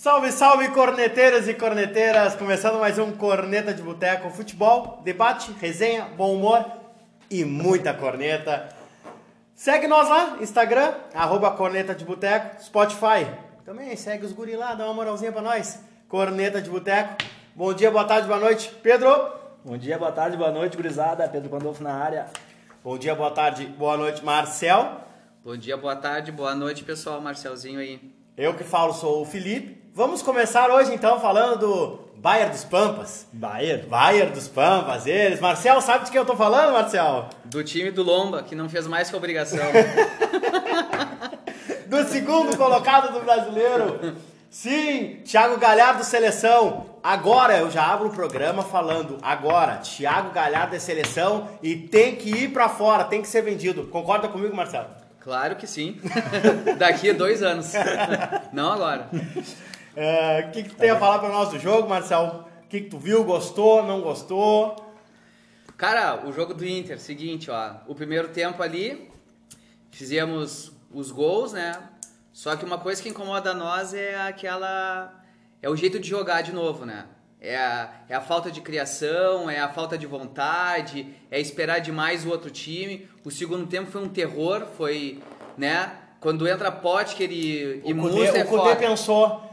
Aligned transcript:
Salve, 0.00 0.30
salve, 0.30 0.68
corneteiros 0.68 1.48
e 1.48 1.54
corneteiras! 1.54 2.36
Começando 2.36 2.78
mais 2.78 3.00
um 3.00 3.10
Corneta 3.10 3.74
de 3.74 3.82
Boteco. 3.82 4.30
Futebol, 4.30 5.02
debate, 5.02 5.50
resenha, 5.60 6.04
bom 6.16 6.36
humor 6.36 6.64
e 7.28 7.44
muita 7.44 7.92
corneta. 7.92 8.68
Segue 9.56 9.88
nós 9.88 10.08
lá, 10.08 10.36
Instagram, 10.40 10.94
arroba 11.12 11.50
Corneta 11.50 11.96
de 11.96 12.04
Boteco, 12.04 12.62
Spotify. 12.62 13.26
Também 13.64 13.96
segue 13.96 14.24
os 14.24 14.30
guri 14.30 14.54
lá, 14.54 14.72
dá 14.76 14.84
uma 14.84 14.94
moralzinha 14.94 15.32
pra 15.32 15.42
nós. 15.42 15.80
Corneta 16.08 16.62
de 16.62 16.70
Boteco. 16.70 17.16
Bom 17.52 17.74
dia, 17.74 17.90
boa 17.90 18.04
tarde, 18.04 18.28
boa 18.28 18.38
noite. 18.38 18.72
Pedro. 18.80 19.32
Bom 19.64 19.76
dia, 19.76 19.98
boa 19.98 20.12
tarde, 20.12 20.36
boa 20.36 20.52
noite, 20.52 20.76
gurizada. 20.76 21.28
Pedro 21.28 21.50
Pandolfo 21.50 21.82
na 21.82 21.94
área. 21.94 22.26
Bom 22.84 22.96
dia, 22.96 23.16
boa 23.16 23.32
tarde, 23.32 23.66
boa 23.66 23.96
noite, 23.96 24.24
Marcel. 24.24 25.00
Bom 25.44 25.56
dia, 25.56 25.76
boa 25.76 25.96
tarde, 25.96 26.30
boa 26.30 26.54
noite, 26.54 26.84
pessoal. 26.84 27.20
Marcelzinho 27.20 27.80
aí. 27.80 28.00
Eu 28.36 28.54
que 28.54 28.62
falo 28.62 28.94
sou 28.94 29.22
o 29.22 29.24
Felipe. 29.24 29.77
Vamos 29.98 30.22
começar 30.22 30.70
hoje 30.70 30.94
então 30.94 31.18
falando 31.18 31.58
do 31.58 31.98
Bayer 32.18 32.50
dos 32.50 32.62
Pampas. 32.62 33.26
Bayer? 33.32 33.84
Bayer 33.88 34.30
dos 34.30 34.46
Pampas, 34.46 35.08
eles. 35.08 35.40
Marcel, 35.40 35.80
sabe 35.80 36.04
de 36.04 36.12
quem 36.12 36.20
eu 36.20 36.24
tô 36.24 36.36
falando, 36.36 36.72
Marcel? 36.72 37.28
Do 37.44 37.64
time 37.64 37.90
do 37.90 38.04
Lomba, 38.04 38.44
que 38.44 38.54
não 38.54 38.68
fez 38.68 38.86
mais 38.86 39.10
que 39.10 39.16
obrigação. 39.16 39.58
do 41.88 42.04
segundo 42.04 42.56
colocado 42.56 43.12
do 43.12 43.24
brasileiro. 43.24 44.14
Sim, 44.48 45.16
Thiago 45.24 45.58
Galhardo 45.58 46.04
seleção. 46.04 46.86
Agora 47.02 47.58
eu 47.58 47.68
já 47.68 47.84
abro 47.92 48.06
o 48.06 48.12
programa 48.12 48.62
falando 48.62 49.18
agora, 49.20 49.78
Thiago 49.78 50.30
Galhardo 50.30 50.76
é 50.76 50.78
seleção 50.78 51.48
e 51.60 51.74
tem 51.74 52.14
que 52.14 52.30
ir 52.30 52.52
para 52.52 52.68
fora, 52.68 53.02
tem 53.02 53.20
que 53.20 53.26
ser 53.26 53.42
vendido. 53.42 53.88
Concorda 53.88 54.28
comigo, 54.28 54.54
Marcelo? 54.54 54.86
Claro 55.18 55.56
que 55.56 55.66
sim. 55.66 56.00
Daqui 56.78 57.10
a 57.10 57.12
dois 57.12 57.42
anos. 57.42 57.72
Não 58.52 58.70
agora. 58.72 59.10
O 59.98 60.00
é, 60.00 60.42
que, 60.52 60.62
que 60.62 60.68
tu 60.68 60.76
tem 60.76 60.90
a 60.90 60.96
falar 60.96 61.18
para 61.18 61.28
nós 61.28 61.48
do 61.48 61.58
jogo, 61.58 61.88
Marcelo? 61.88 62.44
O 62.62 62.68
que, 62.68 62.82
que 62.82 62.88
tu 62.88 62.98
viu? 63.00 63.24
Gostou? 63.24 63.82
Não 63.82 64.00
gostou? 64.00 64.76
Cara, 65.76 66.24
o 66.24 66.32
jogo 66.32 66.54
do 66.54 66.64
Inter, 66.64 67.00
seguinte, 67.00 67.50
ó. 67.50 67.72
O 67.88 67.96
primeiro 67.96 68.28
tempo 68.28 68.62
ali, 68.62 69.10
fizemos 69.90 70.70
os 70.94 71.10
gols, 71.10 71.52
né? 71.52 71.72
Só 72.32 72.54
que 72.54 72.64
uma 72.64 72.78
coisa 72.78 73.02
que 73.02 73.08
incomoda 73.08 73.52
nós 73.52 73.92
é 73.92 74.14
aquela. 74.20 75.20
É 75.60 75.68
o 75.68 75.74
jeito 75.74 75.98
de 75.98 76.08
jogar 76.08 76.42
de 76.42 76.52
novo, 76.52 76.86
né? 76.86 77.06
É 77.40 77.56
a, 77.56 77.90
é 78.08 78.14
a 78.14 78.20
falta 78.20 78.52
de 78.52 78.60
criação, 78.60 79.50
é 79.50 79.58
a 79.58 79.68
falta 79.68 79.98
de 79.98 80.06
vontade, 80.06 81.12
é 81.28 81.40
esperar 81.40 81.80
demais 81.80 82.24
o 82.24 82.30
outro 82.30 82.52
time. 82.52 83.08
O 83.24 83.32
segundo 83.32 83.66
tempo 83.66 83.90
foi 83.90 84.04
um 84.04 84.08
terror, 84.08 84.64
foi, 84.76 85.20
né? 85.56 85.90
Quando 86.20 86.46
entra 86.46 86.70
Potker 86.70 87.32
e, 87.32 87.82
e 87.84 87.92
Musa 87.92 88.38
é 88.38 88.44
O 88.44 88.46
Cudê 88.46 88.76
pensou, 88.76 89.47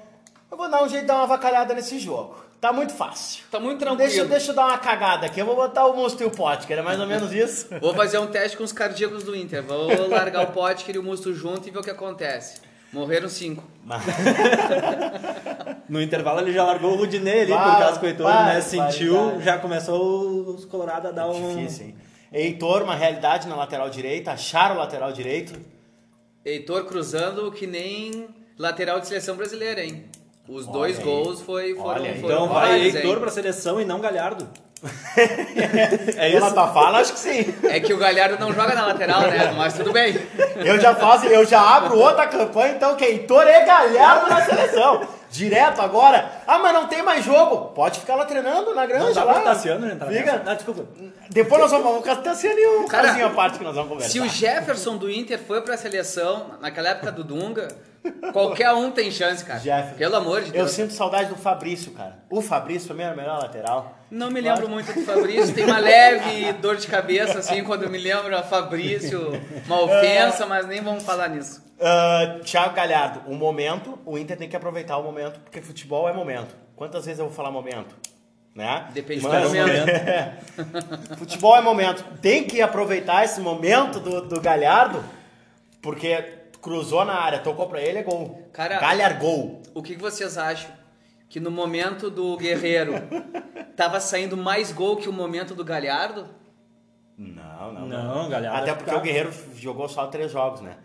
eu 0.56 0.58
vou 0.58 0.70
dar 0.70 0.84
um 0.84 0.88
jeito 0.88 1.02
de 1.02 1.08
dar 1.08 1.18
uma 1.18 1.28
vacalhada 1.28 1.74
nesse 1.74 2.00
jogo. 2.00 2.38
Tá 2.62 2.72
muito 2.72 2.94
fácil. 2.94 3.44
Tá 3.52 3.60
muito 3.60 3.80
tranquilo. 3.80 4.10
Deixa, 4.10 4.26
deixa 4.26 4.52
eu 4.52 4.56
dar 4.56 4.68
uma 4.68 4.78
cagada 4.78 5.26
aqui. 5.26 5.40
Eu 5.40 5.46
vou 5.46 5.56
botar 5.56 5.86
o 5.86 5.96
Musto 5.96 6.24
e 6.24 6.26
o 6.26 6.32
Potker, 6.32 6.80
é 6.80 6.82
mais 6.82 7.00
ou 7.00 7.06
menos 7.06 7.34
isso. 7.34 7.68
vou 7.82 7.94
fazer 7.94 8.18
um 8.18 8.28
teste 8.28 8.56
com 8.56 8.64
os 8.64 8.72
cardíacos 8.72 9.24
do 9.24 9.36
Inter. 9.36 9.62
Vou 9.62 10.08
largar 10.08 10.46
o 10.46 10.54
Potker 10.54 10.96
e 10.96 10.98
o 10.98 11.04
Musto 11.04 11.34
junto 11.34 11.68
e 11.68 11.72
ver 11.72 11.80
o 11.80 11.84
que 11.84 11.90
acontece. 11.90 12.62
Morreram 12.94 13.28
cinco. 13.28 13.64
no 15.90 16.02
intervalo 16.02 16.40
ele 16.40 16.54
já 16.54 16.64
largou 16.64 16.94
o 16.94 16.96
Rudinei 16.96 17.42
ali, 17.42 17.52
vai, 17.52 17.72
por 17.72 17.80
causa 17.80 18.00
que 18.00 18.06
o 18.06 18.08
Heitor 18.08 18.26
vai, 18.26 18.56
né, 18.56 18.62
sentiu, 18.62 19.32
vai, 19.32 19.42
já 19.42 19.60
começou 19.60 20.56
os 20.56 20.64
Colorados 20.64 21.10
a 21.10 21.12
dar 21.12 21.28
um... 21.28 21.58
Difícil, 21.58 21.88
hein? 21.88 21.96
Heitor, 22.32 22.84
uma 22.84 22.96
realidade 22.96 23.50
na 23.50 23.56
lateral 23.56 23.90
direita, 23.90 24.32
acharam 24.32 24.76
o 24.76 24.78
lateral 24.78 25.12
direito. 25.12 25.60
Heitor 26.46 26.86
cruzando 26.86 27.52
que 27.52 27.68
nem 27.68 28.30
lateral 28.58 29.02
de 29.02 29.08
seleção 29.08 29.36
brasileira, 29.36 29.84
hein? 29.84 30.06
Os 30.48 30.68
dois 30.68 31.00
gols 31.00 31.42
foi, 31.42 31.74
foram, 31.74 31.90
Olha, 31.90 32.16
foram 32.16 32.36
Então 32.36 32.48
vai 32.50 32.82
Heitor 32.82 33.20
para 33.20 33.32
seleção 33.32 33.82
e 33.82 33.86
não 33.86 34.00
Galhardo. 34.00 34.48
é 36.18 36.30
isso? 36.30 36.38
Pela 36.38 36.52
tua 36.52 36.68
fala, 36.68 37.00
acho 37.00 37.14
que 37.14 37.20
sim. 37.20 37.56
É 37.64 37.80
que 37.80 37.92
o 37.94 37.98
Galhardo 37.98 38.38
não 38.38 38.54
joga 38.54 38.76
na 38.76 38.86
lateral, 38.86 39.22
né? 39.22 39.52
Mas 39.56 39.74
tudo 39.74 39.92
bem. 39.92 40.16
Eu 40.58 40.80
já 40.80 40.94
faço, 40.94 41.26
eu 41.26 41.46
já 41.46 41.60
abro 41.60 41.98
outra 41.98 42.28
campanha, 42.28 42.76
então, 42.76 42.96
que 42.96 43.04
Heitor 43.04 43.48
é 43.48 43.66
Galhardo 43.66 44.30
na 44.30 44.46
seleção. 44.46 45.08
Direto 45.32 45.82
agora. 45.82 46.32
Ah, 46.48 46.60
mas 46.60 46.74
não 46.74 46.88
tem 46.88 47.02
mais 47.02 47.26
jogo. 47.26 47.74
Pode 47.74 48.00
ficar 48.00 48.16
lá 48.16 48.26
treinando 48.26 48.74
na 48.74 48.86
granja. 48.86 49.06
Não 49.06 49.14
dá 49.14 49.24
lá. 49.24 49.34
pra 49.34 49.42
Tassiano 49.42 49.90
entrar 49.90 50.08
Fica. 50.08 50.44
Ah, 50.46 50.54
desculpa. 50.54 50.86
Depois 51.30 51.62
nós 51.62 51.72
vamos. 51.72 52.08
O 52.08 52.16
Tassiano 52.22 52.60
e 52.60 52.68
o 52.68 52.86
Cara, 52.86 53.26
a 53.26 53.30
parte 53.32 53.58
que 53.58 53.64
nós 53.64 53.76
vamos 53.76 53.90
conversar. 53.90 54.12
Se 54.12 54.20
o 54.20 54.30
Jefferson 54.30 54.96
do 54.96 55.10
Inter 55.10 55.40
foi 55.40 55.62
pra 55.62 55.76
seleção, 55.76 56.52
naquela 56.62 56.90
época 56.90 57.12
do 57.12 57.24
Dunga, 57.24 57.68
qualquer 58.32 58.72
um 58.74 58.92
tem 58.92 59.12
chance, 59.12 59.44
cara. 59.44 59.60
Jefferson. 59.60 59.98
Pelo 59.98 60.16
amor 60.16 60.42
de 60.42 60.52
Deus. 60.52 60.64
Eu 60.64 60.68
sinto 60.68 60.94
saudade 60.94 61.30
do 61.30 61.36
Fabrício, 61.36 61.92
cara. 61.92 62.20
O 62.30 62.42
Fabrício 62.42 62.94
mim 62.96 63.04
era 63.04 63.14
o 63.14 63.18
melhor 63.18 63.40
lateral. 63.40 63.98
Não 64.10 64.30
me 64.30 64.40
lembro 64.40 64.70
muito 64.70 64.94
do 64.94 65.02
Fabrício. 65.02 65.54
Tem 65.54 65.66
uma 65.66 65.80
leve 65.80 66.54
dor 66.54 66.76
de 66.78 66.88
cabeça, 66.88 67.40
assim, 67.40 67.64
quando 67.64 67.84
eu 67.84 67.90
me 67.90 67.98
lembro 67.98 68.36
a 68.36 68.44
Fabrício. 68.44 69.32
Uma 69.66 69.82
ofensa, 69.82 70.46
mas 70.46 70.68
nem 70.68 70.82
vamos 70.82 71.04
falar 71.04 71.30
nisso. 71.30 71.64
Uh, 71.76 72.40
Thiago 72.44 72.74
Galhardo, 72.74 73.22
um 73.28 73.36
momento, 73.36 74.00
o 74.06 74.18
Inter 74.18 74.38
tem 74.38 74.48
que 74.48 74.56
aproveitar 74.56 74.98
o 74.98 75.04
momento, 75.04 75.40
porque 75.42 75.62
futebol 75.62 76.08
é 76.08 76.14
momento. 76.14 76.56
Quantas 76.76 77.06
vezes 77.06 77.20
eu 77.20 77.26
vou 77.26 77.34
falar 77.34 77.52
momento? 77.52 77.96
Né? 78.54 78.88
Depende 78.94 79.22
Mas, 79.22 79.44
do 79.44 79.50
momento. 79.50 81.18
futebol 81.20 81.58
é 81.58 81.62
momento. 81.62 82.06
Tem 82.22 82.46
que 82.46 82.62
aproveitar 82.62 83.26
esse 83.26 83.42
momento 83.42 84.00
do, 84.00 84.22
do 84.22 84.40
Galhardo, 84.40 85.04
porque 85.82 86.35
cruzou 86.66 87.06
na 87.06 87.14
área, 87.14 87.38
tocou 87.38 87.70
pra 87.70 87.80
ele, 87.80 88.00
é 88.00 88.04
gol. 88.04 88.50
Cara, 88.52 88.80
Galhar 88.80 89.20
gol. 89.20 89.62
O 89.76 89.84
que 89.84 89.96
vocês 89.96 90.36
acham? 90.36 90.72
Que 91.30 91.40
no 91.40 91.52
momento 91.52 92.10
do 92.10 92.36
Guerreiro 92.38 92.94
tava 93.78 94.00
saindo 94.00 94.36
mais 94.36 94.72
gol 94.72 94.98
que 94.98 95.08
o 95.08 95.14
momento 95.14 95.54
do 95.54 95.64
Galhardo? 95.64 96.28
Não, 97.16 97.72
não. 97.72 97.88
Não, 97.88 98.24
não. 98.24 98.30
Galhardo. 98.32 98.64
Até 98.64 98.74
porque 98.74 98.96
o 98.96 99.00
Guerreiro 99.00 99.32
jogou 99.56 99.88
só 99.88 100.08
três 100.08 100.32
jogos, 100.32 100.62
né? 100.62 100.78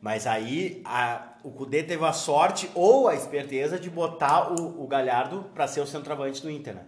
Mas 0.00 0.26
aí 0.26 0.82
a, 0.84 1.34
o 1.44 1.52
Cudê 1.52 1.84
teve 1.84 2.04
a 2.04 2.12
sorte 2.12 2.68
ou 2.74 3.06
a 3.06 3.14
esperteza 3.14 3.78
de 3.78 3.88
botar 3.88 4.52
o, 4.52 4.82
o 4.82 4.88
Galhardo 4.88 5.44
para 5.54 5.68
ser 5.68 5.80
o 5.80 5.86
centroavante 5.86 6.42
do 6.42 6.50
Inter, 6.50 6.74
né? 6.74 6.82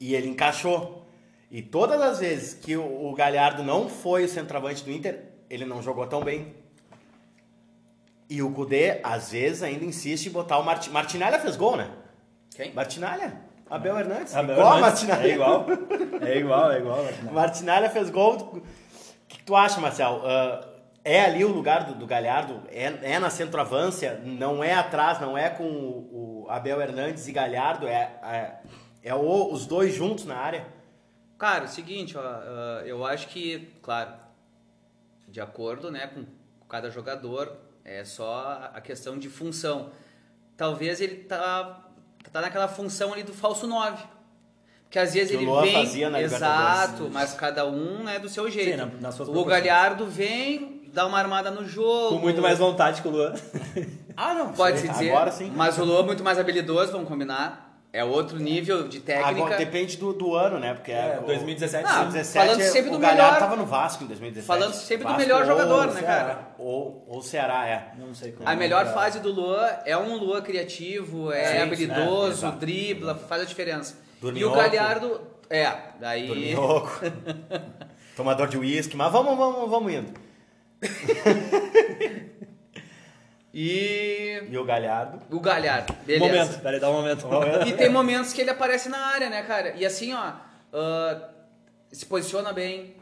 E 0.00 0.14
ele 0.14 0.28
encaixou. 0.28 1.06
E 1.50 1.60
todas 1.60 2.00
as 2.00 2.20
vezes 2.20 2.54
que 2.54 2.78
o, 2.78 3.10
o 3.10 3.14
Galhardo 3.14 3.62
não 3.62 3.90
foi 3.90 4.24
o 4.24 4.28
centroavante 4.28 4.82
do 4.82 4.90
Inter, 4.90 5.22
ele 5.50 5.66
não 5.66 5.82
jogou 5.82 6.06
tão 6.06 6.24
bem. 6.24 6.59
E 8.30 8.40
o 8.42 8.52
Cudê, 8.52 9.00
às 9.02 9.32
vezes, 9.32 9.62
ainda 9.62 9.84
insiste 9.84 10.26
em 10.26 10.30
botar 10.30 10.58
o 10.58 10.64
Martin... 10.64 10.90
Martinalha 10.90 11.40
fez 11.40 11.56
gol, 11.56 11.76
né? 11.76 11.90
Quem? 12.54 12.72
Martinalha. 12.72 13.40
Abel 13.68 13.98
Hernandes. 13.98 14.36
Abel 14.36 14.56
igual 14.56 14.76
Hernandes. 14.76 15.02
Martinalha. 15.02 15.26
É 15.26 15.34
igual. 15.34 15.66
É 16.20 16.38
igual, 16.38 16.72
é 16.72 16.78
igual. 16.78 17.02
Martinalha, 17.02 17.32
Martinalha 17.32 17.90
fez 17.90 18.08
gol. 18.08 18.36
O 18.36 18.62
que 19.26 19.42
tu 19.42 19.56
acha, 19.56 19.80
Marcel? 19.80 20.22
Uh, 20.22 20.70
é 21.04 21.22
ali 21.22 21.44
o 21.44 21.48
lugar 21.48 21.86
do, 21.86 21.94
do 21.94 22.06
Galhardo, 22.06 22.62
é, 22.68 23.14
é 23.14 23.18
na 23.18 23.30
centroavância, 23.30 24.20
não 24.24 24.62
é 24.62 24.74
atrás, 24.74 25.20
não 25.20 25.36
é 25.36 25.48
com 25.48 25.64
o, 25.64 26.44
o 26.44 26.50
Abel 26.50 26.80
Hernandes 26.80 27.26
e 27.26 27.32
Galhardo, 27.32 27.88
é, 27.88 28.18
é, 28.22 28.60
é 29.02 29.14
o, 29.14 29.52
os 29.52 29.66
dois 29.66 29.94
juntos 29.94 30.24
na 30.24 30.36
área. 30.36 30.66
Cara, 31.38 31.64
é 31.64 31.66
o 31.66 31.68
seguinte, 31.68 32.16
ó, 32.18 32.22
eu 32.84 33.04
acho 33.04 33.28
que, 33.28 33.72
claro, 33.82 34.12
de 35.26 35.40
acordo 35.40 35.90
né, 35.90 36.06
com 36.06 36.24
cada 36.66 36.90
jogador, 36.90 37.56
é 37.84 38.04
só 38.04 38.70
a 38.74 38.80
questão 38.80 39.18
de 39.18 39.28
função. 39.28 39.90
Talvez 40.56 41.00
ele 41.00 41.16
tá, 41.24 41.86
tá 42.32 42.40
naquela 42.40 42.68
função 42.68 43.12
ali 43.12 43.22
do 43.22 43.32
falso 43.32 43.66
9. 43.66 44.02
Porque 44.84 44.98
às 44.98 45.14
vezes 45.14 45.30
que 45.30 45.36
ele 45.36 45.46
vem. 45.46 46.22
exato, 46.22 47.08
mas 47.12 47.32
cada 47.34 47.64
um 47.64 48.08
é 48.08 48.18
do 48.18 48.28
seu 48.28 48.50
jeito. 48.50 48.72
Sim, 48.72 48.76
na, 49.00 49.10
na 49.10 49.24
o 49.24 49.44
Galhardo 49.44 50.06
vem, 50.06 50.82
dá 50.92 51.06
uma 51.06 51.16
armada 51.16 51.50
no 51.50 51.64
jogo. 51.64 52.16
Com 52.16 52.20
muito 52.20 52.42
mais 52.42 52.58
vontade 52.58 53.00
que 53.00 53.06
o 53.06 53.10
Luan. 53.12 53.34
ah, 54.16 54.34
não. 54.34 54.52
Pode-se 54.52 54.88
dizer. 54.88 55.10
Agora 55.10 55.30
sim. 55.30 55.52
Mas 55.54 55.78
o 55.78 55.84
Luan 55.84 56.00
é 56.00 56.06
muito 56.06 56.24
mais 56.24 56.38
habilidoso, 56.40 56.90
vamos 56.90 57.08
combinar. 57.08 57.69
É 57.92 58.04
outro 58.04 58.38
nível 58.38 58.86
de 58.86 59.00
técnica. 59.00 59.30
Agora, 59.30 59.56
depende 59.56 59.96
do, 59.96 60.12
do 60.12 60.36
ano, 60.36 60.60
né? 60.60 60.74
Porque 60.74 60.92
é, 60.92 61.18
é 61.20 61.22
2017, 61.26 61.84
ah, 61.84 62.02
2017 62.04 62.46
falando 62.46 62.62
sempre 62.62 62.88
o 62.88 62.92
do 62.92 62.98
melhor. 63.00 63.38
tava 63.38 63.56
no 63.56 63.66
Vasco 63.66 64.04
em 64.04 64.06
2017. 64.06 64.46
Falando 64.46 64.74
sempre 64.74 65.04
Vasco 65.04 65.18
do 65.18 65.22
melhor 65.22 65.44
jogador, 65.44 65.86
né, 65.88 66.00
Ceará, 66.00 66.24
cara? 66.24 66.48
Ou 66.56 67.04
o 67.08 67.20
Ceará, 67.20 67.66
é. 67.66 67.92
Não 67.98 68.14
sei 68.14 68.30
como. 68.30 68.48
A 68.48 68.54
melhor 68.54 68.86
é. 68.86 68.92
fase 68.92 69.18
do 69.18 69.32
Luan 69.32 69.68
é 69.84 69.96
um 69.96 70.14
Luan 70.16 70.40
criativo, 70.40 71.32
é, 71.32 71.56
é 71.56 71.62
habilidoso, 71.62 72.46
é, 72.46 72.52
dribla, 72.52 73.16
faz 73.16 73.42
a 73.42 73.44
diferença. 73.44 73.98
Dorminhoco. 74.20 74.56
E 74.56 74.60
o 74.60 74.62
Galhardo, 74.62 75.20
é, 75.48 75.72
daí. 75.98 76.28
Dorminhoco. 76.28 77.00
Tomador 78.14 78.46
de 78.46 78.56
uísque, 78.56 78.96
mas 78.96 79.10
vamos, 79.10 79.36
vamos, 79.36 79.68
vamos 79.68 79.92
indo. 79.92 80.12
e. 83.52 84.42
E 84.48 84.58
o 84.58 84.64
Galhardo? 84.64 85.20
O 85.30 85.40
Galhardo, 85.40 85.92
beleza. 86.04 86.26
Momento, 86.26 86.62
peraí, 86.62 86.80
dá 86.80 86.88
um 86.90 86.94
momento. 86.94 87.26
e 87.66 87.72
tem 87.72 87.88
momentos 87.88 88.32
que 88.32 88.40
ele 88.40 88.50
aparece 88.50 88.88
na 88.88 88.98
área, 88.98 89.28
né, 89.28 89.42
cara? 89.42 89.74
E 89.76 89.84
assim, 89.84 90.14
ó, 90.14 90.30
uh, 90.30 91.22
se 91.90 92.06
posiciona 92.06 92.52
bem, 92.52 92.94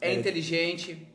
é, 0.00 0.10
é, 0.10 0.14
inteligente. 0.14 1.06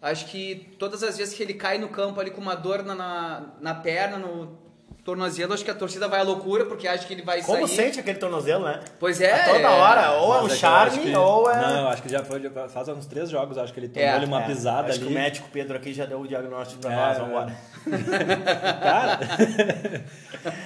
Acho 0.00 0.26
que 0.26 0.74
todas 0.78 1.02
as 1.02 1.18
vezes 1.18 1.34
que 1.34 1.42
ele 1.42 1.54
cai 1.54 1.76
no 1.76 1.88
campo 1.88 2.20
ali 2.20 2.30
com 2.30 2.40
uma 2.40 2.54
dor 2.54 2.82
na, 2.84 2.94
na, 2.94 3.46
na 3.60 3.74
perna, 3.74 4.16
no 4.16 4.58
tornozelo, 5.10 5.52
acho 5.54 5.64
que 5.64 5.70
a 5.70 5.74
torcida 5.74 6.06
vai 6.08 6.20
à 6.20 6.22
loucura 6.22 6.64
porque 6.66 6.86
acha 6.86 7.04
que 7.06 7.12
ele 7.12 7.22
vai 7.22 7.42
Como 7.42 7.66
sair. 7.66 7.76
sente 7.76 8.00
aquele 8.00 8.18
tornozelo, 8.18 8.64
né? 8.64 8.80
Pois 8.98 9.20
é. 9.20 9.32
A 9.32 9.44
toda 9.54 9.70
hora, 9.70 10.12
ou 10.12 10.34
é 10.34 10.38
um 10.38 10.42
Mas 10.44 10.52
é 10.52 10.56
charme, 10.56 10.98
que- 10.98 11.16
ou 11.16 11.50
é... 11.50 11.56
Não, 11.60 11.88
acho 11.88 12.02
que 12.02 12.08
já 12.08 12.22
foi. 12.24 12.40
Faz 12.72 12.88
uns 12.88 13.06
três 13.06 13.28
jogos, 13.28 13.58
acho 13.58 13.72
que 13.72 13.80
ele 13.80 13.88
tomou 13.88 14.08
É, 14.08 14.12
ali 14.12 14.26
uma 14.26 14.42
É, 14.42 14.46
pisada 14.46 14.88
acho 14.88 14.98
ali. 14.98 15.06
que 15.06 15.12
o 15.12 15.14
médico 15.14 15.48
Pedro 15.52 15.76
aqui 15.76 15.92
já 15.92 16.06
deu 16.06 16.20
o 16.20 16.28
diagnóstico 16.28 16.80
pra 16.80 16.92
É, 16.92 16.96
nós, 16.96 17.16
é. 17.16 17.20
vambora. 17.20 17.56
Cara. 18.80 19.18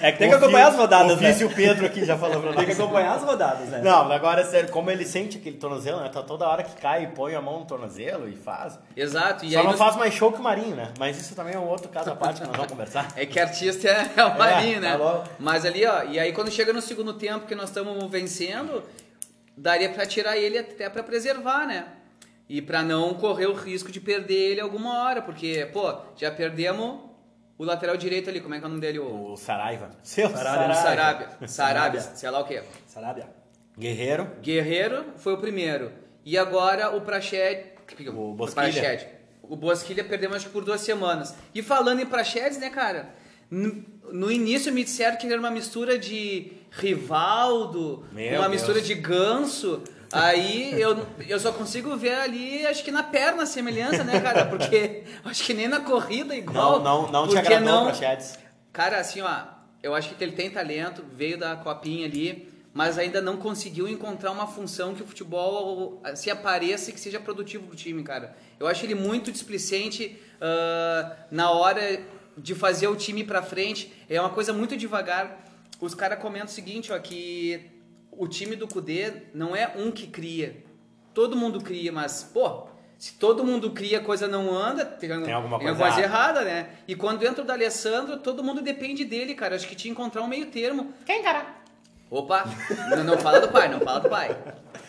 é 0.03 0.13
que 0.13 0.19
tem 0.19 0.29
que 0.29 0.35
acompanhar 0.35 0.69
as 0.69 0.77
rodadas, 0.77 1.21
né? 1.21 1.35
o 1.45 1.51
Pedro 1.51 1.87
aqui 1.87 2.05
já 2.05 2.17
falou 2.17 2.37
pra 2.41 2.47
nós. 2.53 2.57
Tem 2.57 2.67
que 2.67 2.73
acompanhar 2.81 3.15
as 3.15 3.23
rodadas, 3.23 3.69
né? 3.69 3.81
Não, 3.83 4.11
agora 4.13 4.41
é 4.43 4.45
sério, 4.45 4.69
como 4.71 4.91
ele 4.91 5.05
sente 5.05 5.39
aquele 5.39 5.57
tornozelo, 5.57 6.01
né? 6.01 6.09
Tá 6.13 6.23
toda 6.23 6.47
hora 6.47 6.63
que 6.63 6.75
cai 6.81 7.05
e 7.05 7.07
põe 7.09 7.35
a 7.35 7.41
mão 7.41 7.61
no 7.61 7.65
tornozelo 7.67 8.29
e 8.29 8.35
faz. 8.37 8.79
Exato. 8.97 9.45
E 9.45 9.53
Só 9.53 9.59
aí 9.59 9.65
não 9.65 9.71
nos- 9.73 9.79
faz 9.81 9.97
mais 9.97 10.13
show 10.15 10.31
que 10.33 10.41
o 10.41 10.43
Marinho, 10.43 10.77
né? 10.77 10.89
Mas 10.99 11.19
isso 11.21 11.35
também 11.35 11.55
é 11.55 11.59
um 11.59 11.69
outro 11.69 11.89
caso 11.89 12.11
à 12.11 12.17
parte 12.17 12.41
que 12.41 12.47
nós 12.47 12.57
vamos 12.57 12.71
conversar. 12.73 13.09
É 13.17 13.27
que 13.27 13.39
artista 13.39 13.89
é, 13.89 14.11
é 14.17 14.23
Marinho, 14.39 14.81
né? 14.81 14.97
tá. 14.97 15.25
Mas 15.39 15.65
ali, 15.65 15.85
ó, 15.85 16.05
e 16.05 16.19
aí 16.19 16.33
quando 16.33 16.51
chega 16.51 16.73
no 16.73 16.81
segundo 16.81 17.15
tempo 17.15 17.47
que 17.47 17.55
nós 17.55 17.69
estamos 17.71 18.11
vencendo, 18.11 18.83
daria 19.57 19.89
pra 19.89 20.07
tirar 20.07 20.37
ele 20.37 20.59
até 20.59 20.89
pra 20.89 21.03
preservar, 21.03 21.67
né? 21.67 21.87
E 22.49 22.61
pra 22.61 22.83
não 22.83 23.15
correr 23.15 23.47
o 23.47 23.55
risco 23.55 23.91
de 23.91 24.01
perder 24.01 24.53
ele 24.53 24.61
alguma 24.61 25.05
hora, 25.05 25.23
porque, 25.23 25.69
pô, 25.73 25.95
já 26.17 26.31
perdemos 26.31 27.01
o 27.57 27.65
lateral 27.65 27.97
direito 27.97 28.29
ali, 28.29 28.41
como 28.41 28.55
é 28.55 28.59
que 28.59 28.65
é 28.65 28.67
o 28.67 28.69
nome 28.69 28.81
dele? 28.81 28.99
O 28.99 29.33
O 29.33 29.37
Saraiva. 29.37 29.91
Seu 30.03 30.29
Saraiva. 30.29 30.75
Sarabia. 30.75 31.29
Sarabia, 31.29 31.49
Sarabia. 31.49 32.01
sei 32.01 32.31
lá 32.31 32.41
o 32.41 32.45
quê. 32.45 32.63
Sarabia. 32.87 33.29
Guerreiro. 33.79 34.31
Guerreiro 34.43 35.05
foi 35.17 35.33
o 35.33 35.39
primeiro. 35.39 35.93
E 36.25 36.37
agora 36.37 36.95
o 36.95 37.01
Prached... 37.01 37.73
O 38.15 38.33
Bosquilha. 38.35 38.73
Prached. 38.73 39.09
O 39.43 39.57
Bosquilha 39.57 40.03
perdemos 40.05 40.37
acho 40.37 40.47
que 40.47 40.53
por 40.53 40.65
duas 40.65 40.81
semanas. 40.81 41.35
E 41.55 41.63
falando 41.63 42.01
em 42.01 42.07
Prachedes, 42.07 42.59
né, 42.59 42.71
cara? 42.71 43.15
No, 44.13 44.31
início 44.31 44.73
me 44.73 44.85
disseram 44.85 45.17
que 45.17 45.27
era 45.27 45.39
uma 45.39 45.51
mistura 45.51 45.99
de 45.99 46.53
Rivaldo, 46.71 48.05
Meu 48.13 48.41
uma 48.41 48.49
Deus. 48.49 48.61
mistura 48.61 48.81
de 48.81 48.95
ganso. 48.95 49.83
Aí 50.13 50.81
eu, 50.81 51.05
eu 51.27 51.41
só 51.41 51.53
consigo 51.53 51.97
ver 51.97 52.15
ali, 52.15 52.65
acho 52.67 52.85
que 52.85 52.93
na 52.93 53.03
perna 53.03 53.43
a 53.43 53.47
semelhança, 53.47 54.05
né, 54.05 54.21
cara? 54.21 54.47
Porque 54.47 55.03
acho 55.25 55.43
que 55.43 55.53
nem 55.53 55.67
na 55.67 55.81
corrida 55.81 56.37
igual. 56.37 56.81
Não, 56.81 57.03
não, 57.11 57.27
não 57.27 57.29
te 57.29 57.37
agradou 57.37 57.87
não-. 57.87 57.93
Cara, 58.73 58.99
assim, 58.99 59.21
ó, 59.21 59.41
eu 59.83 59.95
acho 59.95 60.15
que 60.15 60.23
ele 60.23 60.33
tem 60.33 60.51
talento, 60.51 61.05
veio 61.13 61.37
da 61.37 61.57
copinha 61.57 62.07
ali, 62.07 62.49
mas 62.73 62.99
ainda 62.99 63.21
não 63.21 63.37
conseguiu 63.37 63.89
encontrar 63.89 64.31
uma 64.31 64.47
função 64.47 64.95
que 64.95 65.03
o 65.03 65.07
futebol 65.07 66.01
se 66.15 66.31
apareça 66.31 66.91
e 66.91 66.93
que 66.93 67.01
seja 67.01 67.19
produtivo 67.19 67.67
pro 67.67 67.77
time, 67.77 68.03
cara. 68.03 68.37
Eu 68.59 68.67
acho 68.67 68.85
ele 68.85 68.95
muito 68.95 69.33
displicente 69.33 70.17
ah, 70.41 71.17
na 71.31 71.51
hora 71.51 72.01
de 72.37 72.55
fazer 72.55 72.89
o 72.89 72.97
time 72.97 73.25
pra 73.25 73.43
frente. 73.43 73.93
É 74.09 74.21
uma 74.21 74.31
coisa 74.31 74.53
muito 74.53 74.77
devagar. 74.77 75.45
Os 75.81 75.95
caras 75.95 76.19
comentam 76.19 76.49
o 76.49 76.51
seguinte, 76.51 76.93
ó, 76.93 76.99
que 76.99 77.71
o 78.11 78.27
time 78.29 78.57
do 78.57 78.69
Cudê 78.69 79.13
não 79.35 79.55
é 79.55 79.73
um 79.77 79.91
que 79.91 80.07
cria. 80.07 80.65
Todo 81.13 81.37
mundo 81.37 81.61
cria, 81.61 81.93
mas, 81.93 82.25
pô, 82.33 82.67
se 82.99 83.15
todo 83.15 83.45
mundo 83.45 83.71
cria, 83.71 83.99
a 83.99 84.03
coisa 84.03 84.27
não 84.27 84.57
anda, 84.57 84.85
tem, 84.85 85.11
alguma 85.11 85.27
tem 85.27 85.35
coisa 85.35 85.69
alguma 85.69 85.77
coisa 85.77 86.01
errada. 86.01 86.41
errada, 86.41 86.45
né? 86.45 86.71
E 86.89 86.95
quando 86.95 87.25
entra 87.25 87.43
o 87.43 87.47
D'Alessandro, 87.47 88.19
todo 88.19 88.43
mundo 88.43 88.63
depende 88.63 89.05
dele, 89.05 89.35
cara. 89.35 89.55
Acho 89.57 89.69
que 89.69 89.77
tinha 89.77 89.95
que 89.95 90.01
encontrar 90.01 90.23
um 90.23 90.27
meio 90.29 90.47
termo. 90.47 90.93
Quem, 91.05 91.23
cara? 91.23 91.47
Opa, 92.11 92.45
não, 92.97 93.05
não 93.05 93.19
fala 93.19 93.41
do 93.41 93.49
pai, 93.49 93.69
não 93.69 93.81
fala 93.81 94.01
do 94.01 94.09
pai. 94.09 94.37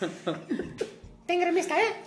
Tem 1.26 1.40
gremista, 1.40 1.74
é? 1.74 2.02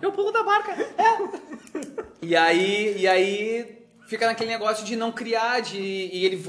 Eu 0.00 0.12
pulo 0.12 0.32
da 0.32 0.42
barca. 0.42 0.72
É. 0.72 1.82
E 2.22 2.34
aí, 2.34 2.96
e 2.98 3.06
aí 3.06 3.86
fica 4.06 4.26
naquele 4.26 4.50
negócio 4.50 4.84
de 4.84 4.96
não 4.96 5.12
criar, 5.12 5.60
de, 5.60 5.78
e 5.78 6.24
ele, 6.24 6.42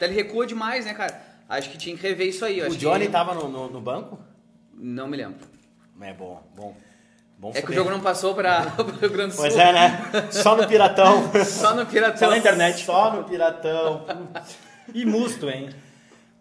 ele 0.00 0.14
recua 0.14 0.46
demais, 0.46 0.84
né, 0.84 0.92
cara? 0.94 1.20
Acho 1.48 1.70
que 1.70 1.78
tinha 1.78 1.96
que 1.96 2.02
rever 2.02 2.28
isso 2.28 2.44
aí. 2.44 2.58
eu 2.58 2.64
O 2.64 2.68
acho 2.68 2.76
Johnny 2.76 3.06
que... 3.06 3.12
tava 3.12 3.34
no, 3.34 3.48
no, 3.48 3.70
no 3.70 3.80
banco? 3.80 4.18
Não 4.74 5.06
me 5.06 5.16
lembro. 5.16 5.38
É 6.00 6.12
bom, 6.12 6.42
bom. 6.54 6.76
bom 7.38 7.52
É 7.54 7.62
que 7.62 7.70
o 7.70 7.74
jogo 7.74 7.88
não 7.90 8.00
passou 8.00 8.34
para 8.34 8.74
o 8.78 8.82
Rio 9.00 9.10
Grande 9.10 9.30
do 9.30 9.36
Sul. 9.36 9.44
Pois 9.44 9.56
é, 9.56 9.72
né? 9.72 10.28
Só 10.30 10.56
no 10.56 10.66
Piratão. 10.66 11.30
Só 11.44 11.74
no 11.74 11.86
Piratão. 11.86 12.18
Só 12.18 12.30
na 12.30 12.38
internet. 12.38 12.84
Só 12.84 13.12
no 13.12 13.24
Piratão. 13.24 14.04
E 14.92 15.06
Musto, 15.06 15.48
hein? 15.48 15.70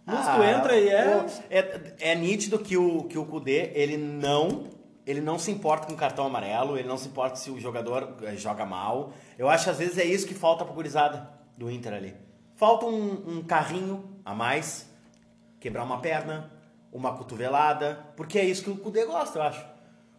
Musto 0.06 0.30
Ah, 0.30 0.52
entra 0.52 0.78
e 0.78 0.90
é. 0.90 1.26
é. 1.50 1.96
É 2.00 2.16
nítido 2.16 2.60
que 2.60 2.78
o, 2.78 3.04
que 3.06 3.18
o 3.18 3.26
Kudê, 3.26 3.72
ele 3.74 3.98
não. 3.98 4.70
Ele 5.06 5.22
não 5.22 5.38
se 5.38 5.52
importa 5.52 5.86
com 5.86 5.94
o 5.94 5.98
cartão 5.98 6.26
amarelo, 6.26 6.78
ele 6.78 6.88
não 6.88 6.98
se 6.98 7.08
importa 7.08 7.36
se 7.36 7.52
o 7.52 7.60
jogador 7.60 8.16
eh, 8.24 8.36
joga 8.36 8.66
mal. 8.66 9.14
Eu 9.38 9.48
acho 9.48 9.66
que 9.66 9.70
às 9.70 9.78
vezes 9.78 10.00
é 10.00 10.04
isso 10.04 10.26
que 10.26 10.34
falta 10.34 10.66
pro 10.66 10.74
gurizada 10.74 11.30
do 11.56 11.70
Inter 11.70 11.94
ali. 11.94 12.16
Falta 12.56 12.88
um, 12.88 13.38
um 13.38 13.44
carrinho 13.44 14.04
a 14.26 14.34
mais, 14.34 14.90
quebrar 15.60 15.84
uma 15.84 16.00
perna, 16.00 16.52
uma 16.92 17.16
cotovelada, 17.16 18.04
porque 18.16 18.40
é 18.40 18.46
isso 18.46 18.64
que 18.64 18.70
o 18.72 18.78
Kudê 18.78 19.06
gosta, 19.06 19.38
eu 19.38 19.44
acho. 19.44 19.75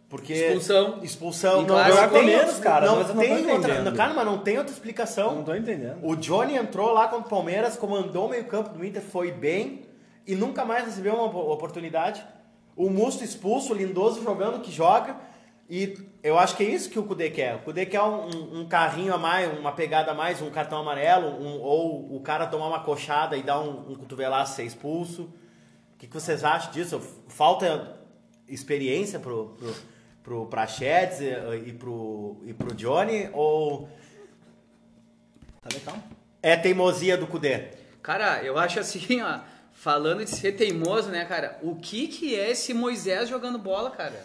Porque 0.09 0.33
Expulsão. 0.33 0.99
Expulsão. 1.03 1.65
Clássico. 1.65 2.01
não 2.01 2.09
tem 2.09 2.25
menos, 2.25 2.45
outra- 2.55 2.61
cara, 2.63 2.85
Não 2.85 2.95
não 2.95 3.03
tem 3.17 3.33
outra, 3.51 3.53
entendendo. 3.73 3.95
cara, 3.95 4.13
mas 4.13 4.25
não 4.25 4.37
tem 4.37 4.57
outra 4.57 4.73
explicação. 4.73 5.35
Não 5.35 5.43
tô 5.43 5.53
entendendo. 5.53 5.99
O 6.01 6.15
Johnny 6.15 6.55
entrou 6.55 6.93
lá 6.93 7.07
contra 7.09 7.25
o 7.27 7.29
Palmeiras, 7.29 7.75
comandou 7.75 8.27
o 8.27 8.29
meio-campo 8.29 8.69
do 8.69 8.85
Inter, 8.85 9.01
foi 9.01 9.31
bem 9.31 9.81
e 10.25 10.33
nunca 10.33 10.63
mais 10.63 10.85
recebeu 10.85 11.13
uma 11.15 11.25
op- 11.25 11.35
oportunidade. 11.35 12.23
O 12.75 12.89
Musto 12.89 13.23
expulso, 13.23 13.73
o 13.73 13.75
Lindoso 13.75 14.23
jogando 14.23 14.61
que 14.61 14.71
joga. 14.71 15.17
E 15.69 15.97
eu 16.23 16.39
acho 16.39 16.55
que 16.55 16.63
é 16.63 16.69
isso 16.69 16.89
que 16.89 16.97
o 16.97 17.03
Kudê 17.03 17.29
quer. 17.29 17.55
O 17.55 17.59
Kudê 17.59 17.85
quer 17.85 18.01
um, 18.01 18.61
um- 18.61 18.67
carrinho 18.69 19.13
a 19.13 19.17
mais, 19.17 19.59
uma 19.59 19.73
pegada 19.73 20.11
a 20.11 20.13
mais, 20.13 20.41
um 20.41 20.49
cartão 20.49 20.79
amarelo, 20.79 21.27
um- 21.27 21.59
ou 21.61 22.15
o 22.15 22.21
cara 22.21 22.47
tomar 22.47 22.67
uma 22.69 22.79
coxada 22.79 23.35
e 23.35 23.43
dar 23.43 23.59
um, 23.59 23.91
um 23.91 23.95
cotovelaço 23.95 24.53
e 24.53 24.55
ser 24.55 24.63
expulso. 24.63 25.23
O 25.23 25.97
que, 25.97 26.07
que 26.07 26.13
vocês 26.13 26.45
acham 26.45 26.71
disso? 26.71 27.01
Falta 27.27 27.97
experiência 28.47 29.19
pro, 29.19 29.55
pro, 29.57 29.73
pro 30.27 30.45
Prachedes 30.45 31.21
e, 31.21 31.69
e, 31.69 31.73
pro, 31.73 32.35
e 32.45 32.53
pro 32.53 32.75
Johnny? 32.75 33.29
Ou 33.31 33.87
Tá 35.61 35.69
legal. 35.73 36.03
é 36.43 36.57
teimosia 36.57 37.15
do 37.15 37.25
Kudê? 37.25 37.69
Cara, 38.03 38.43
eu 38.43 38.57
acho 38.57 38.77
assim, 38.77 39.21
ó, 39.23 39.39
falando 39.71 40.25
de 40.25 40.29
ser 40.29 40.51
teimoso, 40.51 41.09
né, 41.09 41.23
cara? 41.23 41.57
O 41.61 41.75
que 41.75 42.09
que 42.09 42.35
é 42.35 42.51
esse 42.51 42.73
Moisés 42.73 43.29
jogando 43.29 43.57
bola, 43.57 43.89
cara? 43.89 44.21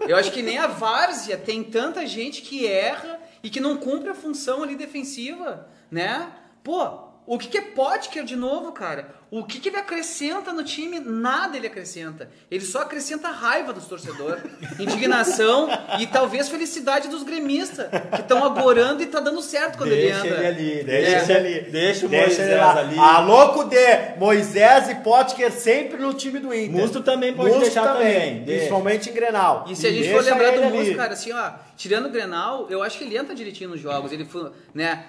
Eu 0.00 0.16
acho 0.16 0.32
que 0.32 0.42
nem 0.42 0.58
a 0.58 0.66
várzea 0.66 1.36
tem 1.36 1.62
tanta 1.62 2.04
gente 2.04 2.42
que 2.42 2.66
erra 2.66 3.20
e 3.40 3.48
que 3.48 3.60
não 3.60 3.76
cumpre 3.76 4.08
a 4.08 4.14
função 4.14 4.64
ali 4.64 4.74
defensiva, 4.74 5.68
né? 5.88 6.28
Pô, 6.64 7.05
o 7.26 7.36
que 7.38 7.48
que 7.48 7.58
é 7.58 7.60
Potker 7.62 8.22
de 8.24 8.36
novo, 8.36 8.70
cara? 8.72 9.14
O 9.28 9.42
que 9.44 9.58
que 9.58 9.68
ele 9.68 9.76
acrescenta 9.76 10.52
no 10.52 10.62
time? 10.62 11.00
Nada 11.00 11.56
ele 11.56 11.66
acrescenta. 11.66 12.30
Ele 12.48 12.64
só 12.64 12.82
acrescenta 12.82 13.28
raiva 13.28 13.72
dos 13.72 13.86
torcedores, 13.86 14.44
indignação 14.78 15.68
e 15.98 16.06
talvez 16.06 16.48
felicidade 16.48 17.08
dos 17.08 17.24
gremistas, 17.24 17.88
que 18.14 18.20
estão 18.20 18.44
agorando 18.44 19.02
e 19.02 19.06
tá 19.06 19.18
dando 19.18 19.42
certo 19.42 19.76
quando 19.78 19.90
ele 19.90 20.02
Deixa 20.02 20.18
anda. 20.20 20.28
ele 20.28 20.46
ali, 20.46 20.84
Deixa 20.84 21.10
deixa, 21.16 21.32
ele 21.32 21.58
ali. 21.58 21.70
Deixa 21.72 22.06
o 22.06 22.08
Deixa 22.08 22.26
Moisés 22.26 22.48
ele 22.48 22.56
lá. 22.60 22.78
ali. 22.78 22.98
Alô, 22.98 23.48
Kudê! 23.54 24.16
Moisés 24.18 24.88
e 24.90 24.94
Potker 24.96 25.50
sempre 25.50 26.00
no 26.00 26.14
time 26.14 26.38
do 26.38 26.54
Inter. 26.54 26.70
Musto 26.70 27.02
também 27.02 27.34
pode 27.34 27.58
deixar 27.58 27.94
também. 27.94 28.44
Deixa. 28.44 28.52
Principalmente 28.60 29.10
em 29.10 29.12
Grenal. 29.12 29.64
E 29.68 29.74
se 29.74 29.86
a 29.86 29.90
gente 29.90 30.04
Deixa 30.04 30.14
for 30.16 30.24
lembrar 30.24 30.50
do 30.52 30.56
ele 30.58 30.68
Musto, 30.68 30.80
ali. 30.90 30.94
cara, 30.94 31.12
assim, 31.14 31.32
ó, 31.32 31.50
tirando 31.76 32.06
o 32.06 32.10
Grenal, 32.10 32.68
eu 32.70 32.80
acho 32.82 32.96
que 32.96 33.02
ele 33.04 33.18
entra 33.18 33.34
direitinho 33.34 33.70
nos 33.70 33.80
jogos. 33.80 34.12
Ele 34.12 34.24
foi, 34.24 34.52
né? 34.72 35.06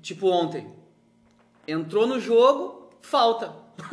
Tipo 0.00 0.28
ontem. 0.28 0.66
Entrou 1.66 2.06
no 2.06 2.18
jogo, 2.20 2.88
falta. 3.02 3.52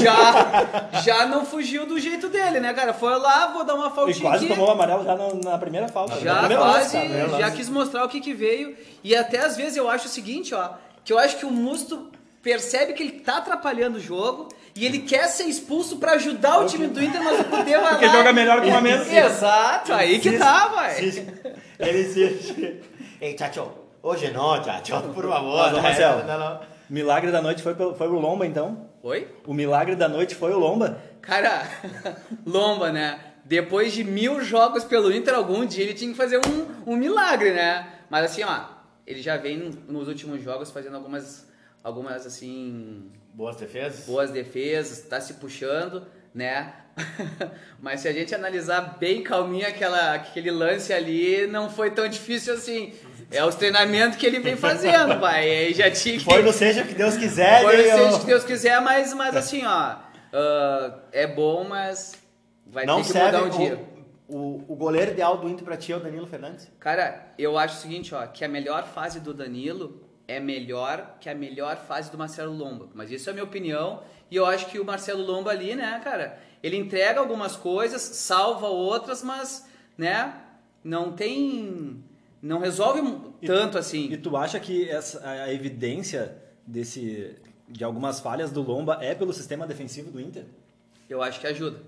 já, 0.00 1.00
já 1.00 1.26
não 1.26 1.46
fugiu 1.46 1.86
do 1.86 1.98
jeito 1.98 2.28
dele, 2.28 2.60
né, 2.60 2.72
cara? 2.74 2.92
Foi 2.92 3.16
lá, 3.18 3.46
vou 3.46 3.64
dar 3.64 3.74
uma 3.74 3.86
E 3.86 3.90
faltinha 3.90 4.20
quase 4.20 4.44
aqui. 4.44 4.54
tomou 4.54 4.68
o 4.68 4.72
amarelo 4.72 5.04
já 5.04 5.16
na, 5.16 5.34
na 5.52 5.58
primeira 5.58 5.88
falta. 5.88 6.20
Já 6.20 6.34
na 6.34 6.38
primeira 6.40 6.62
quase, 6.62 6.96
lance, 6.96 7.08
cara, 7.08 7.28
já 7.30 7.38
lance. 7.38 7.56
quis 7.56 7.68
mostrar 7.70 8.04
o 8.04 8.08
que 8.08 8.20
que 8.20 8.34
veio. 8.34 8.76
E 9.02 9.16
até 9.16 9.40
às 9.40 9.56
vezes 9.56 9.76
eu 9.76 9.88
acho 9.88 10.06
o 10.06 10.10
seguinte, 10.10 10.54
ó, 10.54 10.70
que 11.04 11.12
eu 11.12 11.18
acho 11.18 11.38
que 11.38 11.46
o 11.46 11.50
Musto 11.50 12.10
percebe 12.42 12.92
que 12.92 13.02
ele 13.02 13.12
tá 13.20 13.38
atrapalhando 13.38 13.96
o 13.98 14.00
jogo 14.00 14.48
e 14.76 14.84
ele 14.84 14.98
quer 14.98 15.26
ser 15.28 15.44
expulso 15.44 15.96
pra 15.96 16.12
ajudar 16.12 16.58
o 16.58 16.66
time 16.66 16.86
do 16.88 17.02
Inter, 17.02 17.22
mas 17.22 17.40
o 17.40 17.44
Cudê 17.44 17.78
vai 17.78 17.88
Porque 17.94 18.06
lá... 18.06 18.12
joga 18.12 18.32
melhor 18.34 18.60
que 18.60 18.66
o 18.68 18.70
Flamengo. 18.70 19.04
Exato, 19.10 19.92
aí 19.94 20.18
que 20.18 20.36
tá, 20.38 20.68
vai. 20.68 20.98
Ele 21.78 22.02
insiste. 22.02 22.80
Ei, 23.20 23.34
Tchatcho, 23.34 23.70
hoje 24.02 24.30
não, 24.30 24.60
Tchatcho, 24.60 25.00
por 25.14 25.26
favor. 25.26 25.56
Mas, 25.56 25.78
ô, 25.78 25.80
Marcelo. 25.80 26.24
Não, 26.24 26.38
não. 26.38 26.71
Milagre 26.88 27.30
da 27.30 27.40
noite 27.40 27.62
foi, 27.62 27.74
foi 27.74 28.08
o 28.08 28.18
Lomba, 28.18 28.46
então? 28.46 28.88
Oi? 29.02 29.28
O 29.46 29.54
milagre 29.54 29.96
da 29.96 30.08
noite 30.08 30.34
foi 30.34 30.52
o 30.52 30.58
Lomba? 30.58 31.00
Cara, 31.20 31.62
Lomba, 32.46 32.92
né? 32.92 33.18
Depois 33.44 33.92
de 33.92 34.04
mil 34.04 34.42
jogos 34.44 34.84
pelo 34.84 35.12
Inter, 35.12 35.34
algum 35.34 35.64
dia 35.66 35.84
ele 35.84 35.94
tinha 35.94 36.10
que 36.10 36.16
fazer 36.16 36.38
um, 36.38 36.92
um 36.92 36.96
milagre, 36.96 37.52
né? 37.52 37.88
Mas 38.08 38.30
assim, 38.30 38.42
ó, 38.44 38.64
ele 39.06 39.20
já 39.20 39.36
vem 39.36 39.56
nos 39.88 40.06
últimos 40.08 40.42
jogos 40.42 40.70
fazendo 40.70 40.96
algumas, 40.96 41.48
algumas 41.82 42.26
assim, 42.26 43.10
Boas 43.34 43.56
defesas? 43.56 44.06
boas 44.06 44.30
defesas, 44.30 45.00
tá 45.00 45.20
se 45.20 45.34
puxando, 45.34 46.06
né? 46.34 46.74
Mas 47.80 48.00
se 48.00 48.08
a 48.08 48.12
gente 48.12 48.34
analisar 48.34 48.98
bem 48.98 49.22
calminho 49.22 49.66
aquela, 49.66 50.14
aquele 50.14 50.50
lance 50.50 50.92
ali, 50.92 51.46
não 51.46 51.70
foi 51.70 51.90
tão 51.90 52.06
difícil 52.06 52.54
assim. 52.54 52.92
É 53.32 53.44
os 53.44 53.54
treinamentos 53.54 54.18
que 54.18 54.26
ele 54.26 54.38
vem 54.40 54.56
fazendo, 54.56 55.18
pai. 55.20 55.48
Aí 55.50 55.74
já 55.74 55.90
tinha 55.90 56.18
que... 56.18 56.24
Foi 56.24 56.42
no 56.42 56.52
seja 56.52 56.82
o 56.82 56.86
que 56.86 56.94
Deus 56.94 57.16
quiser. 57.16 57.62
Foi 57.62 57.76
no 57.76 57.82
eu- 57.82 57.98
seja 57.98 58.16
o 58.16 58.20
que 58.20 58.26
Deus 58.26 58.44
quiser, 58.44 58.80
mas, 58.80 59.12
mas 59.14 59.34
assim, 59.36 59.64
ó. 59.64 59.96
ah, 60.32 60.98
é 61.12 61.26
bom, 61.26 61.64
mas 61.64 62.14
vai 62.66 62.84
Não 62.86 63.02
ter 63.02 63.12
que 63.12 63.18
mudar 63.18 63.42
um 63.44 63.48
dia. 63.50 63.80
o, 64.28 64.36
o, 64.36 64.64
o 64.68 64.76
goleiro 64.76 65.10
ideal 65.12 65.36
do 65.38 65.48
Inter 65.48 65.64
pra 65.64 65.76
ti 65.76 65.92
é 65.92 65.96
o 65.96 66.00
Danilo 66.00 66.26
Fernandes? 66.26 66.70
Cara, 66.78 67.26
eu 67.38 67.58
acho 67.58 67.78
o 67.78 67.80
seguinte, 67.80 68.14
ó, 68.14 68.26
que 68.26 68.44
a 68.44 68.48
melhor 68.48 68.86
fase 68.86 69.20
do 69.20 69.32
Danilo 69.34 70.00
é 70.28 70.38
melhor 70.40 71.16
que 71.20 71.28
a 71.28 71.34
melhor 71.34 71.76
fase 71.76 72.10
do 72.10 72.16
Marcelo 72.18 72.52
Lomba. 72.54 72.88
Mas 72.94 73.10
isso 73.10 73.28
é 73.28 73.30
a 73.30 73.34
minha 73.34 73.44
opinião. 73.44 74.02
E 74.30 74.36
eu 74.36 74.46
acho 74.46 74.66
que 74.66 74.78
o 74.80 74.84
Marcelo 74.84 75.22
Lomba 75.22 75.50
ali, 75.50 75.74
né, 75.74 76.00
cara, 76.02 76.38
ele 76.62 76.76
entrega 76.76 77.20
algumas 77.20 77.54
coisas, 77.56 78.00
salva 78.00 78.66
outras, 78.68 79.22
mas, 79.22 79.66
né, 79.98 80.32
não 80.82 81.12
tem. 81.12 82.02
Não 82.42 82.58
resolve 82.58 83.00
E 83.40 83.46
tanto 83.46 83.72
tu- 83.72 83.78
assim. 83.78 84.10
E 84.12 84.16
tu 84.16 84.36
acha 84.36 84.58
que 84.58 84.88
essa, 84.90 85.24
a 85.28 85.52
evidência 85.52 86.36
desse, 86.66 87.36
de 87.68 87.84
algumas 87.84 88.18
falhas 88.18 88.50
do 88.50 88.62
Lomba 88.62 88.98
é 89.00 89.14
pelo 89.14 89.32
sistema 89.32 89.66
defensivo 89.66 90.10
do 90.10 90.20
Inter? 90.20 90.44
Eu 91.08 91.22
acho 91.22 91.38
que 91.40 91.46
ajuda. 91.46 91.80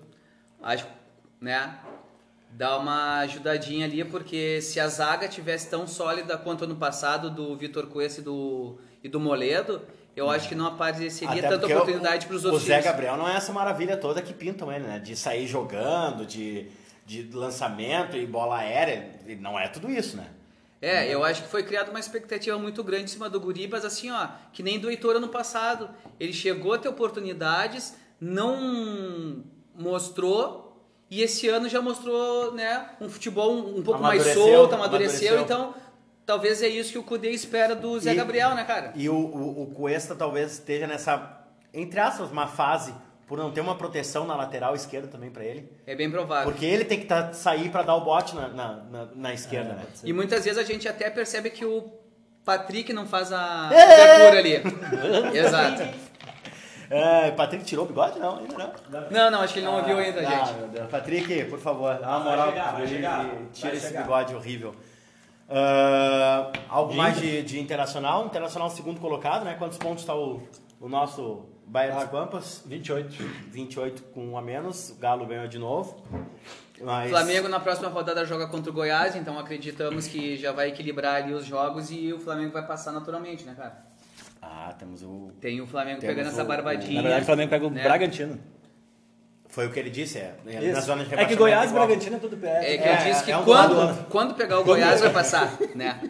Acho, 0.62 0.86
né? 1.40 1.78
Dá 2.52 2.78
uma 2.78 3.18
ajudadinha 3.18 3.84
ali, 3.84 4.04
porque 4.04 4.60
se 4.62 4.78
a 4.78 4.86
zaga 4.86 5.26
tivesse 5.26 5.68
tão 5.68 5.88
sólida 5.88 6.38
quanto 6.38 6.62
ano 6.64 6.76
passado 6.76 7.28
do 7.28 7.56
Vitor 7.56 7.88
Cuesta 7.88 8.20
e 8.20 8.24
do, 8.24 8.78
e 9.02 9.08
do 9.08 9.18
Moledo, 9.18 9.82
eu 10.14 10.30
acho 10.30 10.48
que 10.48 10.54
não 10.54 10.66
apareceria 10.66 11.30
Até 11.40 11.48
tanta 11.48 11.66
oportunidade 11.66 12.26
para 12.28 12.36
os 12.36 12.44
outros 12.44 12.62
O 12.62 12.66
Zé 12.66 12.74
times. 12.74 12.84
Gabriel 12.92 13.16
não 13.16 13.28
é 13.28 13.34
essa 13.34 13.52
maravilha 13.52 13.96
toda 13.96 14.22
que 14.22 14.32
pintam 14.32 14.70
ele, 14.70 14.86
né? 14.86 15.00
De 15.00 15.16
sair 15.16 15.48
jogando, 15.48 16.24
de, 16.24 16.68
de 17.04 17.24
lançamento 17.32 18.16
e 18.16 18.24
bola 18.24 18.58
aérea. 18.58 19.10
Ele 19.26 19.40
Não 19.40 19.58
é 19.58 19.66
tudo 19.66 19.90
isso, 19.90 20.16
né? 20.16 20.28
É, 20.84 21.08
eu 21.08 21.24
acho 21.24 21.42
que 21.42 21.48
foi 21.48 21.62
criada 21.62 21.90
uma 21.90 21.98
expectativa 21.98 22.58
muito 22.58 22.84
grande 22.84 23.04
em 23.04 23.06
cima 23.06 23.30
do 23.30 23.40
Guri, 23.40 23.66
mas 23.66 23.84
assim, 23.86 24.10
ó, 24.10 24.28
que 24.52 24.62
nem 24.62 24.78
do 24.78 24.90
Heitor 24.90 25.16
ano 25.16 25.28
passado. 25.28 25.88
Ele 26.20 26.32
chegou 26.32 26.74
a 26.74 26.78
ter 26.78 26.88
oportunidades, 26.88 27.94
não 28.20 29.42
mostrou, 29.74 30.86
e 31.10 31.22
esse 31.22 31.48
ano 31.48 31.68
já 31.70 31.80
mostrou, 31.80 32.52
né, 32.52 32.90
um 33.00 33.08
futebol 33.08 33.52
um, 33.54 33.78
um 33.78 33.82
pouco 33.82 34.02
mais 34.02 34.22
solto, 34.22 34.74
amadureceu, 34.74 35.38
amadureceu. 35.38 35.40
então 35.40 35.74
talvez 36.26 36.62
é 36.62 36.68
isso 36.68 36.92
que 36.92 36.98
o 36.98 37.02
Cudê 37.02 37.30
espera 37.30 37.74
do 37.74 37.98
Zé 37.98 38.12
E- 38.12 38.16
Gabriel, 38.16 38.54
né, 38.54 38.64
cara? 38.64 38.92
E 38.94 39.08
o, 39.08 39.14
o, 39.14 39.62
o 39.62 39.66
Cuesta 39.68 40.14
talvez 40.14 40.52
esteja 40.52 40.86
nessa, 40.86 41.46
entre 41.72 41.98
aspas, 41.98 42.30
uma 42.30 42.46
fase 42.46 42.94
por 43.26 43.38
não 43.38 43.50
ter 43.50 43.60
uma 43.60 43.74
proteção 43.74 44.26
na 44.26 44.36
lateral 44.36 44.74
esquerda 44.74 45.08
também 45.08 45.30
pra 45.30 45.44
ele. 45.44 45.68
É 45.86 45.94
bem 45.94 46.10
provável. 46.10 46.50
Porque 46.50 46.64
ele 46.66 46.84
tem 46.84 47.00
que 47.00 47.06
tá, 47.06 47.32
sair 47.32 47.70
pra 47.70 47.82
dar 47.82 47.94
o 47.96 48.00
bote 48.02 48.34
na, 48.34 48.48
na, 48.48 48.72
na, 48.90 49.08
na 49.14 49.32
esquerda, 49.34 49.70
É, 49.72 49.74
né? 49.76 49.82
E 50.04 50.12
muitas 50.12 50.44
vezes 50.44 50.58
a 50.58 50.62
gente 50.64 50.86
até 50.88 51.08
percebe 51.10 51.48
que 51.50 51.64
o 51.64 51.90
Patrick 52.44 52.92
não 52.92 53.06
faz 53.06 53.32
a 53.32 53.70
É! 53.72 53.86
cobertura 54.26 54.38
ali. 54.38 54.62
Exato. 55.38 55.82
É, 56.90 57.30
Patrick 57.30 57.64
tirou 57.64 57.86
o 57.86 57.88
bigode? 57.88 58.18
Não, 58.18 58.38
ainda 58.40 58.54
não. 58.90 59.10
Não, 59.10 59.30
não, 59.30 59.40
acho 59.40 59.54
que 59.54 59.60
ele 59.60 59.66
não 59.66 59.76
ouviu 59.78 59.96
ainda, 59.98 60.20
Ah, 60.20 60.44
gente. 60.44 60.58
meu 60.58 60.68
Deus. 60.68 60.90
Patrick, 60.90 61.44
por 61.46 61.58
favor, 61.58 61.94
dá 61.98 62.06
uma 62.08 62.18
Vai 62.20 62.28
moral 62.36 62.48
chegar, 62.52 62.72
vai 62.72 62.86
chegar, 62.86 63.24
vai 63.24 63.38
tira 63.54 63.74
esse 63.74 63.86
chegar. 63.86 64.02
bigode 64.02 64.34
horrível. 64.34 64.74
Ah, 65.48 66.52
algo 66.68 66.90
De 66.92 66.96
mais 66.96 67.16
de, 67.18 67.42
de 67.42 67.58
internacional? 67.58 68.26
Internacional 68.26 68.68
segundo 68.70 69.00
colocado, 69.00 69.44
né? 69.44 69.54
Quantos 69.58 69.78
pontos 69.78 70.02
está 70.02 70.14
o, 70.14 70.42
o 70.80 70.88
nosso 70.88 71.46
Ah. 71.74 72.00
dos 72.00 72.04
Pampas? 72.10 72.62
28. 72.66 73.14
28 73.50 74.02
com 74.04 74.28
um 74.28 74.38
a 74.38 74.42
menos. 74.42 74.90
O 74.90 74.94
Galo 74.96 75.26
ganhou 75.26 75.48
de 75.48 75.58
novo. 75.58 76.02
Mas... 76.80 77.10
Flamengo 77.10 77.48
na 77.48 77.60
próxima 77.60 77.88
rodada 77.88 78.24
joga 78.24 78.46
contra 78.48 78.70
o 78.70 78.74
Goiás, 78.74 79.14
então 79.16 79.38
acreditamos 79.38 80.06
que 80.06 80.36
já 80.36 80.52
vai 80.52 80.68
equilibrar 80.68 81.22
ali 81.22 81.32
os 81.32 81.44
jogos 81.44 81.90
e 81.90 82.12
o 82.12 82.18
Flamengo 82.18 82.52
vai 82.52 82.66
passar 82.66 82.92
naturalmente, 82.92 83.44
né, 83.44 83.54
cara? 83.56 83.84
Ah, 84.42 84.74
temos 84.78 85.02
o... 85.02 85.32
Tem 85.40 85.60
o 85.60 85.66
Flamengo 85.66 86.00
Temos 86.00 86.14
pegando 86.14 86.32
essa 86.32 86.42
o- 86.42 86.46
barbadinha. 86.46 86.96
Na 86.96 87.02
verdade, 87.02 87.22
o 87.22 87.26
Flamengo 87.26 87.50
pega 87.50 87.66
o 87.66 87.70
né? 87.70 87.82
Bragantino. 87.82 88.38
Foi 89.54 89.68
o 89.68 89.70
que 89.70 89.78
ele 89.78 89.88
disse, 89.90 90.18
é. 90.18 90.34
Na 90.44 90.60
Isso. 90.60 90.80
zona 90.80 91.04
de 91.04 91.06
é 91.06 91.10
que 91.10 91.10
rebaixamento 91.10 91.38
Goiás 91.38 91.64
e 91.66 91.68
igual. 91.68 91.86
Bragantino 91.86 92.16
é 92.16 92.18
tudo 92.18 92.36
perto. 92.36 92.64
É 92.64 92.76
que 92.76 92.82
É, 92.82 92.92
eu 92.92 93.04
disse 93.12 93.24
que 93.24 93.30
é 93.30 93.38
um 93.38 93.48
lado 93.48 93.74
quando, 93.76 94.06
quando 94.08 94.34
pegar 94.34 94.58
o 94.58 94.64
Goiás 94.64 95.00
vai 95.00 95.10
passar, 95.10 95.52
né? 95.76 96.00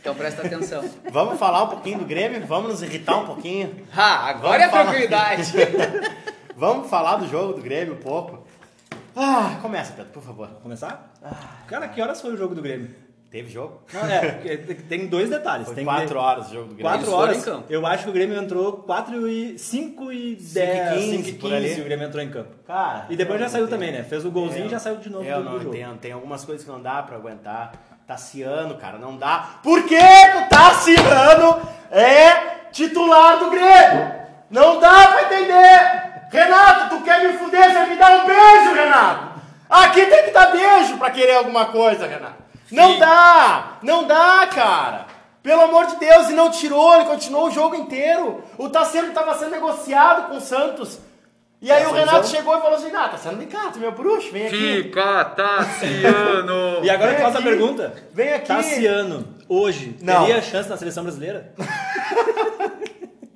Então 0.00 0.14
presta 0.14 0.46
atenção. 0.46 0.88
Vamos 1.10 1.36
falar 1.36 1.64
um 1.64 1.68
pouquinho 1.70 1.98
do 1.98 2.04
Grêmio? 2.04 2.46
Vamos 2.46 2.70
nos 2.70 2.82
irritar 2.82 3.16
um 3.18 3.26
pouquinho? 3.26 3.84
Ah, 3.92 4.28
agora 4.28 4.62
é 4.62 4.68
falar. 4.68 4.84
tranquilidade. 4.84 5.52
Vamos 6.56 6.88
falar 6.88 7.16
do 7.16 7.26
jogo 7.28 7.54
do 7.54 7.62
Grêmio 7.62 7.94
um 7.94 7.98
pouco? 8.00 8.46
Ah, 9.16 9.58
começa, 9.60 9.92
Pedro, 9.92 10.12
por 10.12 10.22
favor. 10.22 10.48
Começar? 10.62 11.12
Cara, 11.66 11.88
que 11.88 12.00
horas 12.00 12.20
foi 12.20 12.32
o 12.32 12.36
jogo 12.36 12.54
do 12.54 12.62
Grêmio? 12.62 12.94
Teve 13.34 13.50
jogo? 13.50 13.82
Não, 13.92 14.06
é, 14.06 14.28
porque 14.30 14.74
tem 14.88 15.08
dois 15.08 15.28
detalhes. 15.28 15.66
Foi 15.66 15.74
tem 15.74 15.84
quatro 15.84 16.06
que- 16.06 16.14
horas 16.14 16.46
o 16.46 16.52
jogo 16.54 16.68
do 16.68 16.74
Grêmio. 16.76 16.82
Quatro 16.92 17.12
horas. 17.12 17.36
em 17.36 17.40
campo. 17.42 17.64
Eu 17.68 17.84
acho 17.84 18.04
que 18.04 18.10
o 18.10 18.12
Grêmio 18.12 18.40
entrou 18.40 18.74
4 18.74 19.26
e 19.28 19.58
5 19.58 20.12
e 20.12 20.36
10, 20.36 20.94
15, 20.94 21.16
5 21.16 21.28
e 21.30 21.32
por 21.32 21.52
ali. 21.52 21.66
15 21.70 21.80
o 21.80 21.84
Grêmio 21.84 22.06
entrou 22.06 22.22
em 22.22 22.30
campo. 22.30 22.50
Cara, 22.64 23.06
E 23.10 23.16
depois 23.16 23.40
já 23.40 23.48
saiu 23.48 23.64
não 23.64 23.70
também, 23.70 23.88
entendo. 23.88 24.02
né? 24.02 24.08
Fez 24.08 24.24
o 24.24 24.30
golzinho 24.30 24.66
e 24.66 24.68
já 24.68 24.78
saiu 24.78 24.98
de 24.98 25.10
novo 25.10 25.24
Eu 25.24 25.38
do, 25.38 25.44
não 25.46 25.52
do 25.54 25.62
jogo. 25.64 25.74
entendo. 25.74 25.98
Tem 25.98 26.12
algumas 26.12 26.44
coisas 26.44 26.64
que 26.64 26.70
não 26.70 26.80
dá 26.80 27.02
pra 27.02 27.16
aguentar. 27.16 27.72
Tassiano, 28.06 28.76
cara, 28.76 28.98
não 28.98 29.16
dá. 29.16 29.58
Por 29.64 29.82
que 29.82 29.98
o 29.98 30.48
Tassiano 30.48 31.60
é 31.90 32.68
titular 32.70 33.40
do 33.40 33.50
Grêmio? 33.50 34.12
Não 34.48 34.78
dá 34.78 35.08
pra 35.08 35.22
entender. 35.24 36.28
Renato, 36.30 36.96
tu 36.96 37.02
quer 37.02 37.20
me 37.26 37.36
fuder? 37.36 37.72
Você 37.72 37.86
me 37.86 37.96
dá 37.96 38.10
um 38.22 38.26
beijo, 38.26 38.74
Renato. 38.76 39.40
Aqui 39.68 40.06
tem 40.06 40.24
que 40.26 40.30
dar 40.30 40.52
beijo 40.52 40.96
pra 40.98 41.10
querer 41.10 41.34
alguma 41.34 41.66
coisa, 41.66 42.06
Renato. 42.06 42.43
Não 42.70 42.98
dá! 42.98 43.78
Não 43.82 44.04
dá, 44.04 44.46
cara! 44.52 45.06
Pelo 45.42 45.62
amor 45.62 45.86
de 45.86 45.96
Deus, 45.96 46.30
e 46.30 46.32
não 46.32 46.50
tirou, 46.50 46.94
ele 46.94 47.04
continuou 47.04 47.48
o 47.48 47.50
jogo 47.50 47.74
inteiro. 47.76 48.42
O 48.56 48.68
Tassiano 48.70 49.12
tava 49.12 49.36
sendo 49.38 49.50
negociado 49.50 50.28
com 50.28 50.36
o 50.38 50.40
Santos. 50.40 50.98
E 51.60 51.70
aí 51.70 51.82
Essa 51.82 51.90
o 51.90 51.94
Renato 51.94 52.22
visão- 52.22 52.36
chegou 52.36 52.56
e 52.56 52.60
falou 52.60 52.76
assim: 52.76 52.90
Ah, 52.94 53.08
Tassiano, 53.08 53.38
vem 53.38 53.46
cá, 53.46 53.70
tu 53.70 53.76
é 53.78 53.80
meu 53.80 53.92
bruxo, 53.92 54.30
vem 54.32 54.46
aqui. 54.46 54.82
Fica 54.84 55.24
Tassiano! 55.26 56.80
E 56.84 56.90
agora 56.90 57.12
Vem 57.12 57.20
faz 57.22 57.36
a 57.36 57.42
pergunta. 57.42 57.94
Vem 58.12 58.32
aqui. 58.34 58.48
Tassiano, 58.48 59.28
hoje, 59.48 59.96
Não. 60.02 60.24
teria 60.26 60.40
chance 60.42 60.68
na 60.68 60.76
seleção 60.76 61.02
brasileira? 61.04 61.52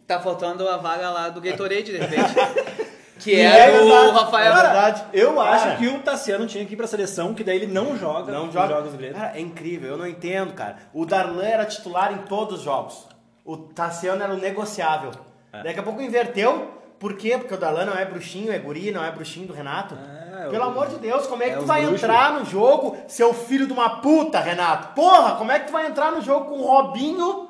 Tá 0.06 0.18
faltando 0.20 0.66
a 0.66 0.78
vaga 0.78 1.11
lá 1.11 1.28
do 1.28 1.38
Gatorade, 1.38 1.82
de 1.85 1.99
repente. 1.99 2.32
Que 3.18 3.32
E 3.32 3.40
é, 3.40 3.75
é 3.76 3.80
o. 3.82 4.10
Rafael. 4.12 4.52
É 4.52 4.54
verdade. 4.62 5.04
Eu 5.12 5.34
Cara. 5.34 5.50
acho 5.50 5.76
que 5.78 5.88
o 5.88 5.98
Tassiano 6.00 6.46
tinha 6.46 6.64
que 6.64 6.75
ir 6.75 6.76
pra 6.76 6.87
seleção, 6.87 7.34
que 7.34 7.42
daí 7.42 7.56
ele 7.56 7.66
não 7.66 7.96
joga 7.96 8.30
Não 8.32 8.46
os 8.46 8.52
joga. 8.54 8.68
jogos 8.68 8.92
do 8.92 8.96
Grêmio. 8.98 9.16
Cara, 9.16 9.37
é 9.37 9.40
incrível, 9.40 9.90
eu 9.90 9.98
não 9.98 10.06
entendo, 10.06 10.52
cara. 10.54 10.76
O 10.94 11.04
Darlan 11.04 11.44
era 11.44 11.64
titular 11.64 12.12
em 12.12 12.18
todos 12.18 12.58
os 12.58 12.64
jogos. 12.64 13.06
O 13.44 13.56
Tassiano 13.56 14.22
era 14.22 14.32
o 14.32 14.37
negociável. 14.37 15.10
É. 15.52 15.62
Daqui 15.62 15.80
a 15.80 15.82
pouco 15.82 16.00
inverteu. 16.00 16.72
Por 16.98 17.14
quê? 17.14 17.38
Porque 17.38 17.54
o 17.54 17.56
Darlan 17.56 17.84
não 17.87 17.96
é 17.96 18.04
bruxinho, 18.04 18.52
é 18.52 18.58
guri, 18.58 18.90
não 18.90 19.04
é 19.04 19.10
bruxinho 19.10 19.46
do 19.46 19.52
Renato. 19.54 19.96
É, 19.96 20.48
Pelo 20.48 20.64
o- 20.64 20.68
amor 20.68 20.88
de 20.88 20.96
Deus, 20.96 21.26
como 21.28 21.42
é 21.42 21.46
que 21.46 21.52
é 21.52 21.56
tu 21.56 21.60
os 21.62 21.66
vai 21.66 21.82
bruxos. 21.82 22.02
entrar 22.02 22.32
no 22.32 22.44
jogo, 22.44 22.96
seu 23.06 23.32
filho 23.32 23.66
de 23.68 23.72
uma 23.72 24.00
puta, 24.00 24.40
Renato? 24.40 24.94
Porra, 24.94 25.37
como 25.37 25.50
é 25.52 25.58
que 25.60 25.66
tu 25.66 25.72
vai 25.72 25.87
entrar 25.87 26.10
no 26.12 26.20
jogo 26.20 26.46
com 26.46 26.60
Robinho, 26.60 27.48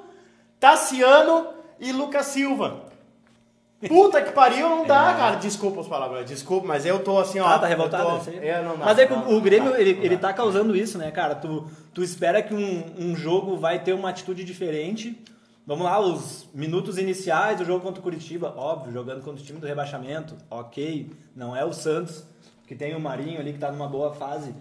Tassiano 0.61 1.47
e 1.81 1.93
Lucas 1.93 2.27
Silva? 2.27 2.88
Puta 3.87 4.21
que 4.21 4.33
pariu, 4.33 4.69
não 4.69 4.85
dá, 4.85 5.15
cara. 5.15 5.37
Desculpa 5.37 5.81
as 5.81 5.87
palavras, 5.87 6.27
desculpa, 6.29 6.67
mas 6.67 6.85
eu 6.85 6.99
tô 6.99 7.17
assim, 7.19 7.39
ó. 7.39 7.47
Ah, 7.47 7.59
tá 7.59 7.67
eu 7.67 7.69
revoltado? 7.71 8.19
tô- 8.19 8.21
sei. 8.25 8.39
É, 8.39 8.61
não 8.61 8.77
dá, 8.77 8.87
Mas 8.87 8.99
é 8.99 9.07
que 9.07 9.13
o, 9.13 9.41
Grêmio, 9.41 9.71
dá, 9.71 9.81
ele, 9.81 9.91
ele 10.03 10.17
tá 10.17 10.33
causando 10.33 10.75
isso, 10.75 10.99
né, 10.99 11.13
cara? 11.13 11.37
Tu, 11.37 11.65
tu 11.95 12.03
espera 12.03 12.43
que 12.43 12.53
um, 12.53 12.85
um 12.99 13.15
jogo 13.15 13.57
vai 13.57 13.79
ter 13.79 13.93
uma 13.93 14.09
atitude 14.09 14.43
diferente. 14.45 15.17
Vamos 15.65 15.85
lá, 15.85 16.01
os 16.01 16.49
minutos 16.53 16.99
iniciais 16.99 17.59
do 17.59 17.65
jogo 17.65 17.81
contra 17.85 18.01
o 18.01 18.03
Curitiba, 18.03 18.53
óbvio, 18.57 18.93
jogando 18.93 19.23
contra 19.23 19.41
o 19.41 19.45
time 19.45 19.61
do 19.61 19.67
rebaixamento, 19.67 20.35
ok. 20.51 21.11
Não 21.37 21.55
é 21.55 21.65
o 21.65 21.73
Santos, 21.73 22.25
que 22.67 22.75
tem 22.75 22.97
o 22.97 23.01
Marinho 23.01 23.39
ali 23.39 23.53
que 23.53 23.59
tá 23.59 23.71
numa 23.71 23.87
boa 23.87 24.13
fase. 24.13 24.53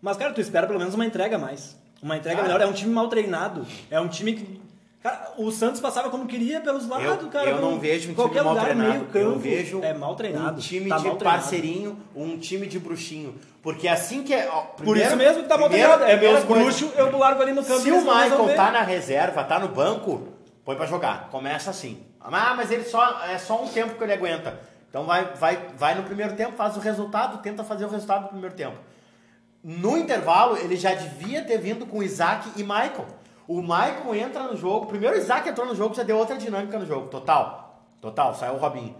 Mas, 0.00 0.16
cara, 0.16 0.32
tu 0.32 0.40
espera 0.40 0.66
pelo 0.66 0.78
menos 0.78 0.94
uma 0.94 1.04
entrega 1.04 1.36
mais. 1.36 1.76
Uma 2.02 2.16
entrega 2.16 2.36
Cara. 2.36 2.48
melhor. 2.48 2.60
É 2.62 2.66
um 2.66 2.72
time 2.72 2.92
mal 2.92 3.08
treinado. 3.08 3.66
É 3.90 3.98
um 4.00 4.08
time 4.08 4.34
que. 4.34 4.60
Cara, 5.04 5.34
o 5.36 5.52
Santos 5.52 5.82
passava 5.82 6.08
como 6.08 6.24
queria 6.26 6.62
pelos 6.62 6.88
lados, 6.88 7.04
Eu, 7.22 7.28
cara. 7.28 7.50
eu 7.50 7.60
não 7.60 7.78
vejo 7.78 8.10
um 8.10 8.14
qualquer 8.14 8.38
time 8.38 8.44
mal 8.46 8.54
lugar, 8.54 8.64
treinado. 8.64 8.90
meio 8.90 9.04
campo, 9.04 9.18
eu 9.18 9.38
vejo 9.38 9.84
é 9.84 9.92
mal 9.92 10.14
treinado. 10.16 10.56
um 10.56 10.60
time 10.60 10.88
tá 10.88 10.96
de 10.96 11.10
parceirinho, 11.16 11.98
um 12.16 12.38
time 12.38 12.66
de 12.66 12.78
bruxinho. 12.78 13.34
Porque 13.62 13.86
assim 13.86 14.22
que 14.22 14.32
é. 14.32 14.48
ó, 14.50 14.62
Por 14.62 14.76
primeiro- 14.76 15.06
isso 15.08 15.16
mesmo 15.18 15.42
que 15.42 15.48
tá 15.50 15.58
mal 15.58 15.68
primeiro- 15.68 15.92
treinado. 15.92 16.10
É 16.10 16.16
primeira 16.16 16.46
meus 16.46 16.64
bruxos, 16.64 16.90
eu 16.96 17.18
largo 17.18 17.42
ali 17.42 17.52
no 17.52 17.62
campo. 17.62 17.80
Se 17.82 17.90
o 17.92 18.00
Michael 18.00 18.56
tá 18.56 18.70
na 18.72 18.80
reserva, 18.80 19.44
tá 19.44 19.58
no 19.58 19.68
banco, 19.68 20.26
põe 20.64 20.74
pra 20.74 20.86
jogar. 20.86 21.28
Começa 21.30 21.68
assim. 21.68 22.02
Ah, 22.18 22.54
mas 22.56 22.70
ele 22.70 22.84
só 22.84 23.20
é 23.28 23.36
só 23.36 23.62
um 23.62 23.68
tempo 23.68 23.96
que 23.96 24.02
ele 24.02 24.14
aguenta. 24.14 24.58
Então 24.88 25.04
vai, 25.04 25.26
vai, 25.34 25.58
vai 25.76 25.94
no 25.96 26.04
primeiro 26.04 26.34
tempo, 26.34 26.56
faz 26.56 26.78
o 26.78 26.80
resultado, 26.80 27.42
tenta 27.42 27.62
fazer 27.62 27.84
o 27.84 27.88
resultado 27.90 28.22
no 28.22 28.28
primeiro 28.28 28.54
tempo. 28.54 28.76
No 29.62 29.98
intervalo, 29.98 30.56
ele 30.56 30.76
já 30.76 30.94
devia 30.94 31.42
ter 31.42 31.58
vindo 31.58 31.84
com 31.84 32.02
Isaac 32.02 32.48
e 32.56 32.62
Michael. 32.62 33.04
O 33.46 33.60
Michael 33.60 34.14
entra 34.14 34.42
no 34.44 34.56
jogo. 34.56 34.86
Primeiro 34.86 35.16
o 35.16 35.18
Isaac 35.18 35.48
entrou 35.48 35.66
no 35.66 35.74
jogo, 35.74 35.94
já 35.94 36.02
deu 36.02 36.16
outra 36.18 36.36
dinâmica 36.36 36.78
no 36.78 36.86
jogo. 36.86 37.08
Total. 37.08 37.82
Total, 38.00 38.34
saiu 38.34 38.54
o 38.54 38.58
Robinho. 38.58 38.94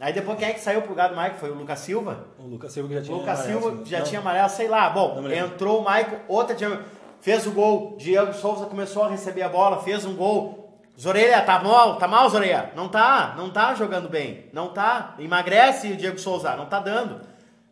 Aí 0.00 0.12
depois 0.12 0.38
quem 0.38 0.48
é 0.48 0.52
que 0.52 0.60
saiu 0.60 0.80
pro 0.82 0.90
lugar 0.90 1.08
do 1.08 1.16
Michael? 1.16 1.34
Foi 1.34 1.50
o 1.50 1.54
Lucas 1.54 1.80
Silva. 1.80 2.26
O 2.38 2.46
Lucas 2.46 2.72
Silva 2.72 2.88
que 2.88 2.94
já 2.94 3.00
O 3.00 3.04
tinha. 3.04 3.16
Lucas 3.16 3.40
amarelo, 3.40 3.60
Silva 3.60 3.84
já 3.86 3.98
não. 3.98 4.04
tinha 4.06 4.20
amarelo, 4.20 4.48
sei 4.48 4.68
lá. 4.68 4.90
Bom, 4.90 5.28
entrou 5.28 5.78
o 5.78 5.80
Michael, 5.80 6.20
outra 6.28 6.54
dinâmica. 6.54 6.84
fez 7.20 7.46
o 7.46 7.50
gol. 7.50 7.96
Diego 7.98 8.32
Souza 8.32 8.66
começou 8.66 9.02
a 9.04 9.08
receber 9.08 9.42
a 9.42 9.48
bola, 9.48 9.80
fez 9.82 10.04
um 10.04 10.14
gol. 10.14 10.80
Zorelha, 11.00 11.42
tá 11.42 11.60
mal, 11.62 11.96
tá 11.96 12.06
mal, 12.08 12.28
Zorelha? 12.28 12.72
Não 12.76 12.88
tá, 12.88 13.34
não 13.36 13.50
tá 13.50 13.74
jogando 13.74 14.08
bem. 14.08 14.46
Não 14.52 14.68
tá. 14.72 15.14
Emagrece 15.18 15.92
o 15.92 15.96
Diego 15.96 16.18
Souza, 16.18 16.54
não 16.56 16.66
tá 16.66 16.78
dando. 16.80 17.20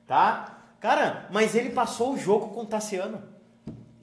Tá? 0.06 0.56
Cara, 0.80 1.26
mas 1.30 1.54
ele 1.54 1.70
passou 1.70 2.12
o 2.12 2.18
jogo 2.18 2.48
com 2.48 2.60
o 2.62 2.66
Tassiano. 2.66 3.22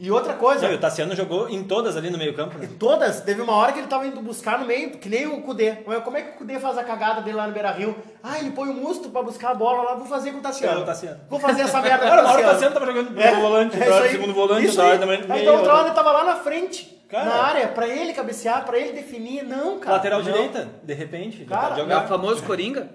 E 0.03 0.11
outra 0.11 0.33
coisa, 0.33 0.65
Não, 0.65 0.73
e 0.73 0.75
o 0.75 0.79
Tassiano 0.79 1.15
jogou 1.15 1.47
em 1.47 1.63
todas 1.63 1.95
ali 1.95 2.09
no 2.09 2.17
meio 2.17 2.33
campo, 2.33 2.57
né? 2.57 2.67
todas, 2.77 3.21
teve 3.21 3.41
uma 3.41 3.55
hora 3.55 3.71
que 3.71 3.79
ele 3.79 3.87
tava 3.87 4.05
indo 4.05 4.19
buscar 4.21 4.59
no 4.59 4.65
meio, 4.65 4.91
que 4.97 5.07
nem 5.07 5.25
o 5.27 5.41
Cudê. 5.41 5.77
Como 6.03 6.17
é 6.17 6.21
que 6.21 6.31
o 6.31 6.33
Cudê 6.33 6.59
faz 6.59 6.77
a 6.77 6.83
cagada 6.83 7.21
dele 7.21 7.37
lá 7.37 7.47
no 7.47 7.53
Beira 7.53 7.71
Rio? 7.71 7.95
Ah, 8.21 8.37
ele 8.37 8.51
põe 8.51 8.67
o 8.67 8.73
musto 8.73 9.07
pra 9.11 9.23
buscar 9.23 9.51
a 9.51 9.55
bola 9.55 9.81
lá, 9.83 9.95
vou 9.95 10.05
fazer 10.05 10.31
com 10.33 10.39
o 10.39 10.41
Tassiano. 10.41 10.79
É, 10.79 10.83
o 10.83 10.85
Tassiano. 10.85 11.21
Vou 11.29 11.39
fazer 11.39 11.61
essa 11.61 11.81
merda 11.81 11.99
Cara, 12.05 12.21
o 12.21 12.25
uma 12.25 12.33
hora 12.33 12.41
o 12.41 12.51
Tassiano. 12.51 12.73
Tava 12.73 12.85
jogando 12.85 13.17
É, 13.21 13.31
no 13.33 13.41
volante, 13.41 13.81
é 13.81 13.89
hora 13.89 14.09
segundo 14.09 14.33
volante, 14.33 14.65
Isso 14.67 14.81
hora 14.81 14.99
também 14.99 15.21
Aí, 15.29 15.41
Então 15.41 15.55
outra 15.55 15.71
hora 15.73 15.83
outra- 15.83 15.85
ele 15.87 15.95
tava 15.95 16.11
lá 16.11 16.23
na 16.25 16.35
frente, 16.35 17.01
Cara. 17.07 17.23
na 17.25 17.35
área, 17.41 17.67
pra 17.69 17.87
ele 17.87 18.11
cabecear, 18.13 18.65
pra 18.65 18.77
ele 18.77 18.91
definir. 18.91 19.43
Não, 19.45 19.79
cara. 19.79 19.95
Lateral 19.95 20.19
não. 20.21 20.25
direita, 20.29 20.67
de 20.83 20.93
repente. 20.93 21.37
ele 21.37 21.45
Cara, 21.45 21.75
pode 21.75 21.89
É 21.91 21.97
o 21.97 22.07
famoso 22.07 22.43
Coringa? 22.43 22.89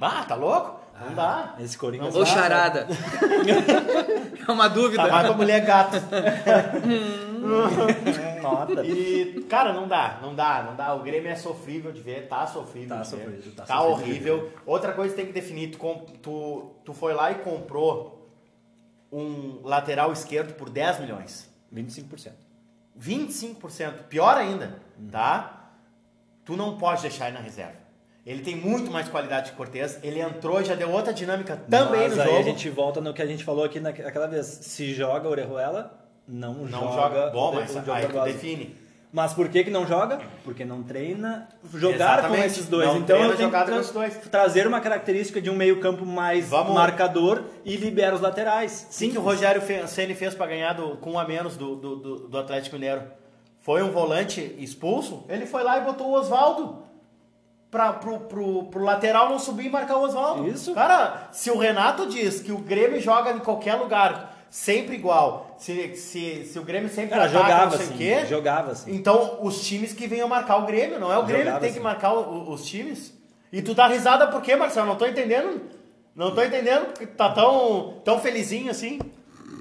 Ah, 0.00 0.24
tá 0.26 0.34
louco? 0.34 0.77
Não 1.00 1.14
dá. 1.14 1.54
Esse 1.58 1.76
Coringa. 1.78 2.04
Não 2.04 2.12
Ou 2.12 2.20
dá. 2.20 2.26
charada? 2.26 2.86
é 4.46 4.52
uma 4.52 4.68
dúvida. 4.68 5.02
Tá 5.04 5.10
mais 5.10 5.26
pra 5.26 5.36
mulher 5.36 5.64
gato. 5.64 5.96
Nota. 8.42 8.84
E, 8.84 9.44
cara, 9.48 9.72
não 9.72 9.86
dá, 9.86 10.18
não 10.22 10.34
dá, 10.34 10.62
não 10.62 10.76
dá. 10.76 10.94
O 10.94 11.02
Grêmio 11.02 11.30
é 11.30 11.36
sofrível 11.36 11.92
de 11.92 12.00
ver, 12.00 12.28
tá 12.28 12.46
sofrível 12.46 12.96
Tá 12.96 13.04
sofrível, 13.04 13.52
tá 13.54 13.64
Tá, 13.64 13.78
sofrível 13.78 14.34
horrível. 14.36 14.52
Outra 14.66 14.92
coisa 14.92 15.14
que 15.14 15.20
tem 15.20 15.26
que 15.26 15.32
definir, 15.32 15.70
tu, 15.70 15.78
tu, 16.22 16.72
tu 16.84 16.92
foi 16.92 17.14
lá 17.14 17.30
e 17.30 17.36
comprou 17.36 18.28
um 19.12 19.60
lateral 19.64 20.12
esquerdo 20.12 20.54
por 20.54 20.68
10 20.68 21.00
milhões. 21.00 21.50
25%. 21.74 22.32
25%, 22.98 23.92
pior 24.08 24.36
ainda, 24.36 24.80
tá? 25.10 25.70
Tu 26.44 26.56
não 26.56 26.76
pode 26.76 27.02
deixar 27.02 27.28
ele 27.28 27.36
na 27.38 27.42
reserva. 27.42 27.87
Ele 28.28 28.42
tem 28.42 28.54
muito 28.54 28.90
mais 28.90 29.08
qualidade 29.08 29.48
que 29.50 29.54
o 29.54 29.56
Cortez. 29.56 29.98
Ele 30.02 30.20
entrou 30.20 30.60
e 30.60 30.64
já 30.66 30.74
deu 30.74 30.90
outra 30.90 31.14
dinâmica 31.14 31.56
também 31.68 32.00
Mas 32.02 32.14
no 32.16 32.22
aí 32.22 32.28
jogo. 32.28 32.38
a 32.40 32.42
gente 32.42 32.68
volta 32.68 33.00
no 33.00 33.14
que 33.14 33.22
a 33.22 33.26
gente 33.26 33.42
falou 33.42 33.64
aqui 33.64 33.80
naquela 33.80 34.26
vez. 34.26 34.44
Se 34.46 34.92
joga 34.92 35.26
Orejuela, 35.28 35.98
não, 36.28 36.52
Não 36.54 36.68
joga. 36.68 36.92
joga. 37.16 37.30
Bom, 37.30 37.50
o- 37.52 37.54
mas 37.54 37.74
o 37.74 37.90
aí 37.92 38.06
tu 38.06 38.20
define. 38.24 38.76
Mas 39.10 39.32
por 39.32 39.48
que, 39.48 39.64
que 39.64 39.70
não 39.70 39.86
joga? 39.86 40.20
Porque 40.44 40.66
não 40.66 40.82
treina 40.82 41.48
jogar 41.72 41.88
com 41.88 41.94
Exatamente. 41.94 42.46
esses 42.46 42.66
dois. 42.66 42.86
Não 42.86 42.98
então 42.98 43.16
eu 43.16 43.34
tenho 43.34 43.50
que 43.50 44.20
com 44.22 44.28
trazer 44.30 44.66
uma 44.66 44.82
característica 44.82 45.40
de 45.40 45.48
um 45.48 45.56
meio-campo 45.56 46.04
mais 46.04 46.50
Vamos- 46.50 46.74
marcador 46.74 47.44
e 47.64 47.76
libera 47.76 48.14
os 48.14 48.20
laterais. 48.20 48.86
Sim, 48.90 49.10
que 49.10 49.16
o 49.16 49.22
Rogério 49.22 49.62
Ceni 49.88 50.14
fez 50.14 50.34
pra 50.34 50.46
ganhar 50.46 50.74
do, 50.74 50.98
com 50.98 51.12
um 51.12 51.18
a 51.18 51.26
menos 51.26 51.56
do, 51.56 51.74
do, 51.76 51.96
do, 51.96 52.16
do 52.28 52.38
Atlético 52.38 52.76
Mineiro. 52.76 53.00
Foi 53.62 53.82
um 53.82 53.90
volante 53.90 54.54
expulso, 54.58 55.24
ele 55.30 55.46
foi 55.46 55.62
lá 55.64 55.78
e 55.78 55.80
botou 55.80 56.08
o 56.08 56.12
Oswaldo. 56.12 56.86
Pra, 57.70 57.92
pro, 57.92 58.20
pro, 58.20 58.64
pro 58.64 58.82
lateral 58.82 59.28
não 59.28 59.38
subir 59.38 59.66
e 59.66 59.70
marcar 59.70 59.96
o 59.98 60.02
Oswaldo. 60.02 60.48
Isso. 60.48 60.72
Cara, 60.74 61.28
se 61.32 61.50
o 61.50 61.58
Renato 61.58 62.06
diz 62.06 62.40
que 62.40 62.50
o 62.50 62.56
Grêmio 62.58 62.98
joga 62.98 63.30
em 63.32 63.38
qualquer 63.40 63.74
lugar, 63.74 64.34
sempre 64.48 64.94
igual, 64.94 65.54
se, 65.58 65.94
se, 65.94 66.46
se 66.46 66.58
o 66.58 66.62
Grêmio 66.62 66.88
sempre 66.88 67.10
Cara, 67.10 67.24
ataca, 67.24 67.38
jogava 67.42 67.64
não 67.66 67.70
sei 67.72 67.80
assim. 67.86 67.94
o 67.94 67.98
quê, 67.98 68.26
Jogava 68.26 68.70
assim. 68.72 68.94
então 68.94 69.38
os 69.42 69.60
times 69.66 69.92
que 69.92 70.06
venham 70.06 70.26
marcar 70.26 70.56
o 70.56 70.64
Grêmio, 70.66 70.98
não 70.98 71.12
é 71.12 71.18
o 71.18 71.24
Grêmio 71.24 71.44
Jogava 71.44 71.58
que 71.60 71.64
tem 71.66 71.72
que 71.74 71.78
assim. 71.78 71.84
marcar 71.84 72.14
o- 72.14 72.50
os 72.50 72.64
times. 72.64 73.12
E 73.52 73.60
tu 73.60 73.74
dá 73.74 73.86
risada 73.86 74.28
por 74.28 74.40
quê, 74.40 74.56
Marcelo? 74.56 74.86
Não 74.86 74.96
tô 74.96 75.04
entendendo. 75.06 75.60
Não 76.16 76.34
tô 76.34 76.42
entendendo 76.42 76.86
porque 76.86 77.06
tá 77.06 77.28
tão, 77.30 78.00
tão 78.02 78.18
felizinho 78.18 78.70
assim. 78.70 78.98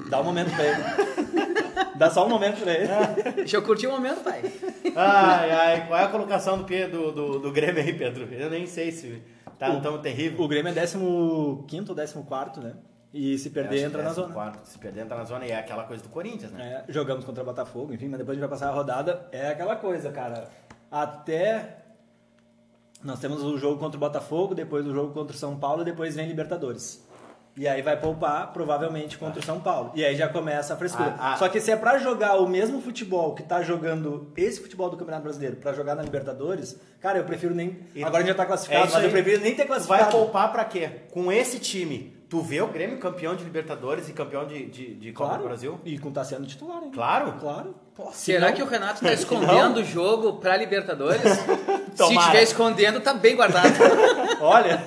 Dá 0.10 0.22
um 0.22 0.24
momento 0.24 0.54
pra 0.56 0.64
ele. 0.66 0.84
Dá 1.96 2.10
só 2.10 2.26
um 2.26 2.30
momento 2.30 2.62
pra 2.62 2.74
ele. 2.74 2.88
Deixa 3.36 3.58
eu 3.58 3.64
curtir 3.64 3.88
o 3.88 3.92
momento, 3.92 4.24
pai. 4.24 4.42
Ai, 4.96 5.52
ai, 5.52 5.88
qual 5.88 6.00
é 6.00 6.04
a 6.04 6.08
colocação 6.08 6.60
do, 6.60 6.66
do, 6.66 7.12
do, 7.12 7.40
do 7.40 7.52
Grêmio 7.52 7.82
aí, 7.82 7.94
Pedro? 7.94 8.32
Eu 8.32 8.50
nem 8.50 8.68
sei 8.68 8.92
se 8.92 9.22
tá 9.58 9.80
tão 9.80 10.00
terrível. 10.00 10.44
O 10.44 10.48
Grêmio 10.48 10.72
é 10.72 10.74
15 10.82 10.98
ou 10.98 11.66
14, 11.66 12.60
né? 12.62 12.74
E 13.14 13.38
se 13.38 13.50
perder, 13.50 13.84
entra 13.84 14.04
na 14.04 14.14
zona. 14.14 14.34
quarto. 14.34 14.66
Se 14.68 14.78
perder, 14.78 15.02
entra 15.02 15.18
na 15.18 15.24
zona 15.24 15.46
e 15.46 15.52
é 15.52 15.58
aquela 15.58 15.84
coisa 15.86 16.04
do 16.04 16.10
Corinthians, 16.10 16.52
né? 16.52 16.84
É, 16.88 16.92
jogamos 16.92 17.26
contra 17.26 17.42
o 17.42 17.46
Botafogo, 17.46 17.94
enfim, 17.94 18.10
mas 18.10 18.20
depois 18.20 18.38
a 18.38 18.40
gente 18.40 18.48
vai 18.48 18.58
passar 18.58 18.70
a 18.70 18.74
rodada. 18.76 19.28
É 19.32 19.48
aquela 19.50 19.76
coisa, 19.76 20.12
cara. 20.12 20.50
Até. 20.92 21.84
Nós 23.04 23.20
temos 23.20 23.44
o 23.44 23.58
jogo 23.58 23.80
contra 23.80 23.96
o 23.98 24.00
Botafogo, 24.00 24.54
depois 24.54 24.86
o 24.86 24.94
jogo 24.94 25.14
contra 25.14 25.36
o 25.36 25.40
São 25.40 25.58
Paulo, 25.58 25.84
depois 25.84 26.16
vem 26.16 26.28
Libertadores. 26.28 27.07
E 27.58 27.68
aí 27.68 27.82
vai 27.82 27.98
poupar, 27.98 28.54
provavelmente, 28.54 29.18
contra 29.18 29.40
o 29.40 29.44
São 29.44 29.60
Paulo. 29.60 29.92
E 29.96 30.06
aí 30.06 30.16
já 30.16 30.30
começa 30.30 30.76
a 30.76 30.78
frescura. 30.78 31.16
Ah, 31.18 31.34
ah. 31.34 31.38
Só 31.38 31.50
que 31.50 31.60
se 31.60 31.72
é 31.72 31.76
pra 31.76 31.98
jogar 31.98 32.36
o 32.40 32.48
mesmo 32.48 32.80
futebol 32.82 33.34
que 33.34 33.42
tá 33.42 33.64
jogando 33.64 34.32
esse 34.38 34.60
futebol 34.62 34.90
do 34.92 34.96
Campeonato 34.98 35.24
Brasileiro 35.24 35.56
pra 35.56 35.74
jogar 35.74 35.96
na 35.96 36.04
Libertadores, 36.04 36.80
cara, 37.02 37.18
eu 37.18 37.24
prefiro 37.24 37.56
nem. 37.56 37.80
E- 37.96 38.04
Agora 38.04 38.18
a 38.18 38.20
gente 38.22 38.30
já 38.30 38.36
tá 38.36 38.46
classificado, 38.46 38.84
É 38.84 38.92
mas 38.94 39.02
eu 39.02 39.08
aí. 39.08 39.12
prefiro 39.12 39.42
nem 39.42 39.56
ter 39.56 39.64
Tu 39.64 39.68
vai 39.70 39.78
classificado. 39.80 40.12
poupar 40.12 40.52
pra 40.52 40.66
quê? 40.66 40.90
Com 41.12 41.32
esse 41.32 41.58
time, 41.58 42.16
tu 42.30 42.42
vê 42.42 42.62
o 42.62 42.68
Grêmio 42.68 43.00
campeão 43.00 43.36
de 43.36 43.44
Libertadores 43.44 44.08
e 44.08 44.14
campeão 44.14 44.46
de, 44.46 44.68
de, 44.68 44.94
de 44.94 45.12
Copa 45.12 45.30
Claro. 45.30 45.42
do 45.44 45.48
Brasil? 45.48 45.80
E 45.84 45.98
com 45.98 46.10
o 46.10 46.12
Tassiano 46.12 46.46
titular, 46.46 46.84
hein? 46.84 46.92
Claro. 46.94 47.34
Claro. 47.40 47.74
Pô, 47.96 48.12
Será 48.14 48.42
senão- 48.50 48.56
que 48.56 48.62
o 48.62 48.68
Renato 48.68 49.02
tá 49.02 49.12
escondendo 49.14 49.80
o 49.80 49.84
jogo 49.84 50.34
pra 50.34 50.56
Libertadores? 50.56 51.22
Se 51.98 52.14
estiver 52.14 52.44
escondendo, 52.44 53.02
tá 53.02 53.16
bem 53.16 53.36
guardado. 53.36 53.74
Olha. 54.42 54.80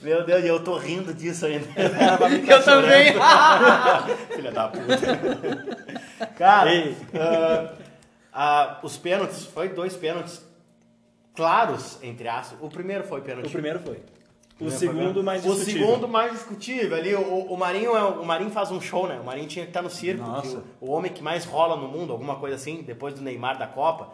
Meu 0.00 0.24
Deus, 0.24 0.44
eu 0.44 0.62
tô 0.62 0.76
rindo 0.76 1.12
disso 1.12 1.46
ainda. 1.46 1.66
Eu 2.48 2.64
também. 2.64 3.12
Filha 4.34 4.52
da 4.52 4.68
puta. 4.68 6.26
Cara, 6.36 6.70
ah, 7.14 7.72
ah, 8.32 8.78
os 8.82 8.96
pênaltis, 8.96 9.44
foi 9.44 9.70
dois 9.70 9.96
pênaltis 9.96 10.44
claros, 11.34 11.98
entre 12.02 12.28
aspas. 12.28 12.58
O 12.60 12.68
primeiro 12.68 13.04
foi 13.04 13.20
pênalti. 13.22 13.48
O 13.48 13.50
primeiro 13.50 13.80
foi. 13.80 14.00
O 14.60 14.70
segundo 14.70 15.22
mais 15.22 15.44
O 15.44 15.54
discutível. 15.54 15.86
segundo 15.86 16.08
mais 16.08 16.32
discutível 16.32 16.96
ali, 16.96 17.14
o, 17.14 17.20
o 17.20 17.56
Marinho 17.56 17.96
é, 17.96 18.02
o 18.02 18.24
Marinho 18.24 18.50
faz 18.50 18.72
um 18.72 18.80
show, 18.80 19.06
né? 19.06 19.18
O 19.20 19.24
Marinho 19.24 19.46
tinha 19.46 19.64
que 19.64 19.70
estar 19.70 19.82
no 19.82 19.90
circo, 19.90 20.24
o, 20.80 20.86
o 20.86 20.90
homem 20.90 21.12
que 21.12 21.22
mais 21.22 21.44
rola 21.44 21.76
no 21.76 21.86
mundo, 21.86 22.12
alguma 22.12 22.36
coisa 22.36 22.56
assim, 22.56 22.82
depois 22.82 23.14
do 23.14 23.22
Neymar 23.22 23.56
da 23.56 23.68
Copa. 23.68 24.08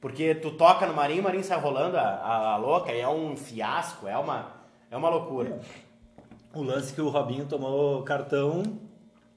Porque 0.00 0.36
tu 0.36 0.52
toca 0.52 0.86
no 0.86 0.94
Marinho, 0.94 1.20
o 1.20 1.24
Marinho 1.24 1.42
sai 1.42 1.58
rolando 1.58 1.96
a, 1.96 2.00
a, 2.00 2.52
a 2.52 2.56
louca, 2.56 2.92
e 2.92 3.00
é 3.00 3.08
um 3.08 3.36
fiasco, 3.36 4.06
é 4.06 4.16
uma, 4.16 4.46
é 4.90 4.96
uma 4.96 5.08
loucura. 5.08 5.60
O 6.54 6.62
lance 6.62 6.92
que 6.92 7.00
o 7.00 7.08
Robinho 7.08 7.44
tomou 7.46 8.02
cartão 8.02 8.62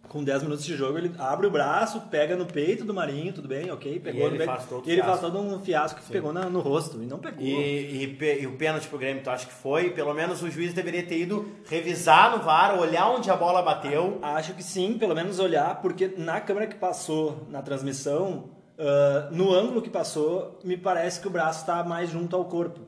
com 0.08 0.22
10 0.24 0.44
minutos 0.44 0.66
de 0.66 0.76
jogo, 0.76 0.98
ele 0.98 1.14
abre 1.18 1.48
o 1.48 1.52
braço, 1.52 2.02
pega 2.12 2.36
no 2.36 2.46
peito 2.46 2.84
do 2.84 2.94
Marinho, 2.94 3.32
tudo 3.32 3.48
bem, 3.48 3.72
ok, 3.72 3.98
pegou 4.00 4.22
ele 4.24 4.32
no 4.32 4.38
peito. 4.40 4.50
faz 4.52 4.66
todo 4.66 4.86
e 4.90 4.92
ele 4.92 5.02
faz 5.04 5.22
todo 5.22 5.40
um 5.40 5.60
fiasco 5.62 6.02
que 6.02 6.12
pegou 6.12 6.34
na- 6.34 6.50
no 6.50 6.60
rosto 6.60 7.02
e 7.02 7.06
não 7.06 7.18
pegou. 7.18 7.42
E, 7.42 8.18
e, 8.20 8.42
e 8.42 8.46
o 8.48 8.58
pênalti 8.58 8.90
pro 8.90 8.98
Grêmio, 8.98 9.24
tu 9.24 9.30
acha 9.30 9.46
que 9.46 9.54
foi? 9.54 9.90
Pelo 9.92 10.14
menos 10.14 10.42
o 10.44 10.50
juiz 10.52 10.74
deveria 10.74 11.04
ter 11.06 11.18
ido 11.18 11.50
revisar 11.66 12.36
no 12.36 12.44
VAR, 12.44 12.78
olhar 12.78 13.10
onde 13.10 13.30
a 13.32 13.38
bola 13.38 13.62
bateu. 13.62 14.20
Acho 14.22 14.54
que 14.54 14.64
sim, 14.64 14.98
pelo 14.98 15.16
menos 15.16 15.40
olhar, 15.40 15.82
porque 15.82 16.14
na 16.18 16.42
câmera 16.42 16.68
que 16.68 16.76
passou 16.76 17.46
na 17.50 17.62
transmissão, 17.62 18.50
ah, 18.78 19.30
no 19.32 19.54
ângulo 19.54 19.82
que 19.82 19.90
passou, 19.90 20.60
me 20.62 20.76
parece 20.76 21.22
que 21.22 21.28
o 21.28 21.32
braço 21.32 21.62
está 21.62 21.84
mais 21.86 22.10
junto 22.10 22.36
ao 22.36 22.44
corpo. 22.46 22.82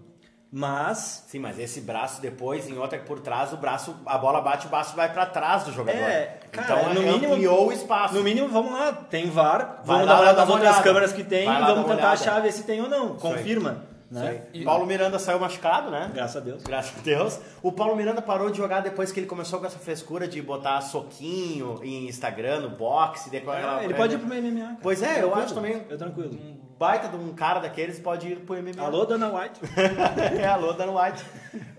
Mas 0.56 1.24
Sim, 1.28 1.39
mas 1.39 1.58
esse 1.58 1.82
braço 1.82 2.22
depois, 2.22 2.70
em 2.70 2.78
outra 2.78 3.00
por 3.00 3.20
trás, 3.20 3.52
o 3.54 3.58
braço, 3.58 3.96
a 4.06 4.20
bola 4.20 4.39
bate, 4.39 4.68
o 4.68 4.70
braço 4.70 4.96
vai 4.96 5.12
pra 5.12 5.26
trás 5.26 5.63
do 5.63 5.72
jogador. 5.74 5.98
É, 6.00 6.38
cara, 6.52 6.82
então 6.82 6.94
no 6.94 7.02
é, 7.02 7.12
mínimo- 7.12 7.34
ampliou 7.34 7.68
o 7.70 7.72
espaço. 7.72 8.13
No 8.13 8.22
mínimo, 8.24 8.48
vamos 8.50 8.72
lá, 8.72 8.92
tem 8.94 9.32
VAR, 9.32 9.82
vamos 9.84 10.06
lá, 10.06 10.08
dar 10.08 10.13
uma 10.13 10.22
olhada 10.22 10.39
nas 10.42 10.50
outras 10.50 10.68
olhada. 10.70 10.84
câmeras 10.84 11.12
que 11.12 11.24
tem 11.24 11.46
Vai 11.48 11.58
e 11.58 11.60
lá, 11.60 11.68
vamos 11.70 11.82
tentar 11.86 11.94
olhada. 11.94 12.12
achar 12.13 12.39
ver 12.39 12.52
se 12.52 12.63
tem 12.66 12.80
ou 12.82 12.88
não. 12.88 13.13
aí. 13.13 13.20
Confirma. 13.20 13.92
Isso 14.12 14.22
Né? 14.22 14.44
aí. 14.54 14.63
Paulo 14.63 14.86
Miranda 14.86 15.18
saiu 15.18 15.39
machucado, 15.39 15.89
né? 15.89 16.12
Graças 16.13 16.38
a 16.38 16.39
Deus. 16.39 16.62
Graças 16.62 17.00
a 17.00 17.02
Deus. 17.02 17.39
O 17.63 17.72
Paulo 17.72 17.96
Miranda 17.96 18.22
parou 18.22 18.52
de 18.52 18.58
jogar 18.60 18.82
depois 18.82 19.12
que 19.12 19.20
ele 19.20 19.26
começou 19.26 19.60
com 19.60 19.66
essa 19.66 19.80
frescura 19.80 20.28
de 20.28 20.39
botar 20.39 20.82
soquinho 20.82 21.80
em 21.84 22.08
Instagram, 22.08 22.60
no 22.60 22.70
boxe. 22.70 23.32
de- 23.32 23.38
aquela- 23.38 23.82
É, 23.82 23.86
ele 23.86 23.96
pode 23.96 24.13
ir 24.13 24.20
pro 24.20 24.28
MMA. 24.28 24.60
cara. 24.66 24.78
Pois 24.84 25.02
é, 25.02 25.06
eu 25.08 25.13
Tranquilo. 25.32 25.44
acho 25.46 25.54
também. 25.56 25.82
Eu 25.89 25.98
tranquilo. 25.98 26.30
Um 26.36 26.72
baita 26.84 27.08
de 27.08 27.15
um 27.15 27.34
cara 27.34 27.62
daqueles 27.62 27.98
pode 27.98 28.28
ir 28.28 28.41
pro 28.41 28.62
MMA. 28.62 28.84
Alô, 28.84 29.06
Dona 29.06 29.30
White. 29.34 29.58
é, 30.38 30.46
alô, 30.46 30.74
Dan 30.74 30.91
White. 30.91 31.24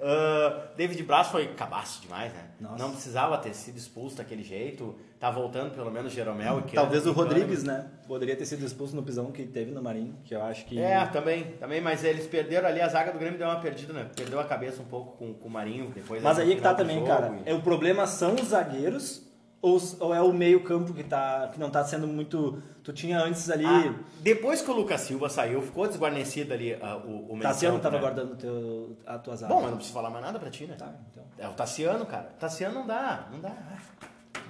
Ah, 0.00 0.68
David 0.78 1.02
Braz 1.02 1.28
foi 1.28 1.48
cabaço 1.48 2.00
demais, 2.00 2.32
né? 2.32 2.40
Nossa. 2.58 2.78
Não 2.78 2.90
precisava 2.90 3.36
ter 3.36 3.52
sido 3.52 3.76
expulso 3.76 4.16
daquele 4.16 4.42
jeito. 4.42 4.94
Tá 5.20 5.30
voltando 5.30 5.74
pelo 5.74 5.90
menos 5.90 6.10
Jeromel 6.10 6.62
que 6.62 6.74
Talvez 6.74 7.06
o 7.06 7.12
Rodrigues, 7.12 7.62
né? 7.62 7.86
Poderia 8.08 8.34
ter 8.34 8.46
sido 8.46 8.64
expulso 8.64 8.96
no 8.96 9.02
pisão 9.02 9.30
que 9.30 9.44
teve 9.44 9.72
no 9.72 9.82
Marinho, 9.82 10.16
que 10.24 10.34
eu 10.34 10.42
acho 10.42 10.64
que... 10.64 10.80
É, 10.80 11.04
também, 11.06 11.44
também, 11.60 11.82
mas 11.82 12.02
eles 12.02 12.26
perderam 12.26 12.66
ali, 12.66 12.80
a 12.80 12.88
zaga 12.88 13.12
do 13.12 13.18
Grêmio 13.18 13.38
deu 13.38 13.46
uma 13.46 13.60
perdida, 13.60 13.92
né? 13.92 14.08
Perdeu 14.16 14.40
a 14.40 14.44
cabeça 14.44 14.80
um 14.80 14.86
pouco 14.86 15.18
com, 15.18 15.34
com 15.34 15.48
o 15.48 15.50
Marinho, 15.50 15.90
depois 15.94 16.22
Mas 16.22 16.38
aí 16.38 16.54
que 16.56 16.62
tá 16.62 16.72
também, 16.74 17.04
cara. 17.04 17.34
e- 17.44 17.50
É, 17.50 17.54
o 17.54 17.60
problema 17.60 18.06
são 18.06 18.34
os 18.34 18.48
zagueiros 18.48 19.22
ou, 19.64 19.80
ou 20.00 20.14
é 20.14 20.20
o 20.20 20.30
meio 20.32 20.62
campo 20.62 20.92
que, 20.92 21.02
tá, 21.02 21.48
que 21.52 21.58
não 21.58 21.70
tá 21.70 21.82
sendo 21.82 22.06
muito... 22.06 22.62
Tu 22.82 22.92
tinha 22.92 23.18
antes 23.18 23.48
ali... 23.48 23.64
Ah, 23.64 23.94
depois 24.20 24.60
que 24.60 24.70
o 24.70 24.74
Lucas 24.74 25.00
Silva 25.00 25.30
saiu, 25.30 25.62
ficou 25.62 25.88
desguarnecido 25.88 26.52
ali 26.52 26.74
ah, 26.74 26.96
o, 26.98 27.30
o 27.30 27.32
meio 27.32 27.42
Tassiano 27.42 27.76
campo, 27.76 27.82
tava 27.82 27.96
né? 27.96 28.00
guardando 28.02 28.36
teu, 28.36 28.96
a 29.06 29.18
tua 29.18 29.36
zaga. 29.36 29.54
Bom, 29.54 29.62
eu 29.62 29.70
não 29.70 29.76
preciso 29.76 29.94
falar 29.94 30.10
mais 30.10 30.22
nada 30.22 30.38
pra 30.38 30.50
ti, 30.50 30.66
né? 30.66 30.74
Tá, 30.76 30.92
então. 31.10 31.24
É 31.38 31.48
o 31.48 31.52
Tassiano, 31.52 32.04
cara. 32.04 32.24
Tassiano 32.38 32.74
não 32.74 32.86
dá, 32.86 33.26
não 33.32 33.40
dá. 33.40 33.56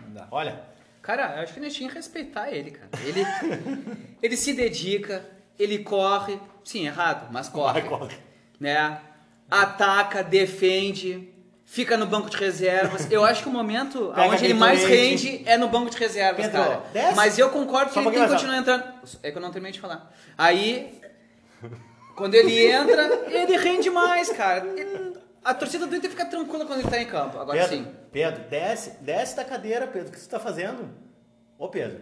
Não 0.05 0.15
dá. 0.15 0.27
Olha, 0.33 0.75
Cara, 1.05 1.37
eu 1.37 1.43
acho 1.43 1.53
que 1.53 1.61
nós 1.61 1.75
tínhamos 1.75 1.93
que 1.93 1.99
respeitar 1.99 2.51
ele, 2.51 2.71
cara. 2.71 2.89
Ele, 3.05 3.21
ele 4.23 4.37
se 4.39 4.55
dedica, 4.55 5.23
ele 5.59 5.81
corre. 5.81 6.41
Sim, 6.65 6.87
errado, 6.87 7.29
mas 7.31 7.47
corre. 7.47 7.83
Vai, 7.83 7.91
corre. 7.91 8.17
Né? 8.59 8.99
Ataca, 9.51 10.25
defende, 10.25 11.29
fica 11.75 11.97
no 11.97 12.07
banco 12.07 12.31
de 12.31 12.37
reservas. 12.37 13.11
Eu 13.11 13.25
acho 13.25 13.43
que 13.43 13.49
o 13.49 13.53
momento 13.53 14.13
Pega 14.15 14.33
onde 14.33 14.45
ele 14.45 14.55
mais 14.55 14.85
rende 14.85 15.43
é 15.45 15.57
no 15.59 15.69
banco 15.69 15.91
de 15.91 15.97
reservas, 15.99 16.47
Pedro, 16.47 16.63
cara. 16.63 16.83
desce. 16.93 17.17
Mas 17.17 17.37
eu 17.37 17.51
concordo 17.51 17.89
que 17.89 17.95
Só 17.95 18.01
ele 18.01 18.11
tem 18.13 18.23
que 18.25 18.31
continuar 18.31 18.57
entrando. 18.59 18.85
É 19.23 19.31
que 19.33 19.37
eu 19.37 19.43
não 19.43 19.51
terminei 19.51 19.73
de 19.73 19.81
falar. 19.81 20.13
Aí, 20.39 21.01
quando 22.15 22.35
ele 22.37 22.65
entra, 22.71 23.27
ele 23.29 23.57
rende 23.57 23.91
mais, 23.91 24.31
cara. 24.31 24.65
Ele- 24.77 25.15
A 25.43 25.53
torcida 25.53 25.87
do 25.87 25.95
Inter 25.95 26.09
fica 26.11 26.25
tranquila 26.25 26.65
quando 26.65 26.79
ele 26.81 26.89
tá 26.89 26.99
em 26.99 27.07
campo. 27.07 27.39
Agora 27.39 27.59
Pedro, 27.59 27.77
sim. 27.77 27.87
Pedro, 28.13 28.43
desce, 28.49 28.91
desce 29.01 29.37
da 29.37 29.45
cadeira, 29.45 29.87
Pedro. 29.87 30.09
O 30.09 30.13
que 30.13 30.19
você 30.21 30.31
tá 30.31 30.39
fazendo? 30.39 30.89
Ô, 31.59 31.69
Pedro. 31.69 31.99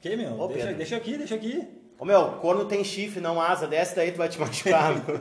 Que, 0.00 0.14
meu? 0.16 0.38
Ô, 0.38 0.46
deixa, 0.48 0.62
Pedro. 0.64 0.76
deixa 0.76 0.96
aqui, 0.96 1.16
deixa 1.16 1.34
aqui. 1.34 1.66
Ô, 1.96 2.04
meu, 2.04 2.24
corno 2.40 2.64
tem 2.64 2.82
chifre, 2.82 3.20
não 3.20 3.40
asa. 3.40 3.68
Desce 3.68 3.94
daí, 3.94 4.10
tu 4.10 4.18
vai 4.18 4.28
te 4.28 4.38
machucar. 4.40 4.92
meu. 4.94 5.20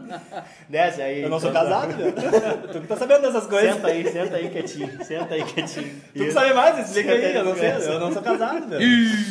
desce 0.70 1.02
aí. 1.02 1.22
Eu 1.22 1.28
não 1.28 1.40
sou 1.40 1.50
Senta- 1.50 1.64
casado, 1.64 1.96
meu. 1.96 2.12
tu 2.12 2.80
que 2.80 2.86
tá 2.86 2.96
sabendo 2.96 3.22
dessas 3.22 3.46
coisas. 3.48 3.74
Senta 3.74 3.88
aí, 3.88 4.10
senta 4.10 4.36
aí 4.36 4.48
quietinho. 4.48 5.04
Senta 5.04 5.34
aí 5.34 5.42
quietinho. 5.42 5.90
Tu 6.14 6.24
que 6.24 6.30
sabe 6.30 6.54
mais, 6.54 6.78
explica 6.78 7.12
Senta 7.14 7.26
aí. 7.26 7.34
Eu 7.34 7.44
não 7.44 7.56
sei, 7.56 7.70
eu 7.72 8.00
não 8.00 8.12
sou 8.12 8.22
casado, 8.22 8.68
meu. 8.68 8.78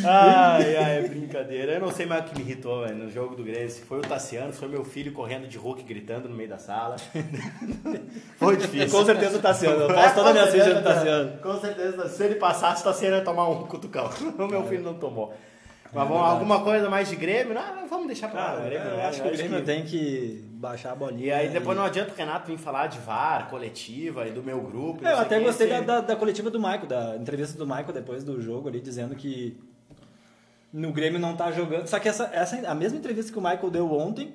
Ai, 0.05 0.75
ai, 0.75 0.97
é 0.97 1.07
brincadeira. 1.07 1.71
Eu 1.73 1.79
não 1.79 1.91
sei 1.91 2.05
mais 2.05 2.25
o 2.25 2.27
que 2.27 2.35
me 2.35 2.41
irritou 2.41 2.81
velho, 2.81 2.95
no 2.97 3.09
jogo 3.09 3.33
do 3.35 3.43
Grêmio. 3.45 3.69
Se 3.69 3.81
foi 3.81 3.99
o 3.99 4.01
Tassiano, 4.01 4.51
se 4.51 4.59
foi 4.59 4.67
meu 4.67 4.83
filho 4.83 5.13
correndo 5.13 5.47
de 5.47 5.57
Hulk 5.57 5.83
gritando 5.83 6.27
no 6.27 6.35
meio 6.35 6.49
da 6.49 6.57
sala. 6.57 6.97
foi 8.37 8.57
difícil. 8.57 8.89
Com 8.89 9.05
certeza 9.05 9.37
o 9.37 9.41
Tassiano. 9.41 9.81
Eu 9.83 9.87
posso 9.93 10.15
toda 10.15 10.29
a 10.31 10.33
minha 10.33 10.47
ficha 10.47 10.73
do 10.73 10.83
Tassiano. 10.83 11.37
Com 11.41 11.59
certeza. 11.61 12.09
Se 12.09 12.23
ele 12.23 12.35
passasse, 12.35 12.81
o 12.81 12.85
Tassiano 12.85 13.15
ia 13.15 13.23
tomar 13.23 13.47
um 13.47 13.63
cutucão. 13.63 14.09
O 14.37 14.47
meu 14.47 14.63
filho 14.67 14.83
não 14.83 14.95
tomou. 14.95 15.33
Mas 15.93 16.07
vamos, 16.07 16.23
alguma 16.27 16.63
coisa 16.63 16.89
mais 16.89 17.07
de 17.09 17.15
Grêmio? 17.15 17.53
Não, 17.53 17.87
vamos 17.87 18.07
deixar 18.07 18.29
pra 18.29 18.39
lá. 18.39 18.47
Cara, 18.55 18.65
Grêmio, 18.65 18.87
eu 18.87 18.97
né? 18.97 19.05
acho 19.05 19.21
que 19.21 19.27
o 19.27 19.31
Grêmio 19.31 19.63
tem 19.63 19.83
que 19.85 20.43
baixar 20.53 20.91
a 20.93 20.95
bolinha. 20.95 21.25
E 21.27 21.31
aí 21.31 21.47
né, 21.47 21.53
depois 21.53 21.77
não 21.77 21.83
adianta 21.85 22.11
o 22.11 22.15
Renato 22.15 22.47
vir 22.47 22.57
falar 22.57 22.87
de 22.87 22.97
VAR, 22.99 23.49
coletiva 23.49 24.27
e 24.27 24.31
do 24.31 24.41
meu 24.41 24.59
grupo. 24.61 25.05
É, 25.07 25.11
Eu 25.13 25.19
até 25.19 25.39
gostei 25.39 25.67
da, 25.67 25.81
da, 25.81 26.01
da 26.01 26.15
coletiva 26.15 26.49
do 26.49 26.59
Michael, 26.59 26.87
da 26.87 27.15
entrevista 27.15 27.57
do 27.57 27.65
Michael 27.67 27.93
depois 27.93 28.23
do 28.23 28.41
jogo 28.41 28.69
ali, 28.69 28.79
dizendo 28.79 29.13
que 29.15 29.55
no 30.71 30.91
Grêmio 30.91 31.19
não 31.19 31.35
tá 31.35 31.51
jogando. 31.51 31.85
Só 31.87 31.99
que 31.99 32.09
essa, 32.09 32.29
essa 32.33 32.67
a 32.67 32.73
mesma 32.73 32.97
entrevista 32.97 33.31
que 33.31 33.37
o 33.37 33.41
Michael 33.41 33.69
deu 33.69 33.91
ontem 33.91 34.33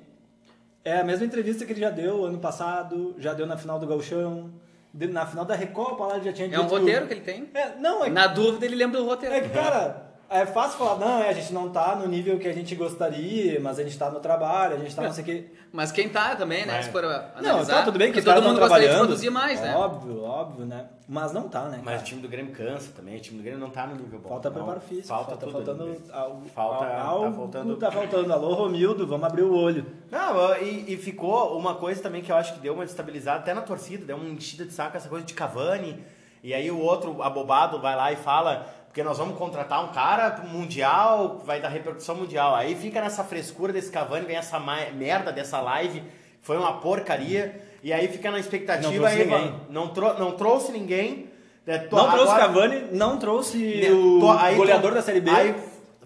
é 0.85 0.99
a 0.99 1.03
mesma 1.03 1.25
entrevista 1.25 1.65
que 1.65 1.73
ele 1.73 1.81
já 1.81 1.89
deu 1.89 2.23
ano 2.25 2.37
passado, 2.39 3.15
já 3.19 3.33
deu 3.33 3.45
na 3.45 3.57
final 3.57 3.77
do 3.77 3.85
Gauchão, 3.85 4.49
de- 4.93 5.07
na 5.07 5.25
final 5.25 5.43
da 5.43 5.53
Recopa 5.55 6.05
lá 6.05 6.15
ele 6.15 6.25
já 6.25 6.33
tinha 6.33 6.47
É 6.47 6.59
um 6.59 6.63
dito- 6.63 6.77
roteiro 6.77 7.05
que 7.07 7.13
ele 7.15 7.21
tem. 7.21 7.49
É, 7.53 7.75
não, 7.77 8.05
é, 8.05 8.09
Na 8.09 8.27
dúvida, 8.27 8.65
ele 8.65 8.75
lembra 8.75 8.99
do 9.01 9.05
roteiro. 9.05 9.35
é 9.35 9.41
que, 9.41 9.49
cara, 9.49 10.08
é 10.29 10.45
fácil 10.45 10.77
falar, 10.77 10.97
não, 10.99 11.23
é, 11.23 11.29
a 11.29 11.33
gente 11.33 11.51
não 11.53 11.69
tá 11.69 11.95
no 11.95 12.07
nível 12.07 12.37
que 12.37 12.47
a 12.47 12.53
gente 12.53 12.75
gostaria, 12.75 13.59
mas 13.59 13.79
a 13.79 13.83
gente 13.83 13.97
tá 13.97 14.09
no 14.09 14.19
trabalho, 14.19 14.75
a 14.75 14.79
gente 14.79 14.95
tá 14.95 15.01
não 15.03 15.11
sei 15.13 15.23
o 15.23 15.25
quê. 15.25 15.45
Mas 15.71 15.91
quem 15.91 16.09
tá 16.09 16.35
também, 16.35 16.65
né? 16.65 16.79
É. 16.79 16.81
Se 16.81 16.89
for 16.89 17.05
analisar. 17.05 17.43
Não, 17.43 17.63
tá 17.63 17.83
tudo 17.83 17.99
bem 17.99 18.11
que 18.11 18.19
caras 18.23 18.41
todo 18.41 18.49
mundo 18.49 18.59
gostaria 18.59 18.87
de 18.87 18.89
trabalhando. 18.89 19.07
produzir 19.09 19.29
mais, 19.29 19.61
né? 19.61 19.75
Óbvio, 19.75 20.23
óbvio, 20.23 20.65
né? 20.65 20.87
Mas 21.07 21.31
não 21.31 21.47
tá, 21.47 21.65
né? 21.65 21.77
Mas 21.83 21.93
cara? 21.93 21.99
o 22.01 22.03
time 22.05 22.21
do 22.23 22.27
Grêmio 22.27 22.51
cansa 22.55 22.91
também. 22.95 23.17
O 23.17 23.19
time 23.19 23.37
do 23.37 23.43
Grêmio 23.43 23.59
não 23.59 23.69
tá 23.69 23.85
no 23.85 23.93
nível 23.95 24.17
bom. 24.17 24.29
Falta 24.29 24.49
Não, 24.49 24.55
preparo 24.57 24.81
físico, 24.81 25.07
Falta 25.07 25.29
falta 25.37 25.45
tudo. 25.45 25.51
faltando 25.63 26.01
algo, 26.11 26.49
Falta- 26.55 26.85
tá 26.87 27.01
algo 27.03 27.35
faltando- 27.35 27.75
tá 27.77 27.91
faltando. 27.91 28.33
Alô, 28.33 28.55
Romildo, 28.55 29.05
vamos 29.05 29.27
abrir 29.27 29.43
o 29.43 29.53
olho. 29.55 29.85
Não, 30.09 30.55
e, 30.57 30.91
e 30.93 30.97
ficou 30.97 31.55
uma 31.55 31.75
coisa 31.75 32.01
também 32.01 32.23
que 32.23 32.31
eu 32.31 32.35
acho 32.35 32.55
que 32.55 32.59
deu 32.61 32.73
uma 32.73 32.83
destabilizada 32.85 33.37
até 33.41 33.53
na 33.53 33.61
torcida, 33.61 34.03
deu 34.05 34.15
uma 34.17 34.27
enchida 34.27 34.65
de 34.65 34.73
saco 34.73 34.97
essa 34.97 35.07
coisa 35.07 35.23
de 35.23 35.35
Cavani. 35.35 36.03
E 36.41 36.51
aí 36.51 36.71
o 36.71 36.79
outro 36.79 37.21
abobado 37.21 37.79
vai 37.79 37.95
lá 37.95 38.11
e 38.11 38.15
fala, 38.15 38.65
porque 38.89 39.03
nós 39.03 39.19
vamos 39.19 39.37
contratar 39.37 39.83
um 39.85 39.89
cara 39.89 40.31
pro 40.31 40.49
mundial, 40.49 41.39
vai 41.45 41.61
dar 41.61 41.69
repercussão 41.69 42.15
mundial. 42.15 42.55
Aí 42.55 42.75
fica 42.75 42.99
nessa 42.99 43.23
frescura 43.23 43.71
desse 43.71 43.91
Cavani, 43.91 44.25
vem 44.25 44.35
essa 44.35 44.59
merda 44.59 45.31
dessa 45.31 45.61
live, 45.61 46.03
foi 46.41 46.57
uma 46.57 46.73
porcaria. 46.79 47.61
E 47.83 47.93
aí 47.93 48.07
fica 48.07 48.29
na 48.31 48.39
expectativa 48.39 48.91
Não 48.91 48.97
trouxe 48.99 49.15
aí, 49.15 49.25
ninguém. 49.27 49.55
não, 49.69 49.87
trou- 49.89 50.17
não 50.19 50.31
trouxe 50.31 50.71
ninguém. 50.71 51.29
É, 51.67 51.77
to- 51.77 51.95
não 51.95 52.09
trouxe 52.09 52.33
agora- 52.33 52.47
Cavani, 52.47 52.83
não 52.91 53.17
trouxe 53.19 53.57
né, 53.81 53.91
o 53.91 54.31
aí 54.39 54.55
goleador 54.55 54.89
tu- 54.91 54.95
da 54.95 55.01
Série 55.03 55.21
B. 55.21 55.29
Aí 55.29 55.55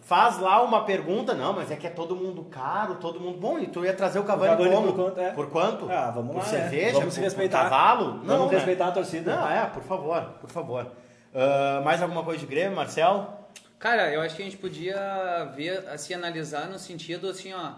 faz 0.02 0.38
lá 0.40 0.62
uma 0.62 0.84
pergunta, 0.84 1.34
não, 1.34 1.54
mas 1.54 1.72
é 1.72 1.78
que 1.78 1.88
é 1.88 1.90
todo 1.90 2.16
mundo 2.18 2.44
caro, 2.52 2.96
todo 2.96 3.18
mundo. 3.18 3.38
Bom, 3.40 3.58
e 3.58 3.68
tu 3.68 3.86
ia 3.86 3.94
trazer 3.94 4.20
o 4.20 4.24
Cavani, 4.24 4.56
O 4.56 4.58
Cavani 4.58 4.76
como? 4.76 4.88
por 4.92 4.96
quanto, 5.06 5.20
é. 5.22 5.32
Por 5.32 5.50
quanto? 5.50 5.90
Ah, 5.90 6.12
vamos 6.14 6.32
por 6.34 6.40
lá, 6.40 6.46
cerveja? 6.46 6.86
né? 6.86 6.92
Vamos 6.92 7.06
por, 7.06 7.12
se 7.12 7.20
por 7.20 7.24
respeitar. 7.24 7.64
cavalo? 7.64 8.06
Vamos 8.06 8.28
Não, 8.28 8.46
né? 8.48 8.56
respeitar 8.56 8.88
a 8.88 8.92
torcida. 8.92 9.36
Não, 9.38 9.50
é, 9.50 9.66
por 9.68 9.84
favor, 9.84 10.22
por 10.42 10.50
favor. 10.50 10.88
Ah, 11.34 11.82
mais 11.84 12.02
alguma 12.02 12.24
coisa 12.24 12.40
de 12.40 12.46
Grêmio, 12.46 12.76
Marcel? 12.76 13.50
Cara, 13.80 14.14
eu 14.14 14.22
acho 14.22 14.36
que 14.36 14.42
a 14.42 14.46
gente 14.46 14.58
podia 14.58 15.46
ver, 15.56 15.90
assim, 15.90 16.14
analisar 16.14 16.70
no 16.70 16.78
sentido, 16.78 17.28
assim, 17.28 17.52
ó. 17.54 17.74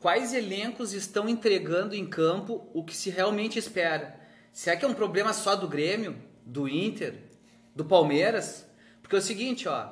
Quais 0.00 0.32
elencos 0.32 0.92
estão 0.92 1.28
entregando 1.28 1.94
em 1.94 2.06
campo 2.06 2.68
o 2.72 2.82
que 2.82 2.96
se 2.96 3.10
realmente 3.10 3.58
espera? 3.58 4.18
Será 4.52 4.76
que 4.76 4.84
é 4.84 4.88
um 4.88 4.94
problema 4.94 5.32
só 5.32 5.54
do 5.54 5.68
Grêmio, 5.68 6.16
do 6.44 6.68
Inter, 6.68 7.22
do 7.74 7.84
Palmeiras? 7.84 8.66
Porque 9.02 9.16
é 9.16 9.18
o 9.18 9.22
seguinte, 9.22 9.68
ó. 9.68 9.90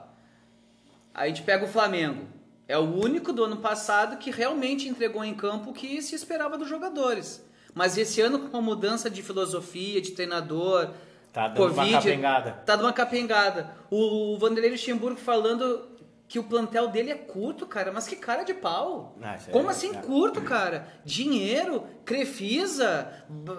A 1.14 1.28
gente 1.28 1.42
pega 1.42 1.64
o 1.64 1.68
Flamengo. 1.68 2.26
É 2.66 2.78
o 2.78 2.94
único 2.94 3.32
do 3.32 3.44
ano 3.44 3.58
passado 3.58 4.16
que 4.16 4.30
realmente 4.30 4.88
entregou 4.88 5.24
em 5.24 5.34
campo 5.34 5.70
o 5.70 5.74
que 5.74 6.00
se 6.00 6.14
esperava 6.14 6.56
dos 6.56 6.68
jogadores. 6.68 7.44
Mas 7.74 7.98
esse 7.98 8.20
ano, 8.20 8.48
com 8.48 8.56
a 8.56 8.62
mudança 8.62 9.10
de 9.10 9.22
filosofia, 9.22 10.00
de 10.00 10.12
treinador, 10.12 10.90
Tá 11.32 11.48
dando 11.48 11.72
uma 11.72 11.90
capengada. 11.90 12.50
Tá 12.66 12.76
dando 12.76 12.84
uma 12.86 12.92
capengada. 12.92 13.70
O 13.90 14.36
Vanderlei 14.38 14.70
Luxemburgo 14.72 15.18
falando 15.18 15.90
que 16.28 16.38
o 16.38 16.44
plantel 16.44 16.88
dele 16.88 17.10
é 17.10 17.14
curto, 17.14 17.66
cara. 17.66 17.90
Mas 17.92 18.06
que 18.06 18.16
cara 18.16 18.42
de 18.42 18.54
pau. 18.54 19.14
Ah, 19.22 19.36
isso 19.36 19.48
é- 19.50 19.52
Como 19.52 19.68
assim 19.70 19.90
é. 19.94 20.00
curto, 20.00 20.40
cara? 20.42 20.86
Dinheiro, 21.04 21.84
Crefisa, 22.04 23.08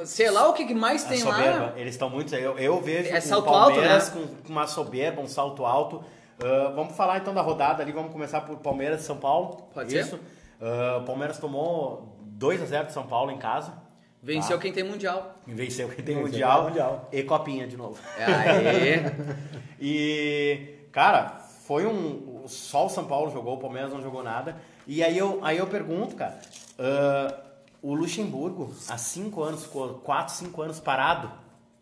sei 0.06 0.30
lá 0.32 0.48
o 0.50 0.54
que 0.54 0.74
mais 0.74 1.04
tem 1.04 1.18
soberba, 1.20 1.66
lá. 1.68 1.74
eles 1.76 1.94
estão 1.96 2.10
muito. 2.10 2.34
Eu, 2.36 2.58
eu 2.58 2.82
vejo 2.82 3.14
É 3.14 3.18
o 3.18 3.22
salto 3.22 3.50
alto, 3.50 3.72
Palmeiras 3.74 4.14
né? 4.14 4.28
com 4.46 4.52
uma 4.52 4.68
soberba, 4.68 5.22
um 5.22 5.28
salto 5.28 5.66
alto. 5.66 6.04
Ah, 6.44 6.72
vamos 6.76 6.96
falar 6.96 7.18
então 7.20 7.34
da 7.34 7.42
rodada 7.42 7.82
ali, 7.84 7.92
vamos 7.92 8.12
começar 8.12 8.42
por 8.42 8.58
Palmeiras 8.58 9.02
e 9.02 9.04
São 9.06 9.18
Paulo. 9.18 9.68
Pode 9.74 9.92
ser. 9.92 10.00
Isso. 10.02 10.20
Ah, 10.62 10.98
O 11.02 11.06
Palmeiras 11.06 11.38
tomou 11.40 12.18
2 12.22 12.62
a 12.62 12.66
0 12.66 12.88
de 12.88 12.94
São 12.94 13.06
Paulo 13.06 13.32
em 13.32 13.38
casa. 13.38 13.74
Venceu 14.24 14.56
Tá. 14.58 14.62
quem 14.62 14.72
tem 14.72 14.84
mundial. 14.86 15.36
Venceu 15.46 15.88
quem 15.90 15.98
tem 15.98 16.16
Venceu 16.16 16.22
mundial, 16.32 16.62
o 16.62 16.64
Mundial. 16.70 17.10
e 17.12 17.24
copinha 17.24 17.68
de 17.68 17.76
novo. 17.78 18.00
Aê. 18.18 19.02
E, 19.86 20.76
cara, 20.94 21.42
foi 21.68 21.86
um. 21.86 22.44
Só 22.48 22.86
o 22.86 22.90
São 22.90 23.04
Paulo 23.06 23.30
jogou, 23.32 23.56
o 23.56 23.60
Palmeiras 23.60 23.92
não 23.92 24.02
jogou 24.02 24.24
nada. 24.24 24.56
E 24.88 25.04
aí 25.04 25.18
eu, 25.18 25.40
aí 25.44 25.58
eu 25.58 25.68
pergunto, 25.68 26.16
cara, 26.16 26.40
ah, 26.80 27.36
o 27.82 27.94
Luxemburgo, 27.94 28.74
há 28.88 28.98
cinco 28.98 29.44
anos, 29.44 29.64
ficou 29.64 29.96
quatro, 29.96 30.34
cinco 30.34 30.62
anos 30.62 30.80
parado, 30.80 31.30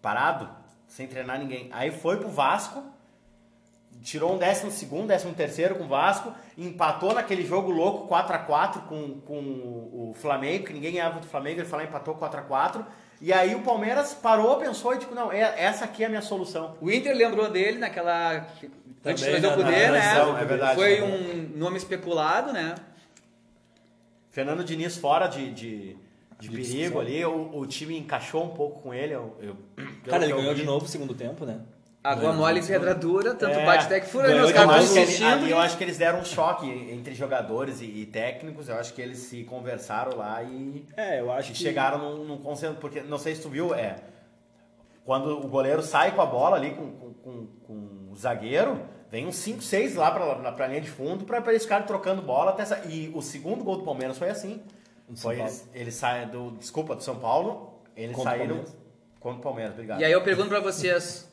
parado, 0.01 0.49
sem 0.88 1.06
treinar 1.08 1.38
ninguém. 1.38 1.69
Aí 1.71 1.91
foi 1.91 2.17
pro 2.17 2.30
Vasco, 2.30 2.84
tirou 4.03 4.33
um 4.33 4.37
décimo 4.37 4.71
segundo, 4.71 5.07
décimo 5.07 5.33
terceiro 5.33 5.75
com 5.75 5.83
o 5.83 5.87
Vasco, 5.87 6.33
empatou 6.57 7.13
naquele 7.13 7.45
jogo 7.45 7.69
louco 7.71 8.07
4x4 8.13 8.81
com, 8.87 9.19
com 9.21 9.35
o 9.39 10.13
Flamengo, 10.15 10.65
que 10.65 10.73
ninguém 10.73 10.93
ganhava 10.93 11.19
do 11.19 11.27
Flamengo, 11.27 11.59
ele 11.61 11.67
foi 11.67 11.79
lá 11.79 11.85
e 11.85 11.87
empatou 11.87 12.15
4x4. 12.15 12.85
E 13.21 13.31
aí 13.31 13.53
o 13.53 13.61
Palmeiras 13.61 14.13
parou, 14.15 14.57
pensou 14.57 14.95
e 14.95 14.97
tipo, 14.97 15.13
não, 15.13 15.31
é- 15.31 15.53
essa 15.63 15.85
aqui 15.85 16.03
é 16.03 16.07
a 16.07 16.09
minha 16.09 16.21
solução. 16.23 16.75
O 16.81 16.89
Inter 16.89 17.15
lembrou 17.15 17.49
dele 17.49 17.77
naquela. 17.77 18.47
Antes 19.05 19.23
de 19.23 19.31
Também, 19.31 19.41
trazer 19.41 19.47
o 19.47 19.49
na- 19.49 19.55
Cudê, 19.55 19.85
na 19.87 19.91
né? 19.93 20.41
é 20.41 20.45
verdade. 20.45 20.75
Foi 20.75 21.01
um 21.01 21.51
nome 21.55 21.77
especulado, 21.77 22.51
né? 22.51 22.75
Fernando 24.29 24.63
Diniz 24.63 24.97
fora 24.97 25.27
de, 25.27 25.51
de, 25.51 25.97
de 26.39 26.49
De 26.49 26.49
perigo 26.49 26.99
ali, 26.99 27.23
o, 27.25 27.57
o 27.57 27.65
time 27.67 27.97
encaixou 27.97 28.43
um 28.43 28.49
pouco 28.49 28.81
com 28.81 28.93
ele. 28.93 29.13
Eu, 29.13 29.35
eu- 29.39 29.57
Cara, 30.05 30.23
ele 30.23 30.33
ganhou 30.33 30.53
vi. 30.53 30.61
de 30.61 30.65
novo 30.65 30.85
o 30.85 30.87
segundo 30.87 31.13
tempo, 31.13 31.45
né? 31.45 31.59
Água 32.03 32.33
mole 32.33 32.59
e 32.61 32.65
pedra 32.65 32.95
dura, 32.95 33.35
tanto 33.35 33.59
É, 33.59 33.65
bate 33.65 33.85
até 33.85 33.99
que 33.99 34.07
fura, 34.07 34.27
né? 34.27 34.41
Os 34.43 34.51
caras 34.51 34.91
estão 34.91 35.27
ali 35.31 35.51
eu 35.51 35.59
acho 35.59 35.77
que 35.77 35.83
eles 35.83 35.97
deram 35.99 36.19
um 36.19 36.25
choque 36.25 36.67
entre 36.67 37.13
jogadores 37.13 37.79
e, 37.79 37.85
e 37.85 38.05
técnicos. 38.07 38.67
Eu 38.69 38.75
acho 38.77 38.93
que 38.93 39.01
eles 39.01 39.19
se 39.19 39.43
conversaram 39.43 40.17
lá 40.17 40.41
e, 40.41 40.83
É, 40.97 41.19
eu 41.19 41.31
acho 41.31 41.51
e 41.51 41.53
que... 41.53 41.59
chegaram 41.59 41.99
num, 41.99 42.23
num 42.25 42.37
consenso. 42.37 42.75
Porque 42.79 43.01
não 43.01 43.19
sei 43.19 43.35
se 43.35 43.41
tu 43.43 43.49
viu, 43.49 43.73
é. 43.75 43.97
Quando 45.05 45.29
o 45.45 45.47
goleiro 45.47 45.81
sai 45.83 46.11
com 46.15 46.21
a 46.21 46.25
bola 46.25 46.55
ali 46.55 46.71
com, 46.71 46.91
com, 46.91 47.13
com- 47.13 47.47
com 47.67 48.09
o 48.11 48.15
zagueiro, 48.15 48.79
vem 49.11 49.27
uns 49.27 49.35
5, 49.35 49.61
6 49.61 49.95
lá 49.95 50.09
pra, 50.11 50.35
pra, 50.35 50.51
pra 50.53 50.67
linha 50.67 50.81
de 50.81 50.89
fundo 50.89 51.23
pra, 51.25 51.39
pra 51.41 51.51
eles 51.51 51.63
ficarem 51.63 51.85
trocando 51.85 52.21
bola 52.21 52.51
até 52.51 52.65
sa- 52.65 52.81
E 52.85 53.11
o 53.13 53.21
segundo 53.21 53.63
gol 53.63 53.77
do 53.77 53.83
Palmeiras 53.83 54.17
foi 54.17 54.29
assim. 54.29 54.61
Do 55.07 55.17
Foi 55.19 55.39
eles, 55.39 55.69
eles 55.73 55.93
saem 55.95 56.27
do. 56.29 56.51
Desculpa, 56.51 56.95
do 56.95 57.03
São 57.03 57.15
Paulo. 57.17 57.79
Eles 57.95 58.15
Contra 58.15 58.31
saíram 58.31 58.63
contra 59.19 59.39
o 59.39 59.43
Palmeiras, 59.43 59.73
obrigado. 59.73 59.99
E 60.01 60.05
aí 60.05 60.11
eu 60.11 60.23
pergunto 60.23 60.49
pra 60.49 60.59
vocês, 60.59 61.29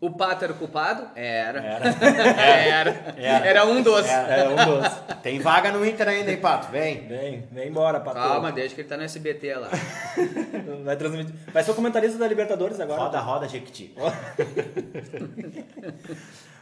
O 0.00 0.10
Pato 0.10 0.44
era 0.44 0.54
o 0.54 0.56
culpado? 0.56 1.08
Era. 1.14 1.60
Era. 1.60 1.90
Era. 2.40 3.14
Era. 3.18 3.46
Era 3.46 3.66
um 3.66 3.82
dos. 3.82 4.06
É 4.06 4.48
um 4.48 4.56
doce. 4.56 4.96
Tem 5.22 5.38
vaga 5.40 5.70
no 5.70 5.84
Inter 5.84 6.08
ainda, 6.08 6.30
hein, 6.30 6.38
Pato? 6.38 6.72
Vem. 6.72 7.06
Vem, 7.06 7.46
vem 7.52 7.68
embora, 7.68 8.00
Pato. 8.00 8.16
Calma, 8.16 8.50
deixa 8.50 8.74
que 8.74 8.80
ele 8.80 8.88
tá 8.88 8.96
no 8.96 9.02
SBT 9.02 9.54
lá. 9.56 9.68
Vai 10.84 10.96
transmitir. 10.96 11.34
Vai 11.52 11.62
ser 11.62 11.72
o 11.72 11.74
comentarista 11.74 12.16
da 12.16 12.26
Libertadores 12.26 12.80
agora. 12.80 13.02
Roda, 13.02 13.20
roda, 13.20 13.46
Jequiti. 13.46 13.94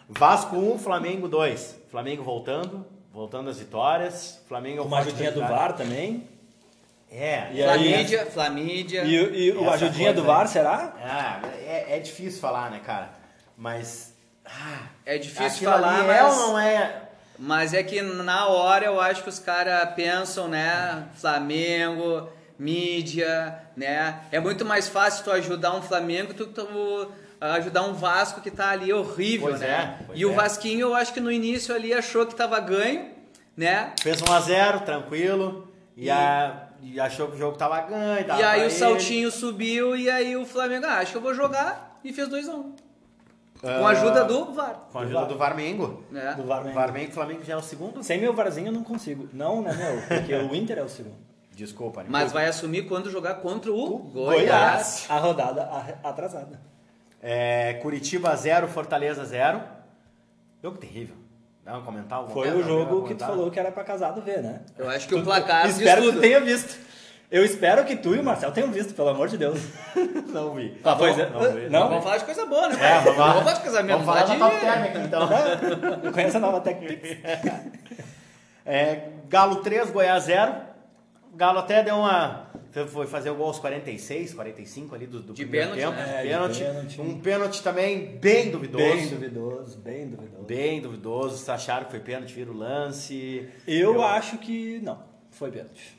Vasco 0.09 0.57
1, 0.57 0.79
Flamengo 0.81 1.29
2. 1.29 1.83
Flamengo 1.93 2.25
voltando, 2.25 2.85
voltando 3.13 3.51
às 3.51 3.61
vitórias. 3.61 4.43
Flamengo 4.49 4.81
é 4.81 4.85
uma 4.85 4.99
ajudinha 4.99 5.31
do. 5.31 5.39
VAR 5.41 5.75
também. 5.75 6.29
É. 7.09 7.53
E 7.53 7.63
aí? 7.63 7.65
Flamídia, 7.65 8.27
Flamídia. 8.27 9.05
E, 9.05 9.47
e 9.47 9.53
o 9.53 9.71
ajudinha 9.71 10.13
do 10.13 10.25
coisa 10.25 10.33
aí. 10.33 10.39
VAR, 10.39 10.49
será? 10.49 10.93
Ah, 11.01 11.41
é, 11.65 11.97
é 11.97 12.01
difícil 12.01 12.41
falar, 12.41 12.73
né, 12.73 12.81
cara? 12.85 13.18
Mas. 13.59 14.15
Ah, 14.47 14.79
É 15.05 15.19
difícil 15.19 15.69
falar, 15.69 16.05
mas... 16.05 16.17
é 16.17 16.25
ou 16.25 16.37
não 16.37 16.59
é? 16.59 17.03
Mas 17.39 17.75
é 17.75 17.83
que 17.83 18.01
na 18.01 18.47
hora 18.47 18.87
eu 18.87 19.01
acho 19.01 19.23
que 19.23 19.29
os 19.29 19.39
caras 19.39 19.93
pensam, 19.95 20.49
né? 20.49 21.05
Flamengo, 21.17 22.29
mídia, 22.59 23.59
né? 23.77 24.21
É 24.33 24.41
muito 24.41 24.65
mais 24.65 24.89
fácil 24.89 25.25
tu 25.25 25.31
ajudar 25.33 25.75
um 25.75 25.83
Flamengo 25.83 26.33
do 26.33 26.47
que 26.47 26.55
tu 26.55 27.13
ajudar 27.41 27.83
um 27.83 27.93
Vasco 27.93 28.41
que 28.41 28.51
tá 28.51 28.71
ali 28.71 28.93
horrível, 28.93 29.49
Pois 29.51 29.61
né? 29.61 29.99
é, 30.11 30.13
e 30.15 30.25
o 30.27 30.33
é. 30.33 30.35
Vasquinho 30.35 30.81
eu 30.89 30.95
acho 30.95 31.13
que 31.13 31.21
no 31.21 31.31
início 31.31 31.73
ali 31.75 31.93
achou 31.95 32.27
que 32.27 32.35
tava 32.35 32.59
ganho, 32.59 33.11
né? 33.57 33.93
Fez 34.01 34.21
1x0, 34.21 34.81
tranquilo. 34.85 35.73
E, 35.97 36.07
E- 36.07 36.11
a- 36.11 36.65
e 36.83 36.99
achou 37.01 37.29
que 37.29 37.35
o 37.37 37.39
jogo 37.39 37.57
tava 37.57 37.81
ganho. 37.83 38.27
e 38.39 38.43
aí 38.43 38.61
o 38.61 38.65
ele. 38.65 38.71
saltinho 38.71 39.31
subiu 39.31 39.95
e 39.97 40.09
aí 40.11 40.37
o 40.37 40.45
Flamengo, 40.47 40.87
ah, 40.87 40.99
acho 40.99 41.13
que 41.13 41.17
eu 41.19 41.23
vou 41.23 41.35
jogar 41.35 41.99
e 42.05 42.13
fez 42.13 42.29
2x1. 42.29 42.73
Com 43.61 43.67
Ah, 43.69 43.89
a 43.89 43.89
ajuda 43.91 44.25
do 44.25 44.53
VAR. 44.53 44.87
Com 44.93 44.99
a 44.99 45.03
ajuda 45.03 45.25
do 45.27 45.37
Varmengo. 45.37 46.05
Né? 46.11 46.35
Do 46.37 46.45
VAR 46.45 46.61
O 46.61 46.65
mesmo. 46.65 46.79
Varmengo, 46.79 47.13
Flamengo 47.13 47.43
já 47.45 47.55
é 47.55 47.57
o 47.57 47.63
segundo. 47.63 48.03
Sem 48.03 48.21
meu 48.21 48.33
VARzinho 48.33 48.69
eu 48.69 48.73
não 48.73 48.85
consigo. 48.85 49.29
Não, 49.33 49.61
né, 49.63 49.73
meu? 49.75 50.19
Porque 50.21 50.35
o 50.35 50.55
Inter 50.55 50.79
é 50.79 50.83
o 50.83 50.89
segundo. 50.89 51.17
Desculpa, 51.53 52.03
né? 52.03 52.07
Mas 52.09 52.31
vai 52.33 52.47
assumir 52.47 52.83
quando 52.87 53.11
jogar 53.11 53.35
contra 53.37 53.73
o, 53.73 53.99
Goiás. 53.99 54.39
Goiás. 54.43 55.07
A 55.09 55.19
rodada 55.19 55.63
atrasada. 56.05 56.61
É, 57.21 57.75
Curitiba 57.83 58.35
0, 58.37 58.69
Fortaleza 58.69 59.25
0. 59.25 59.61
Jogo 60.63 60.79
terrível. 60.79 61.17
Dá 61.65 61.77
um 61.77 61.83
comentar 61.83 62.19
alguma 62.19 62.33
Foi 62.35 62.51
o 62.57 62.63
jogo 62.63 62.85
que 62.85 62.91
tu 62.91 63.03
comentário? 63.03 63.35
falou 63.35 63.51
que 63.51 63.59
era 63.59 63.73
pra 63.73 63.83
casado 63.85 64.23
ver, 64.23 64.41
né? 64.43 64.61
Eu 64.79 64.89
acho 64.89 65.07
que 65.09 65.15
o 65.17 65.23
placar 65.25 65.67
diz 65.67 65.79
Espero 65.79 66.03
que 66.03 66.13
tu 66.13 66.21
tenha 66.21 66.41
visto. 66.41 66.79
Eu 67.31 67.45
espero 67.45 67.85
que 67.85 67.95
tu 67.95 68.15
e 68.15 68.21
o 68.21 68.25
Marcel 68.25 68.51
tenham 68.53 68.71
visto, 68.73 68.95
pelo 68.95 69.09
amor 69.09 69.29
de 69.29 69.37
Deus. 69.37 69.61
Não 70.33 70.55
vi. 70.55 70.75
Ah, 70.83 70.97
pois 70.97 71.19
é. 71.19 71.29
Não, 71.29 71.53
vi. 71.53 71.69
Não? 71.69 71.89
Vamos 71.89 72.05
falar 72.05 72.17
de 72.19 72.25
coisa 72.25 72.47
boa, 72.47 72.69
né? 72.71 72.77
É, 72.81 73.01
vamos 73.01 73.19
lá. 73.19 73.27
Vamos 73.29 73.43
falar 73.45 73.53
de 73.57 73.61
casamento. 73.65 73.99
Vamos 73.99 74.07
falar 74.07 74.23
da 74.25 74.33
de- 74.35 74.39
Top 74.39 74.61
Térmica, 74.61 74.99
então. 75.01 75.29
Eu 76.05 76.13
conheço 76.13 76.37
a 76.39 76.41
nova 76.41 76.61
Tech 76.63 76.79
É, 78.65 79.09
Galo 79.29 79.57
3, 79.57 79.91
Goiás 79.91 80.25
0. 80.25 80.55
Galo 81.35 81.59
até 81.59 81.83
deu 81.83 81.97
uma. 81.97 82.49
Foi 82.89 83.07
fazer 83.07 83.31
o 83.31 83.35
gol 83.35 83.47
aos 83.47 83.59
46, 83.59 84.35
45 84.35 84.95
ali 84.95 85.07
do, 85.07 85.21
do 85.21 85.33
De 85.33 85.43
primeiro 85.43 85.75
pênalti, 85.75 85.97
tempo. 85.97 86.09
né? 86.09 86.19
É, 86.19 86.23
de 86.23 86.29
pênalti. 86.29 86.59
pênalti. 86.65 87.01
Um 87.01 87.21
pênalti 87.21 87.63
também 87.63 88.19
bem 88.19 88.51
duvidoso. 88.51 88.85
Bem 88.85 89.09
duvidoso, 89.09 89.79
bem 89.79 90.07
duvidoso. 90.09 90.45
Bem 90.45 90.81
duvidoso. 90.81 91.51
Acharam 91.51 91.85
que 91.87 91.91
foi 91.93 92.01
pênalti, 92.01 92.33
viram 92.35 92.53
o 92.53 92.57
lance. 92.57 93.49
Eu, 93.67 94.03
acho 94.03 94.39
que 94.39 94.81
não, 94.83 94.99
foi 95.31 95.51
pênalti. 95.51 95.98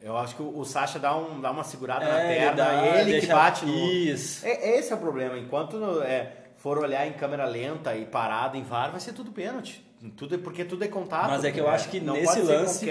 Eu 0.00 0.16
acho 0.16 0.36
que 0.36 0.42
o, 0.42 0.64
Sacha 0.64 0.98
dá, 0.98 1.16
um, 1.16 1.40
dá 1.40 1.50
uma 1.50 1.64
segurada 1.64 2.04
É, 2.04 2.08
na 2.08 2.24
ele 2.24 2.34
perna 2.40 2.52
dá- 2.56 2.86
e 2.86 3.00
ele 3.00 3.20
que 3.20 3.26
bate 3.26 3.66
no. 3.66 3.72
Isso. 3.92 4.46
É, 4.46 4.78
esse 4.78 4.92
é 4.92 4.94
o 4.96 4.98
problema. 4.98 5.36
Enquanto 5.36 6.02
é, 6.02 6.32
for 6.56 6.78
olhar 6.78 7.06
em 7.06 7.12
câmera 7.14 7.44
lenta 7.46 7.96
e 7.96 8.04
parado 8.04 8.56
em 8.56 8.62
VAR, 8.62 8.90
vai 8.92 9.00
ser 9.00 9.12
tudo 9.12 9.32
pênalti. 9.32 9.84
Tudo 10.16 10.36
é, 10.36 10.38
porque 10.38 10.64
tudo 10.64 10.84
é 10.84 10.88
contato. 10.88 11.30
Mas 11.30 11.44
é 11.44 11.50
que 11.50 11.58
eu 11.60 11.68
acho 11.68 11.88
que 11.88 11.98
não 12.00 12.14
nesse 12.14 12.40
lance-. 12.40 12.86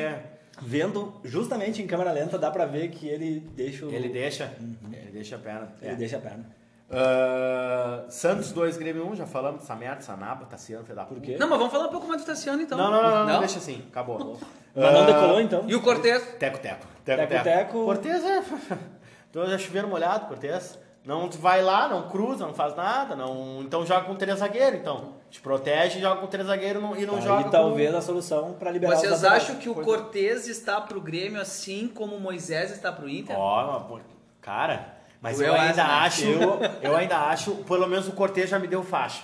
Vendo 0.62 1.14
justamente 1.24 1.82
em 1.82 1.88
câmera 1.88 2.12
lenta, 2.12 2.38
dá 2.38 2.50
pra 2.52 2.66
ver 2.66 2.90
que 2.90 3.08
ele 3.08 3.40
deixa 3.56 3.86
o... 3.86 3.92
Ele 3.94 4.10
deixa. 4.10 4.52
Ele 4.92 5.12
deixa 5.12 5.36
a 5.36 5.40
perna. 5.40 5.74
Ele 5.82 5.92
É. 5.92 5.96
deixa 5.96 6.18
a 6.18 6.20
perna. 6.20 6.46
Ah, 6.90 8.06
Santos 8.10 8.52
2, 8.52 8.78
Grêmio 8.78 9.06
1, 9.10 9.16
já 9.16 9.28
falamos 9.28 9.62
dessa 9.62 9.76
merda, 9.76 9.98
essa 10.00 10.16
naba, 10.16 10.46
Tassiano, 10.46 10.84
filho 10.84 10.96
da 10.96 11.04
Por 11.04 11.20
quê? 11.20 11.36
Não, 11.38 11.48
mas 11.48 11.58
vamos 11.58 11.74
falar 11.74 11.88
um 11.88 11.92
pouco 11.92 12.08
mais 12.08 12.22
do 12.22 12.26
Tassiano 12.26 12.62
então. 12.62 12.78
Não, 12.78 12.90
não, 12.90 13.02
não, 13.04 13.26
não, 13.26 13.40
deixa 13.40 13.58
assim, 13.58 13.84
acabou. 13.90 14.40
Mas 14.74 14.94
não 14.94 15.06
decolou, 15.06 15.42
então? 15.42 15.64
E 15.68 15.76
o 15.76 15.82
Cortez? 15.82 16.24
Teco, 16.40 16.60
teco. 16.60 16.86
Teco, 17.04 17.44
teco. 17.44 17.86
Cortez 17.86 18.24
é. 18.24 18.44
Então 19.30 19.46
já 19.46 19.58
choveram 19.58 19.90
molhado, 19.90 20.26
Cortez. 20.26 20.80
Não 21.06 21.30
vai 21.30 21.62
lá, 21.62 21.88
não 21.88 22.10
cruza, 22.10 22.46
não 22.46 22.54
faz 22.54 22.76
nada. 22.76 23.16
Não... 23.16 23.62
Então 23.62 23.86
joga 23.86 24.06
com 24.06 24.16
três 24.16 24.40
zagueiros, 24.40 24.80
então. 24.80 25.14
Te 25.30 25.40
protege, 25.42 26.00
joga 26.00 26.22
com 26.22 26.28
três 26.28 26.48
zagueiros 26.48 26.82
não- 26.82 26.98
e 26.98 27.06
não 27.06 27.16
Aí 27.16 27.22
joga 27.22 27.50
talvez 27.50 27.92
com... 27.92 27.98
a 27.98 28.02
solução 28.02 28.54
pra 28.54 28.72
liberar 28.72 28.96
Vocês 28.96 29.24
acham 29.24 29.58
que 29.58 29.70
o 29.70 29.76
Cortez 29.76 30.48
está 30.48 30.82
pro 30.82 31.00
Grêmio 31.00 31.40
assim 31.40 31.88
como 31.88 32.16
o 32.16 32.20
Moisés 32.20 32.72
está 32.72 32.92
pro 32.92 33.08
Inter? 33.08 33.38
Ó, 33.38 33.82
pô, 33.82 34.00
cara, 34.42 34.97
mas 35.22 35.40
eu 35.40 35.48
eu 35.48 35.54
ainda 35.54 35.84
acho, 35.84 36.24
acho, 36.24 36.26
eu, 36.26 36.60
eu 36.82 36.96
ainda 36.96 37.18
acho, 37.18 37.56
pelo 37.56 37.88
menos 37.88 38.08
o 38.08 38.12
Cortez 38.12 38.50
já 38.50 38.60
me 38.60 38.68
deu 38.68 38.84
faixa. 38.84 39.24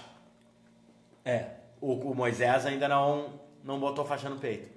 É. 1.26 1.46
O, 1.80 1.94
o 2.12 2.16
Moisés 2.16 2.66
ainda 2.66 2.88
não, 2.88 3.26
não 3.64 3.80
botou 3.80 4.06
faixa 4.06 4.30
no 4.30 4.38
peito. 4.38 4.70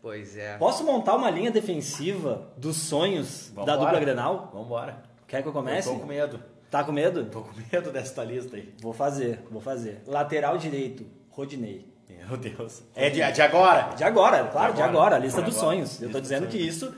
Pois 0.00 0.36
é. 0.36 0.56
Posso 0.58 0.84
montar 0.84 1.16
uma 1.16 1.30
linha 1.30 1.50
defensiva 1.50 2.48
dos 2.56 2.76
sonhos 2.76 3.50
da 3.50 3.62
Vambora. 3.62 3.78
dupla 3.78 4.00
Grenal? 4.00 4.50
Vambora. 4.52 5.02
Quer 5.26 5.42
que 5.42 5.48
eu 5.48 5.52
comece? 5.52 5.88
Eu 5.88 5.94
tô 5.94 6.00
com 6.00 6.06
medo. 6.06 6.40
Tá 6.70 6.84
com 6.84 6.92
medo? 6.92 7.24
Tô 7.26 7.40
com 7.42 7.52
medo 7.72 7.90
dessa 7.90 8.22
lista 8.22 8.56
aí. 8.56 8.72
Vou 8.80 8.92
fazer, 8.92 9.40
vou 9.50 9.60
fazer. 9.60 10.02
Lateral 10.06 10.56
direito, 10.58 11.04
Rodinei. 11.30 11.86
Meu 12.08 12.36
Deus. 12.36 12.82
É 12.94 13.08
de, 13.08 13.32
de 13.32 13.42
agora? 13.42 13.94
De 13.94 14.04
agora, 14.04 14.44
claro, 14.44 14.74
de 14.74 14.82
agora. 14.82 14.98
agora, 14.98 15.16
a 15.16 15.18
lista 15.18 15.40
De 15.40 15.46
dos 15.48 15.56
agora. 15.58 15.76
sonhos. 15.76 15.94
Eu 16.02 16.10
tô 16.10 16.18
Lista 16.18 16.20
dizendo 16.20 16.46
que 16.46 16.58
isso. 16.58 16.94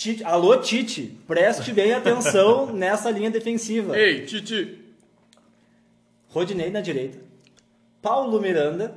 Tite, 0.00 0.24
alô, 0.24 0.56
Tite, 0.56 1.14
preste 1.26 1.74
bem 1.74 1.92
atenção 1.92 2.68
nessa 2.72 3.10
linha 3.10 3.30
defensiva. 3.30 3.98
Ei, 3.98 4.24
Titi! 4.24 4.78
Rodinei 6.30 6.70
na 6.70 6.80
direita. 6.80 7.18
Paulo 8.00 8.40
Miranda. 8.40 8.94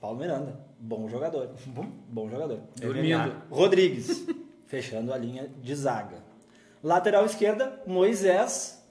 Paulo 0.00 0.18
Miranda, 0.18 0.58
bom 0.78 1.06
jogador. 1.06 1.50
Bom 2.08 2.30
jogador. 2.30 2.60
Dormindo. 2.80 3.30
Rodrigues, 3.50 4.24
fechando 4.66 5.12
a 5.12 5.18
linha 5.18 5.50
de 5.60 5.74
zaga. 5.74 6.24
Lateral 6.82 7.26
esquerda, 7.26 7.82
Moisés, 7.86 8.82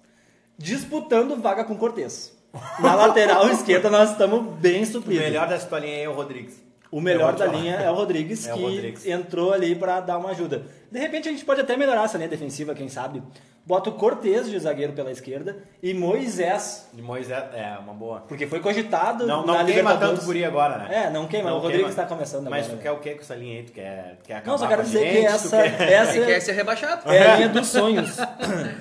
disputando 0.60 1.38
vaga 1.38 1.63
com 1.63 1.75
Cortez. 1.75 2.38
Na 2.80 2.93
lateral 2.93 3.49
esquerda 3.49 3.89
nós 3.89 4.12
estamos 4.12 4.60
bem 4.60 4.84
O 4.84 4.86
supridos. 4.86 5.23
melhor 5.23 5.47
dessa 5.47 5.65
tua 5.65 5.80
linha 5.80 5.95
aí 5.95 6.04
é 6.04 6.10
o 6.10 6.13
Rodrigues. 6.13 6.61
O 6.91 6.99
melhor 6.99 7.34
te 7.34 7.39
da 7.39 7.45
linha 7.47 7.75
é 7.75 7.89
o 7.89 7.93
Rodrigues, 7.95 8.45
É 8.49 8.54
o 8.54 8.58
que 8.58 8.63
Rodrigues. 8.63 9.06
entrou 9.08 9.54
ali 9.54 9.73
para 9.75 9.99
dar 10.01 10.17
uma 10.17 10.32
ajuda. 10.32 10.63
De 10.91 10.99
repente 10.99 11.30
a 11.30 11.32
gente 11.32 11.45
pode 11.45 11.62
até 11.62 11.77
melhorar 11.77 12.04
essa 12.04 12.17
linha 12.17 12.30
defensiva, 12.30 12.75
quem 12.75 12.89
sabe. 12.89 13.23
Bota 13.63 13.91
o 13.91 13.93
Cortez 13.93 14.49
de 14.49 14.58
zagueiro 14.58 14.91
pela 14.93 15.12
esquerda 15.12 15.56
e 15.84 15.93
Moisés, 15.93 16.89
De 16.91 17.01
Moisés, 17.01 17.43
é 17.54 17.77
uma 17.80 17.93
boa. 17.93 18.21
porque 18.27 18.47
foi 18.47 18.60
cogitado 18.60 19.27
Não, 19.27 19.45
na 19.45 19.60
não 19.60 19.65
queima 19.67 19.95
tanto 19.97 20.23
o 20.23 20.25
guri 20.25 20.43
agora, 20.43 20.80
né? 20.80 21.06
É, 21.06 21.10
não 21.12 21.27
queima. 21.27 21.54
o 21.54 21.60
Rodrigues 21.60 21.89
está 21.91 22.06
começando 22.06 22.49
Mas 22.49 22.65
agora. 22.65 22.80
tu 22.80 22.82
quer 22.82 22.91
o 22.91 22.97
que 22.99 23.12
com 23.15 23.21
essa 23.21 23.36
linha 23.36 23.60
aí? 23.60 23.63
Tu 23.63 23.71
quer, 23.71 24.17
quer 24.23 24.34
acabar 24.38 24.51
Não, 24.51 24.58
só 24.58 24.67
quero 24.67 24.82
com 24.82 24.88
a 24.88 24.91
dizer 24.91 25.06
que 25.08 25.13
gente? 25.13 25.27
Tu 25.27 25.36
essa, 25.36 25.62
quer- 25.62 25.91
essa 25.91 26.13
quer 26.25 26.39
ser 26.41 26.51
rebaixado. 26.54 27.12
é 27.12 27.27
a 27.32 27.36
linha 27.36 27.49
dos 27.49 27.67
sonhos. 27.67 28.17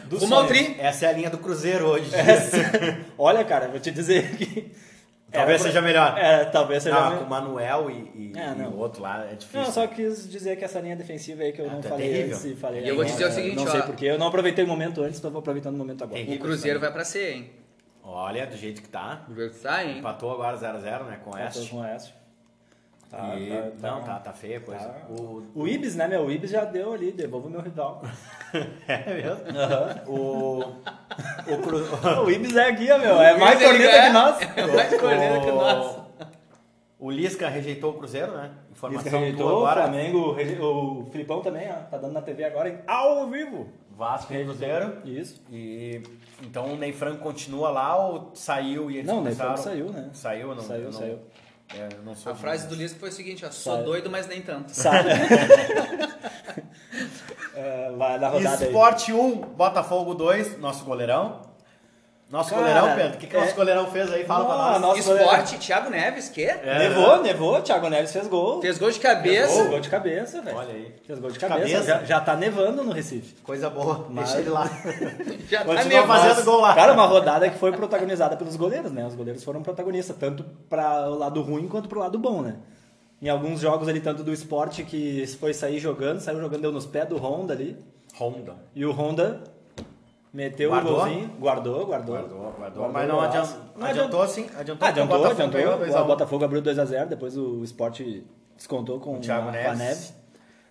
Dos 0.09 0.23
Rumo 0.23 0.35
sonhos. 0.35 0.75
Essa 0.79 1.07
é 1.07 1.09
a 1.11 1.13
linha 1.13 1.29
do 1.31 1.37
Cruzeiro 1.39 1.87
hoje. 1.87 2.11
Essa- 2.15 2.97
Olha, 3.19 3.45
cara, 3.45 3.69
vou 3.69 3.79
te 3.79 3.91
dizer 3.91 4.35
que... 4.37 4.73
Talvez 5.33 5.61
Era- 5.61 5.71
seja 5.71 5.81
melhor. 5.83 6.19
É, 6.19 6.45
talvez 6.47 6.83
seja 6.83 6.97
Ah, 6.97 7.05
melhor. 7.11 7.19
com 7.21 7.25
o 7.25 7.29
Manuel 7.31 7.91
e, 7.91 7.95
e- 7.95 8.33
É, 8.37 8.53
e 8.53 8.55
não. 8.57 8.71
o 8.71 8.79
outro 8.79 9.03
lá 9.03 9.25
é 9.25 9.35
difícil. 9.35 9.61
Não, 9.61 9.71
só 9.71 9.87
quis 9.87 10.29
dizer 10.29 10.57
que 10.57 10.65
essa 10.65 10.81
linha 10.81 10.97
defensiva 10.97 11.43
aí 11.43 11.53
que 11.53 11.61
eu 11.61 11.67
Ah, 11.69 11.75
não 11.75 11.81
tá 11.81 11.91
falei 11.91 12.09
terrível. 12.09 12.37
antes 12.37 12.45
e 12.45 12.55
falei 12.57 12.81
E 12.85 12.89
eu 12.89 12.95
vou 12.97 13.05
agora, 13.05 13.17
dizer 13.19 13.31
o 13.31 13.35
seguinte, 13.35 13.57
não 13.57 13.63
ó. 13.65 13.67
sei 13.71 13.83
porque 13.83 14.05
eu 14.07 14.19
não 14.19 14.27
aproveitei 14.27 14.65
o 14.65 14.69
momento 14.69 15.03
antes, 15.03 15.19
então 15.19 15.31
vou 15.31 15.39
aproveitando 15.41 15.75
o 15.75 15.79
momento 15.79 16.03
agora. 16.05 16.19
Terrível. 16.19 16.39
O 16.39 16.43
Cruzeiro 16.43 16.81
vai 16.81 16.93
pra 16.93 17.05
C, 17.05 17.31
hein? 17.33 17.51
Olha, 18.03 18.47
do 18.47 18.57
jeito 18.57 18.83
que 18.83 18.89
tá. 18.89 19.25
O 19.31 19.35
jogo 19.35 19.55
tá, 19.63 19.85
hein? 19.85 19.99
Empatou 19.99 20.33
agora 20.33 20.57
0x0, 20.57 21.05
né? 21.05 21.19
Com 21.25 21.31
o 21.31 21.35
Oeste. 21.35 21.69
com 21.69 21.77
o 21.77 21.81
Oeste. 21.81 22.15
Tá, 23.11 23.37
E- 23.37 23.49
tá, 23.51 23.63
tá. 23.81 23.91
Não, 23.91 24.03
tá, 24.03 24.19
tá 24.21 24.33
feia 24.33 24.59
a 24.59 24.61
coisa. 24.61 24.85
Tá. 24.85 25.07
O... 25.11 25.43
O 25.55 25.67
Ibis, 25.69 25.97
né, 25.97 26.07
meu? 26.07 26.23
O 26.27 26.31
Ibis 26.31 26.51
já 26.51 26.65
deu 26.65 26.93
ali, 26.93 27.11
devolva 27.11 27.49
o 27.49 27.51
meu 27.51 27.61
rival. 27.61 28.03
É 28.89 29.15
mesmo? 29.15 29.45
O... 30.07 30.59
O, 30.61 31.59
Cru... 31.63 31.79
o 32.27 32.31
Ibis 32.31 32.57
é 32.57 32.73
guia, 32.73 32.99
meu. 32.99 33.21
É 33.21 33.37
mais 33.37 33.61
Ibis, 33.61 33.67
corneta 33.69 33.97
é- 33.97 34.07
que 34.07 34.13
nós. 34.13 34.41
É 34.57 34.67
mais 34.77 35.01
corneta 35.01 35.41
que 35.41 35.51
nós. 35.53 36.01
O 36.99 37.11
Lisca 37.11 37.49
rejeitou 37.49 37.93
o 37.93 37.95
Cruzeiro, 37.95 38.33
né? 38.33 38.51
Informação 38.73 39.05
que 39.05 39.11
tua 39.11 39.19
rejeitou, 39.21 39.47
o 39.47 39.57
agora. 39.67 39.83
Flamengo, 39.85 40.33
reje- 40.33 40.61
o 40.61 41.07
Filipão 41.11 41.41
também, 41.41 41.71
ó, 41.71 41.75
tá 41.91 41.97
dando 41.97 42.13
na 42.13 42.21
TV 42.21 42.45
agora, 42.45 42.69
hein? 42.69 42.79
Ao 42.87 43.27
vivo. 43.29 43.69
Vasco 43.97 44.33
e 44.35 44.45
Cruzeiro. 44.45 44.99
Isso. 45.05 45.43
E 45.51 46.03
então 46.43 46.73
o 46.73 46.77
Ney 46.77 46.93
Franco 46.93 47.23
continua 47.23 47.71
lá 47.71 47.97
ou 47.97 48.31
saiu 48.35 48.91
e 48.91 48.97
eles 48.99 49.07
Não, 49.07 49.21
o 49.21 49.23
Ney. 49.23 49.35
Franco 49.35 49.57
saiu, 49.59 49.87
né? 49.91 50.11
Saiu, 50.13 50.55
não. 50.55 50.63
Saiu, 50.63 50.85
não, 50.85 50.93
saiu. 50.93 51.19
É, 51.75 51.89
eu 51.97 52.03
não 52.03 52.15
sou 52.15 52.33
A 52.33 52.35
frase 52.35 52.67
do 52.67 52.75
Lisco 52.75 52.99
foi 52.99 53.11
o 53.11 53.13
seguinte, 53.13 53.45
ó. 53.45 53.51
Sou 53.51 53.83
doido, 53.85 54.11
mas 54.11 54.27
nem 54.27 54.43
tanto. 54.43 54.73
Sabe? 54.75 55.09
É, 57.55 57.93
vai 57.97 58.19
na 58.19 58.29
rodada 58.29 58.65
aí. 58.65 58.69
Esporte 58.69 59.13
1, 59.13 59.41
Botafogo 59.41 60.15
2, 60.15 60.59
nosso 60.59 60.85
goleirão. 60.85 61.43
Nosso 62.31 62.51
Cara, 62.51 62.61
goleirão, 62.63 62.97
Pedro. 62.97 63.15
O 63.17 63.19
que, 63.19 63.27
que 63.27 63.37
o 63.37 63.41
nosso 63.41 63.53
é- 63.53 63.57
goleirão 63.57 63.87
fez 63.91 64.13
aí? 64.13 64.25
Fala 64.25 64.41
Não, 64.41 64.47
pra 64.47 64.57
nós. 64.57 64.81
nosso 64.81 65.13
Esporte, 65.15 65.59
Thiago 65.59 65.91
Neves, 65.91 66.29
que? 66.29 66.45
É. 66.45 66.79
Nevou, 66.79 67.21
nevou, 67.21 67.61
Thiago 67.61 67.89
Neves 67.89 68.13
fez 68.13 68.29
gol. 68.29 68.61
Fez 68.61 68.79
gol 68.79 68.89
de 68.91 69.01
Fez 69.01 69.15
cabeça. 69.15 69.65
gol 69.65 69.81
de 69.81 69.89
cabeça, 69.89 70.41
velho. 70.41 70.57
Olha 70.57 70.73
aí. 70.73 70.95
Fez 71.05 71.19
gol 71.19 71.29
de 71.31 71.35
De 71.35 71.41
cabeça. 71.41 71.61
cabeça? 71.73 71.85
Já, 71.85 72.05
já 72.05 72.21
tá 72.21 72.37
nevando 72.37 72.85
no 72.85 72.93
Recife. 72.93 73.35
Coisa 73.43 73.69
boa. 73.69 74.07
Mas- 74.09 74.27
Deixa 74.27 74.41
ele 74.43 74.51
lá. 74.51 74.65
Já 75.51 75.59
tá 75.59 75.65
Continua 75.65 75.85
nevando. 76.03 76.07
fazendo 76.21 76.45
gol 76.45 76.61
lá. 76.61 76.73
Cara, 76.75 76.93
uma 76.93 77.07
rodada 77.07 77.51
que 77.51 77.59
foi 77.59 77.73
protagonizada 77.73 78.37
pelos 78.37 78.55
goleiros, 78.55 78.93
né? 78.93 79.05
Os 79.05 79.17
goleiros 79.17 79.43
foram 79.43 79.61
protagonistas, 79.61 80.17
tanto 80.17 80.45
para 80.69 81.11
o 81.11 81.19
lado 81.19 81.43
ruim 81.43 81.67
quanto 81.67 81.89
pro 81.89 81.99
lado 81.99 82.17
bom, 82.17 82.43
né? 82.43 82.59
Em 83.21 83.29
alguns 83.29 83.59
jogos 83.61 83.89
ali, 83.89 84.01
tanto 84.01 84.23
do 84.23 84.33
esporte 84.33 84.85
que 84.85 85.27
foi 85.41 85.53
sair 85.53 85.81
jogando, 85.81 86.21
saiu 86.21 86.41
jogando, 86.41 86.63
deu 86.63 86.71
nos 86.73 86.87
pés 86.87 87.09
do 87.09 87.17
Honda 87.19 87.53
ali. 87.55 87.77
Honda. 88.19 88.55
E 88.75 88.85
o 88.87 88.93
Honda 88.93 89.43
meteu 90.33 90.71
Guardou? 90.71 90.93
o 90.93 90.97
golzinho, 90.97 91.29
guardou, 91.39 91.87
guardou. 91.87 92.15
Guardou, 92.17 92.39
guardou. 92.39 92.53
Guardou 92.59 92.89
Mas 92.91 93.09
não 93.09 93.21
adiantou. 93.21 93.57
Não 93.77 93.87
Adiantou 93.87 94.29
sim. 94.29 94.47
Adiantou. 94.59 94.87
Ah, 94.87 94.91
adiantou, 94.91 95.17
o 95.17 95.19
Botafogo 95.19 95.43
adiantou. 95.43 95.79
ganhou 95.79 95.99
O 96.01 96.03
um. 96.05 96.07
Botafogo 96.07 96.45
abriu 96.45 96.63
2x0, 96.63 97.07
depois 97.07 97.37
o 97.37 97.63
esporte 97.65 98.25
descontou 98.57 99.01
com, 99.01 99.17
O 99.17 99.21
Thiago 99.21 99.49
a, 99.49 99.53
com 99.53 99.59
a 99.59 99.75
Neves. 99.75 99.79
Neve. 99.79 100.21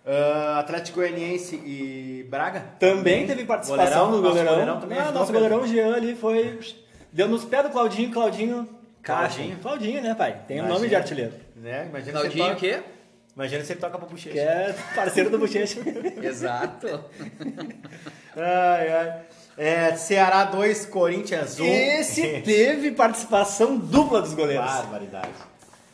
Ah, 0.06 0.58
Atlético 0.60 1.00
Goianiense 1.00 1.56
e 1.56 2.26
Braga. 2.30 2.60
Também 2.78 3.26
teve 3.26 3.44
participação 3.44 4.06
Goleirão, 4.06 4.10
do 4.10 4.16
nosso 4.22 4.28
goleirão. 4.28 4.52
goleirão 4.52 4.80
também 4.80 4.98
ah, 4.98 5.12
nosso 5.12 5.32
goleirão 5.32 5.66
Jean 5.66 5.94
ali 5.94 6.14
foi. 6.16 6.58
Deu 7.12 7.28
nos 7.28 7.44
pés 7.44 7.64
do 7.64 7.70
Claudinho, 7.70 8.10
Claudinho. 8.10 8.68
Claudinho? 9.02 9.58
Claudinho, 9.58 10.02
né, 10.02 10.14
pai? 10.14 10.40
Tem 10.46 10.56
o 10.56 10.60
Imagina. 10.60 10.74
nome 10.74 10.88
de 10.88 10.96
artilheiro. 10.96 11.32
Né? 11.56 11.86
Imagina 11.88 12.20
Claudinho, 12.20 12.52
o 12.52 12.56
quê? 12.56 12.80
imagina 13.34 13.64
se 13.64 13.72
ele 13.72 13.80
toca 13.80 13.98
pra 13.98 14.06
bochecha. 14.08 14.30
Que 14.30 14.38
é 14.38 14.74
parceiro 14.94 15.30
do 15.30 15.38
Bochecha. 15.38 15.80
Exato. 16.22 16.86
Ai, 18.36 18.88
ai. 18.92 19.22
É, 19.62 19.94
Ceará 19.94 20.44
2, 20.44 20.86
Corinthians 20.86 21.60
1. 21.60 21.64
Esse 21.66 22.40
teve 22.44 22.92
participação 22.92 23.76
dupla 23.76 24.22
dos 24.22 24.32
goleiros. 24.32 24.64
Barbaridade. 24.64 25.28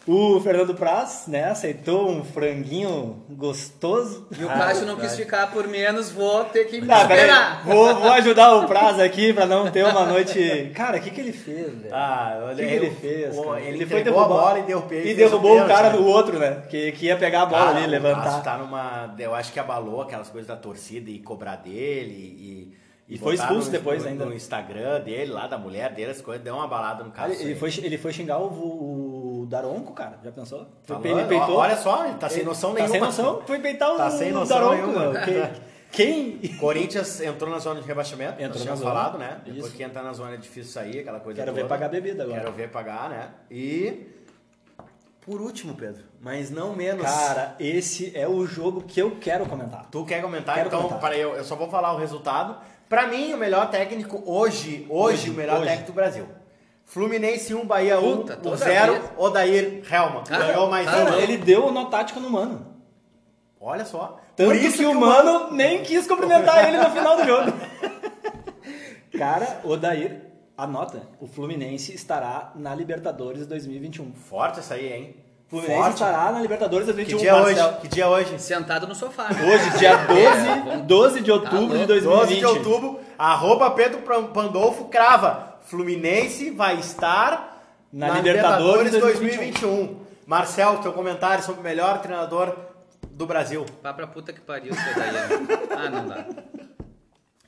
O 0.06 0.40
Fernando 0.40 0.72
Praz, 0.72 1.24
né, 1.26 1.46
aceitou 1.50 2.08
um 2.08 2.22
franguinho 2.22 3.24
gostoso. 3.28 4.28
E 4.38 4.44
o 4.44 4.46
Cássio 4.46 4.86
não 4.86 4.94
quis 4.94 5.16
ficar 5.16 5.50
por 5.50 5.66
menos, 5.66 6.12
vou 6.12 6.44
ter 6.44 6.66
que 6.66 6.80
me 6.80 6.86
Tá, 6.86 7.08
peraí. 7.08 7.24
esperar. 7.24 7.64
Vou, 7.64 7.92
vou 7.96 8.12
ajudar 8.12 8.54
o 8.54 8.68
Praz 8.68 9.00
aqui 9.00 9.32
pra 9.32 9.46
não 9.46 9.68
ter 9.68 9.84
uma 9.84 10.06
noite. 10.06 10.70
Cara, 10.76 10.98
o 10.98 11.00
que, 11.00 11.10
que 11.10 11.20
ele 11.20 11.32
fez, 11.32 11.66
velho? 11.76 11.92
Ah, 11.92 12.38
O 12.40 12.44
olha 12.44 12.54
que, 12.54 12.66
que 12.66 12.74
ele 12.76 12.86
o- 12.86 12.94
fez? 12.94 13.36
o- 13.36 13.42
cara? 13.42 13.60
Ele, 13.62 13.84
foi 13.84 13.98
entregou 13.98 14.20
a 14.20 14.28
derrubar- 14.28 14.44
bola 14.44 14.58
e 14.60 14.62
derrubou. 14.62 14.96
E 15.00 15.14
derrubou 15.14 15.60
o 15.60 15.66
cara 15.66 15.88
do 15.88 16.06
outro, 16.06 16.38
né? 16.38 16.62
Que, 16.70 16.92
que 16.92 17.06
ia 17.06 17.16
pegar 17.16 17.42
a 17.42 17.46
bola 17.46 17.64
Cara, 17.64 17.76
ali, 17.78 17.86
o 17.88 17.90
levantar. 17.90 18.22
Cássio 18.22 18.42
tá 18.44 18.58
numa. 18.58 19.12
Eu 19.18 19.34
acho 19.34 19.52
que 19.52 19.58
abalou 19.58 20.02
aquelas 20.02 20.28
coisas 20.30 20.46
da 20.46 20.54
torcida 20.54 21.10
e 21.10 21.18
cobrar 21.18 21.56
dele 21.56 22.12
e. 22.14 22.85
E 23.08 23.16
foi 23.18 23.34
expulso 23.34 23.66
no- 23.66 23.72
depois 23.72 24.02
no, 24.02 24.08
ainda. 24.08 24.24
No 24.26 24.34
Instagram 24.34 25.00
dele, 25.00 25.30
lá 25.32 25.46
da 25.46 25.56
mulher 25.56 25.92
dele, 25.94 26.10
as 26.10 26.20
coisas, 26.20 26.42
deu 26.42 26.54
uma 26.54 26.66
balada 26.66 27.04
no 27.04 27.10
Cara, 27.12 27.32
ele, 27.32 27.54
foi, 27.54 27.70
ele 27.82 27.96
foi 27.96 28.12
xingar 28.12 28.38
o, 28.38 29.42
o 29.42 29.46
Daronco, 29.46 29.92
cara. 29.92 30.18
Já 30.24 30.32
pensou? 30.32 30.66
Falando, 30.82 31.06
ele 31.06 31.24
peitou. 31.26 31.56
Olha 31.56 31.76
só, 31.76 32.04
ele 32.06 32.14
tá 32.18 32.28
sem 32.28 32.44
noção 32.44 32.70
tá 32.70 32.80
nenhuma. 32.80 32.92
sem 32.92 33.00
noção. 33.00 33.42
Foi 33.46 33.58
peitar 33.60 33.92
o 33.94 33.96
Tá 33.96 34.10
sem 34.10 34.32
noção 34.32 34.58
Daronco, 34.58 34.98
meu. 34.98 35.12
Quem, 35.92 36.38
Corinthians 36.58 37.20
entrou 37.20 37.48
na 37.48 37.60
zona 37.60 37.80
de 37.80 37.86
rebaixamento, 37.86 38.32
Entrou 38.34 38.48
nós 38.48 38.62
tínhamos 38.62 38.80
zona, 38.80 38.92
falado, 38.92 39.18
né? 39.18 39.40
isso. 39.46 39.54
Depois 39.54 39.72
que 39.72 39.82
entra 39.84 40.02
na 40.02 40.12
zona 40.12 40.34
é 40.34 40.36
difícil 40.36 40.72
sair, 40.72 40.98
aquela 40.98 41.20
coisa 41.20 41.38
Quero 41.40 41.52
toda. 41.52 41.62
ver 41.62 41.68
pagar 41.68 41.88
bebida 41.88 42.24
agora. 42.24 42.40
Quero 42.40 42.52
ver 42.52 42.70
pagar, 42.70 43.08
né? 43.08 43.28
E 43.48 44.08
por 45.24 45.40
último, 45.40 45.74
Pedro, 45.74 46.02
mas 46.20 46.50
não 46.50 46.74
menos. 46.74 47.02
Cara, 47.04 47.56
esse 47.58 48.16
é 48.16 48.28
o 48.28 48.46
jogo 48.46 48.82
que 48.82 49.00
eu 49.00 49.16
quero 49.20 49.46
comentar. 49.46 49.86
Tu 49.90 50.04
quer 50.04 50.20
comentar? 50.22 50.54
Quero 50.56 50.68
então, 50.68 50.82
comentar. 50.82 51.00
para 51.00 51.16
eu, 51.16 51.34
eu 51.34 51.44
só 51.44 51.54
vou 51.56 51.68
falar 51.70 51.92
o 51.92 51.96
resultado. 51.98 52.56
Pra 52.88 53.06
mim, 53.08 53.32
o 53.32 53.36
melhor 53.36 53.68
técnico 53.70 54.22
hoje, 54.24 54.86
hoje, 54.88 55.14
Hoje, 55.14 55.30
o 55.30 55.34
melhor 55.34 55.56
hoje. 55.58 55.66
técnico 55.66 55.92
do 55.92 55.94
Brasil. 55.94 56.26
Fluminense 56.84 57.52
1, 57.52 57.66
Bahia 57.66 57.98
1, 57.98 58.16
Puta, 58.16 58.34
o 58.34 58.36
toda 58.36 58.56
0, 58.56 58.92
vez. 58.92 59.04
Odair 59.16 59.82
Helma. 59.92 60.22
Ganhou 60.22 60.70
mais 60.70 60.86
ah, 60.86 61.04
um. 61.04 61.14
Ele 61.18 61.36
deu 61.36 61.66
o 61.66 61.72
nó 61.72 61.86
tático 61.86 62.20
no 62.20 62.30
Mano. 62.30 62.76
Olha 63.60 63.84
só. 63.84 64.20
Tanto 64.36 64.50
Por 64.50 64.56
isso 64.56 64.78
que, 64.78 64.84
o 64.86 64.94
Mano 64.94 65.50
nem 65.50 65.82
quis 65.82 66.06
cumprimentar 66.06 66.68
ele 66.68 66.78
no 66.78 66.90
final 66.90 67.16
do 67.16 67.24
jogo. 67.24 67.52
Cara, 69.18 69.60
Odair, 69.64 70.22
anota, 70.56 71.02
o 71.20 71.26
Fluminense 71.26 71.92
estará 71.92 72.52
na 72.54 72.72
Libertadores 72.74 73.46
2021. 73.46 74.12
Forte 74.12 74.60
essa 74.60 74.74
aí, 74.74 74.92
hein? 74.92 75.25
Fluminense 75.48 75.76
Forte. 75.80 75.92
estará 75.94 76.32
na 76.32 76.40
Libertadores 76.40 76.86
Que 76.86 76.92
2021. 76.92 77.18
dia 77.18 77.32
Marcelo. 77.32 77.68
hoje? 77.70 77.80
Que 77.80 77.88
dia 77.88 78.08
hoje? 78.08 78.38
Sentado 78.40 78.86
no 78.86 78.94
sofá. 78.94 79.28
Hoje, 79.30 79.78
dia 79.78 79.96
12, 80.74 80.82
12 80.82 81.20
de 81.20 81.30
outubro 81.30 81.58
louco. 81.60 81.78
de 81.78 81.86
2020. 81.86 82.20
12 82.20 82.36
de 82.40 82.44
outubro, 82.46 83.00
arroba 83.18 83.70
Pedro 83.70 84.00
Pandolfo 84.32 84.86
crava. 84.86 85.54
Fluminense 85.62 86.50
vai 86.50 86.76
estar 86.78 87.62
Na 87.92 88.10
Libertadores 88.10 88.90
2021. 88.92 90.00
Marcel, 90.26 90.78
teu 90.78 90.92
comentário 90.92 91.44
sobre 91.44 91.60
o 91.60 91.64
melhor 91.64 92.00
treinador 92.00 92.52
do 93.10 93.24
Brasil. 93.26 93.64
Vá 93.82 93.92
pra 93.94 94.06
puta 94.08 94.32
que 94.32 94.40
pariu 94.40 94.72
daí. 94.74 95.12
né? 95.12 95.28
Ah, 95.70 95.88
não 95.90 96.08
dá. 96.08 96.24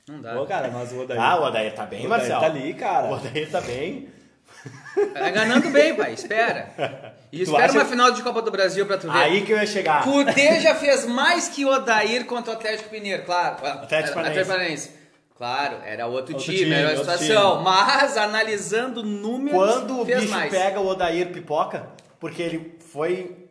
Não 0.07 0.21
dá. 0.21 0.33
Pô, 0.35 0.45
cara, 0.45 0.71
mas 0.73 0.91
o 0.93 1.01
Odair... 1.01 1.21
Ah, 1.21 1.39
o 1.39 1.43
Odair 1.43 1.75
tá 1.75 1.85
bem, 1.85 2.03
o 2.03 2.05
Odair 2.05 2.29
Marcel. 2.29 2.39
tá 2.39 2.45
ali, 2.45 2.73
cara. 2.73 3.07
O 3.07 3.13
Odair 3.13 3.51
tá 3.51 3.61
bem. 3.61 4.07
Tá 5.13 5.29
ganhando 5.29 5.69
bem, 5.69 5.95
pai. 5.95 6.13
Espera. 6.13 7.13
E 7.31 7.43
espera 7.43 7.65
acha- 7.65 7.77
uma 7.79 7.85
final 7.85 8.11
de 8.11 8.21
Copa 8.21 8.41
do 8.41 8.51
Brasil 8.51 8.85
pra 8.85 8.97
tu 8.97 9.09
ver. 9.11 9.17
Aí 9.17 9.41
que 9.45 9.51
eu 9.53 9.57
ia 9.57 9.65
chegar. 9.67 10.03
Cudê 10.03 10.59
já 10.59 10.75
fez 10.75 11.05
mais 11.05 11.47
que 11.47 11.63
o 11.63 11.69
Odair 11.69 12.25
contra 12.25 12.51
o 12.53 12.55
Atlético 12.55 12.91
Mineiro, 12.91 13.23
claro. 13.23 13.55
Atlético 13.65 14.13
Paranaense. 14.15 14.49
Paranaense. 14.49 14.99
Claro, 15.37 15.77
era 15.85 16.05
outro, 16.05 16.33
Outro 16.35 16.51
time, 16.51 16.57
time, 16.57 16.73
era 16.73 16.97
outra 16.97 17.17
situação. 17.17 17.51
time. 17.53 17.63
Mas, 17.63 18.17
analisando 18.17 19.01
números, 19.03 19.57
Quando 19.57 20.01
o 20.01 20.05
bicho 20.05 20.27
mais. 20.29 20.51
pega 20.51 20.81
o 20.81 20.87
Odair 20.87 21.31
pipoca, 21.31 21.87
porque 22.19 22.41
ele 22.41 22.77
foi 22.91 23.47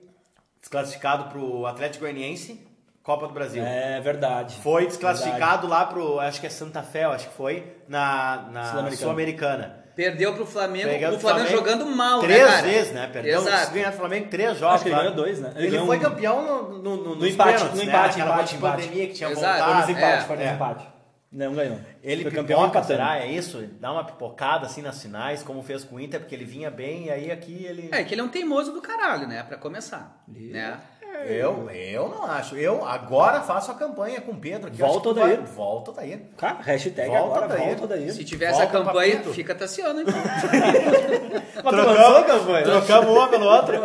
desclassificado 0.60 1.30
pro 1.30 1.64
Atlético 1.64 2.04
Goianiense, 2.04 2.60
Copa 3.02 3.26
do 3.26 3.32
Brasil. 3.32 3.62
É 3.64 4.00
verdade. 4.02 4.56
Foi 4.62 4.86
desclassificado 4.86 5.66
lá 5.66 5.86
pro, 5.86 6.20
acho 6.20 6.38
que 6.42 6.46
é 6.46 6.50
Santa 6.50 6.82
Fé, 6.82 7.04
acho 7.04 7.28
que 7.30 7.34
foi, 7.34 7.64
na, 7.88 8.48
na 8.52 8.64
Sul-Americana. 8.64 8.96
Sul-Americana. 8.96 9.84
Perdeu 9.98 10.32
pro 10.32 10.46
Flamengo, 10.46 11.16
o 11.16 11.18
Flamengo, 11.18 11.50
jogando 11.50 11.84
mal, 11.86 12.20
três 12.20 12.40
né, 12.40 12.46
cara? 12.46 12.62
vezes, 12.62 12.92
né? 12.92 13.10
Perdeu, 13.12 13.40
Exato. 13.40 13.72
ganhou 13.72 13.90
o 13.90 13.92
Flamengo 13.94 14.28
três 14.30 14.56
jogos. 14.56 14.74
Acho 14.76 14.84
que 14.84 14.88
ele 14.90 14.94
lá. 14.94 15.02
ganhou 15.02 15.16
dois, 15.16 15.40
né? 15.40 15.52
Ele 15.56 15.66
Ele, 15.66 15.78
foi 15.80 15.96
um- 15.96 16.00
campeão 16.00 16.40
no, 16.40 16.78
no, 16.78 16.96
no, 16.96 17.14
nos 17.16 17.34
empate, 17.34 17.52
pênaltis, 17.54 17.80
no 17.80 17.84
né? 17.84 17.92
empate, 17.92 18.20
Aquela 18.20 18.34
empate, 18.36 18.54
empate. 18.54 18.82
pandemia 18.82 19.06
que 19.08 19.14
tinha 19.14 19.30
Exato. 19.30 19.58
Foi 19.58 19.94
voltado. 19.94 19.98
é, 19.98 20.20
foi 20.20 20.36
nos 20.36 20.46
é. 20.46 20.54
empates. 20.54 20.86
Não 21.32 21.52
ganhou. 21.52 21.80
Ele 22.00 22.22
foi 22.22 22.30
campeão 22.30 22.60
pipoca, 22.60 22.78
empatando. 22.78 22.86
será? 22.86 23.18
É 23.18 23.26
isso? 23.26 23.68
Dá 23.80 23.90
uma 23.92 24.04
pipocada 24.04 24.66
assim 24.66 24.82
nas 24.82 25.02
finais, 25.02 25.42
como 25.42 25.64
fez 25.64 25.82
com 25.82 25.96
o 25.96 26.00
Inter, 26.00 26.20
porque 26.20 26.34
ele 26.34 26.44
vinha 26.44 26.70
bem 26.70 27.06
e 27.06 27.10
aí 27.10 27.30
aqui 27.32 27.66
ele... 27.66 27.88
É 27.92 28.04
que 28.04 28.14
ele 28.14 28.20
é 28.20 28.24
um 28.24 28.28
teimoso 28.28 28.72
do 28.72 28.80
caralho, 28.80 29.26
né? 29.26 29.42
Pra 29.42 29.58
começar. 29.58 30.22
Né? 30.28 30.78
Eu, 31.26 31.68
eu 31.70 32.08
não 32.08 32.24
acho. 32.24 32.56
Eu 32.56 32.84
agora 32.86 33.40
faço 33.42 33.70
a 33.70 33.74
campanha 33.74 34.20
com 34.20 34.32
o 34.32 34.36
Pedro. 34.36 34.68
Aqui, 34.68 34.78
Volta 34.78 35.08
Odair. 35.10 35.36
vai- 35.38 35.46
Volta 35.46 35.92
daí. 35.92 36.16
Cara, 36.36 36.58
hashtag 36.62 37.08
Volta 37.08 37.26
agora, 37.26 37.48
daí. 37.48 37.66
volta 37.66 37.86
daí. 37.86 38.10
Se 38.12 38.24
tiver 38.24 38.46
essa 38.46 38.66
Volta, 38.66 38.72
campanha, 38.84 39.16
papito. 39.16 39.34
fica 39.34 39.54
Tassiano, 39.54 40.00
então. 40.00 40.14
A 41.58 42.22
campanha? 42.24 42.62
Trocamos 42.64 43.10
uma 43.10 43.28
pelo 43.28 43.46
outro. 43.46 43.76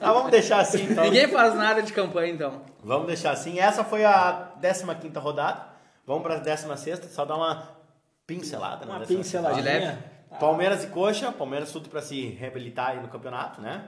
ah, 0.00 0.12
vamos 0.12 0.30
deixar 0.30 0.60
assim 0.60 0.84
então. 0.90 1.04
Ninguém 1.04 1.28
faz 1.28 1.54
nada 1.54 1.82
de 1.82 1.92
campanha, 1.92 2.32
então. 2.32 2.62
Vamos 2.82 3.06
deixar 3.06 3.32
assim. 3.32 3.58
Essa 3.60 3.84
foi 3.84 4.04
a 4.04 4.52
15 4.60 5.18
rodada. 5.18 5.66
Vamos 6.06 6.22
para 6.22 6.36
a 6.36 6.38
16, 6.38 7.00
só 7.12 7.24
dar 7.24 7.36
uma 7.36 7.68
pincelada. 8.26 8.86
Uma 8.86 9.00
16ª. 9.00 9.06
Pinceladinha. 9.06 9.62
leve. 9.64 9.98
Palmeiras 10.40 10.84
e 10.84 10.86
Coxa. 10.88 11.32
Palmeiras 11.32 11.70
tudo 11.70 11.88
para 11.88 12.00
se 12.00 12.26
reabilitar 12.30 12.90
aí 12.90 13.00
no 13.00 13.08
campeonato, 13.08 13.60
né? 13.60 13.84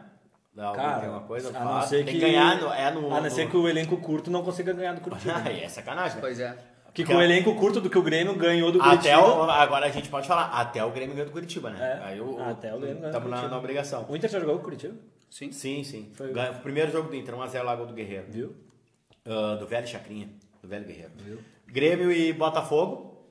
Algum- 0.59 0.77
Cara, 0.77 1.01
tem 1.01 1.09
uma 1.09 1.21
coisa, 1.21 1.57
a 1.57 1.65
não 1.65 1.83
ser 1.83 1.97
tem 2.05 2.07
que, 2.07 2.13
que 2.13 2.19
ganhar. 2.21 2.61
No, 2.61 2.73
é 2.73 2.91
no, 2.91 3.15
a 3.15 3.21
não 3.21 3.31
ser 3.31 3.49
que 3.49 3.57
o 3.57 3.69
elenco 3.69 3.97
curto 3.99 4.31
não 4.31 4.43
consiga 4.43 4.73
ganhar 4.73 4.93
do 4.95 5.01
Curitiba. 5.01 5.37
Aí 5.47 5.63
é 5.63 5.69
sacanagem. 5.69 6.21
Pois 6.21 6.41
é. 6.41 6.57
Que 6.93 7.05
com 7.05 7.15
o 7.15 7.23
elenco 7.23 7.55
curto 7.55 7.81
do 7.81 7.89
que 7.89 7.97
o 7.97 8.03
Grêmio 8.03 8.35
ganhou 8.35 8.73
do 8.73 8.79
Curitiba. 8.81 9.01
Até 9.01 9.17
o, 9.19 9.43
agora 9.45 9.87
a 9.87 9.91
gente 9.91 10.09
pode 10.09 10.27
falar, 10.27 10.47
até 10.47 10.85
o 10.85 10.91
Grêmio 10.91 11.15
ganhou 11.15 11.29
do 11.29 11.33
Curitiba, 11.33 11.71
né? 11.71 12.01
É, 12.03 12.09
Aí 12.09 12.21
o, 12.21 12.41
até 12.43 12.75
o 12.75 12.79
Grêmio 12.81 12.97
ganhou 13.03 13.17
Estamos 13.17 13.31
na, 13.31 13.49
na 13.49 13.57
obrigação. 13.59 14.05
O 14.09 14.17
Inter 14.17 14.29
já 14.29 14.41
jogou 14.41 14.57
com 14.57 14.61
o 14.63 14.65
Curitiba? 14.65 14.95
Sim. 15.31 15.53
Sim, 15.53 15.85
sim. 15.85 16.11
Foi- 16.15 16.33
Ganha- 16.33 16.55
Primeiro 16.55 16.91
jogo 16.91 17.09
do 17.09 17.15
Inter, 17.15 17.35
1x0 17.37 17.63
lá, 17.63 17.77
gol 17.77 17.87
do 17.87 17.93
Guerreiro. 17.95 18.25
Viu? 18.29 18.57
Ah, 19.25 19.55
do 19.61 19.67
velho 19.67 19.87
Chacrinha, 19.87 20.29
do 20.61 20.67
velho 20.69 20.85
Guerreiro. 20.87 21.13
Grêmio 21.67 22.11
e 22.11 22.33
Botafogo, 22.33 23.29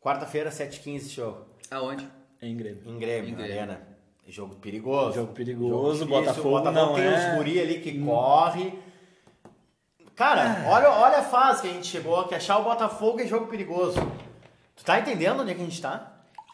quarta-feira, 0.00 0.50
7h15 0.50 0.96
esse 0.96 1.08
jogo. 1.10 1.44
Aonde? 1.70 2.08
Em 2.40 2.56
Grêmio. 2.56 2.82
Em 2.86 2.98
Grêmio, 2.98 3.30
Em 3.30 3.34
Grêmio. 3.34 3.52
arena. 3.56 3.80
Jogo 4.32 4.54
perigoso. 4.54 5.14
Jogo 5.14 5.32
perigoso, 5.34 6.06
difícil. 6.06 6.20
Botafogo 6.22 6.50
Botafogo 6.50 6.70
não 6.88 6.94
tem 6.94 7.04
é- 7.04 7.10
uns 7.30 7.36
guri 7.36 7.60
ali 7.60 7.80
que 7.80 8.02
corre. 8.02 8.72
Cara, 10.16 10.64
olha, 10.68 10.90
olha 10.90 11.18
a 11.18 11.22
fase 11.22 11.62
que 11.62 11.68
a 11.68 11.72
gente 11.72 11.86
chegou, 11.86 12.24
que 12.24 12.34
achar 12.34 12.58
o 12.58 12.64
Botafogo 12.64 13.20
é 13.20 13.26
jogo 13.26 13.46
perigoso. 13.46 13.98
Tu 14.74 14.84
tá 14.84 14.98
entendendo 14.98 15.40
onde 15.40 15.50
é 15.50 15.54
que 15.54 15.60
a 15.60 15.64
gente 15.64 15.80
tá? 15.82 16.12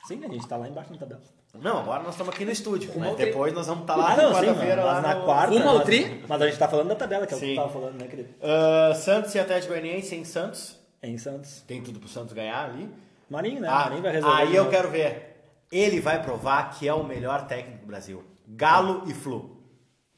Sim, 0.09 0.25
a 0.25 0.29
gente 0.29 0.47
tá 0.49 0.57
lá 0.57 0.69
embaixo 0.69 0.91
na 0.93 0.99
tabela. 0.99 1.21
Não, 1.55 1.79
agora 1.79 2.03
nós 2.03 2.15
estamos 2.15 2.35
aqui 2.35 2.45
no 2.45 2.51
estúdio. 2.51 2.91
Mas 2.97 3.17
depois 3.17 3.53
nós 3.53 3.67
vamos 3.69 3.83
estar 3.83 3.95
lá 3.97 4.13
Ah, 4.13 4.17
na 4.17 4.23
não, 4.25 4.35
sim, 4.35 4.47
quarta-feira. 4.47 4.77
mas 4.77 4.85
lá 4.95 5.01
na 5.01 5.15
no- 5.15 5.25
quarta. 5.25 5.53
Rumo 5.55 5.69
ao 5.69 5.75
mas- 5.77 5.85
tri? 5.85 6.25
Mas 6.29 6.43
a 6.43 6.47
gente 6.47 6.59
tá 6.59 6.69
falando 6.69 6.89
da 6.89 6.95
tabela, 6.97 7.27
que 7.27 7.35
é 7.35 7.37
o 7.37 7.41
que 7.41 7.47
tu 7.53 7.57
tava 7.57 7.69
falando, 7.69 8.01
né, 8.01 8.07
querido? 8.09 8.29
Ah, 8.43 8.93
Santos 8.95 9.35
e 9.35 9.39
Atlético 9.39 9.73
Goianiense 9.73 10.15
em 10.17 10.25
Santos. 10.25 10.77
Em 11.03 11.17
Santos. 11.17 11.63
Tem 11.67 11.81
tudo 11.81 11.99
pro 12.01 12.09
Santos 12.09 12.33
ganhar 12.33 12.65
ali. 12.71 12.89
Marinho, 13.31 13.61
né? 13.61 13.69
Ah, 13.71 13.85
Marinho 13.85 14.03
vai 14.03 14.13
resolver. 14.13 14.37
aí 14.37 14.55
eu 14.57 14.69
quero 14.69 14.91
ver. 14.91 15.28
Ele 15.71 16.01
vai 16.01 16.23
provar 16.23 16.71
que 16.71 16.87
é 16.89 16.95
o 16.95 17.05
melhor 17.05 17.47
técnico 17.47 17.81
do 17.81 17.87
Brasil. 17.87 18.25
Galo 18.47 19.03
e 19.07 19.13
Flu. 19.15 19.57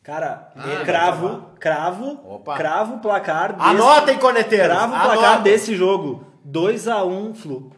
Cara, 0.03 0.51
Ah, 0.57 0.83
cravo, 0.85 1.47
cravo, 1.61 2.21
Opa. 2.25 2.57
cravo 2.57 2.95
o 2.95 2.99
placar 3.01 3.53
desse, 3.55 3.69
Anotem, 3.69 4.19
corneteiros! 4.19 4.67
cravo 4.77 4.95
o 4.97 5.01
placar 5.01 5.43
desse 5.43 5.77
jogo. 5.77 6.25
2x1 6.49 7.35
Flu. 7.35 7.71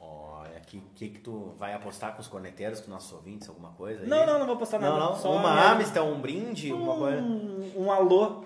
Olha, 0.00 0.60
que, 0.60 0.78
que 0.94 1.08
que 1.08 1.18
tu 1.18 1.52
vai 1.58 1.74
apostar 1.74 2.12
com 2.14 2.20
os 2.20 2.28
corneteiros, 2.28 2.80
com 2.80 2.90
nossos 2.90 3.12
ouvintes, 3.12 3.48
alguma 3.48 3.70
coisa 3.70 4.02
aí? 4.02 4.08
Não, 4.08 4.24
não, 4.24 4.38
não 4.38 4.46
vou 4.46 4.56
postar 4.56 4.78
nada. 4.78 4.96
Não, 4.96 5.10
não. 5.10 5.16
Só 5.16 5.32
uma 5.32 5.54
mesmo. 5.54 5.70
Amstel, 5.80 6.04
um 6.04 6.20
brinde, 6.20 6.70
alguma 6.70 6.94
coisa. 6.96 7.20
um, 7.22 7.72
um 7.78 7.92
alô. 7.92 8.44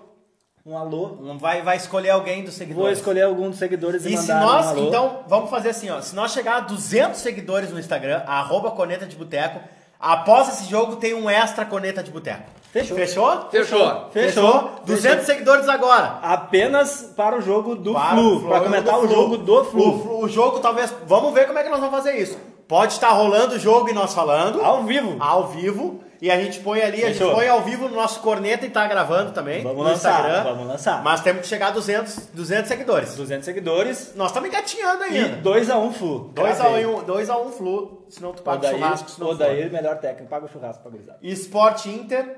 Um 0.69 0.77
alô. 0.77 1.17
Um 1.19 1.35
vai, 1.35 1.63
vai 1.63 1.77
escolher 1.77 2.11
alguém 2.11 2.43
dos 2.43 2.53
seguidores. 2.53 2.83
Vou 2.83 2.91
escolher 2.91 3.23
algum 3.23 3.49
dos 3.49 3.57
seguidores 3.57 4.05
e, 4.05 4.13
E 4.13 4.17
se 4.17 4.27
mandar 4.31 4.45
nós, 4.45 4.65
um 4.67 4.69
alô. 4.69 4.87
então, 4.87 5.19
vamos 5.27 5.49
fazer 5.49 5.69
assim, 5.69 5.89
ó. 5.89 5.99
Se 5.99 6.15
nós 6.15 6.31
chegar 6.31 6.57
a 6.57 6.59
200 6.59 7.19
seguidores 7.19 7.71
no 7.71 7.79
Instagram, 7.79 8.21
arroba 8.27 8.69
Coneta 8.69 9.07
de 9.07 9.15
Boteco, 9.15 9.59
após 9.99 10.47
esse 10.49 10.69
jogo 10.69 10.97
tem 10.97 11.15
um 11.15 11.27
extra 11.27 11.65
Coneta 11.65 12.03
de 12.03 12.11
Boteco. 12.11 12.43
Fechou. 12.71 12.95
Fechou? 12.95 13.47
Fechou. 13.49 14.09
Fechou. 14.11 14.71
200 14.85 15.25
seguidores 15.25 15.67
agora. 15.67 16.19
Apenas 16.21 17.11
para 17.17 17.35
o 17.39 17.41
jogo 17.41 17.73
do 17.73 17.93
Para 17.93 18.11
Flu. 18.11 18.37
o 18.37 18.47
Para 18.47 18.59
comentar 18.61 18.99
o 18.99 19.07
jogo 19.07 19.37
do 19.37 19.65
Flu. 19.65 19.89
O, 19.95 19.99
Flu- 20.03 20.23
o 20.25 20.29
jogo 20.29 20.59
talvez... 20.59 20.93
Vamos 21.07 21.33
ver 21.33 21.47
como 21.47 21.57
é 21.57 21.63
que 21.63 21.69
nós 21.69 21.79
vamos 21.79 21.95
fazer 21.95 22.15
isso. 22.21 22.37
Pode 22.67 22.93
estar 22.93 23.09
rolando 23.09 23.55
o 23.55 23.59
jogo 23.59 23.89
e 23.89 23.93
nós 23.93 24.13
falando. 24.13 24.61
Ao 24.61 24.83
vivo. 24.83 25.15
Ao 25.19 25.47
vivo. 25.47 26.03
E 26.21 26.29
a 26.29 26.37
gente 26.41 26.59
põe 26.59 26.81
ali, 26.81 27.01
a 27.03 27.07
gente 27.07 27.17
Fechou. 27.19 27.33
põe 27.33 27.47
ao 27.47 27.61
vivo 27.63 27.87
no 27.87 27.95
nosso 27.95 28.19
corneta 28.19 28.65
e 28.65 28.69
tá 28.69 28.85
gravando 28.87 29.31
também. 29.31 29.63
Vamos 29.63 29.77
no 29.77 29.83
lançar, 29.83 30.19
Instagram. 30.19 30.43
vamos 30.43 30.67
lançar. 30.67 31.01
Mas 31.01 31.21
temos 31.21 31.41
que 31.43 31.47
chegar 31.47 31.67
a 31.67 31.71
200, 31.71 32.27
200 32.33 32.67
seguidores. 32.67 33.15
200 33.15 33.45
seguidores 33.45 34.13
Nós 34.15 34.27
estamos 34.27 34.49
engatinhando 34.49 35.05
e 35.05 35.17
ainda. 35.17 35.49
2x1 35.49 35.93
Flu. 35.93 36.33
2x1 36.35 37.03
2 37.05 37.29
a 37.29 37.37
1 37.37 37.51
Flu, 37.53 38.05
senão 38.09 38.33
tu 38.33 38.41
paga 38.43 38.57
o 38.57 38.59
Odair, 38.59 38.75
churrasco. 38.75 39.09
Se 39.11 39.19
não 39.19 39.27
Odair, 39.29 39.71
melhor 39.71 39.97
técnico. 39.99 40.29
Paga 40.29 40.45
o 40.45 40.49
churrasco 40.49 40.83
pra 40.83 40.91
for. 40.91 41.15
Esporte 41.21 41.89
Inter, 41.89 42.35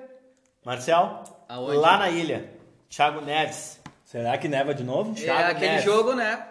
Marcel, 0.63 1.23
Aonde? 1.49 1.77
lá 1.77 1.97
na 1.97 2.09
ilha. 2.09 2.51
Thiago 2.88 3.21
Neves. 3.21 3.79
Será 4.05 4.38
que 4.38 4.47
neva 4.47 4.75
de 4.75 4.84
novo? 4.84 5.13
É 5.13 5.23
Thiago 5.23 5.51
aquele 5.51 5.71
Neves. 5.71 5.86
jogo, 5.86 6.13
né? 6.13 6.45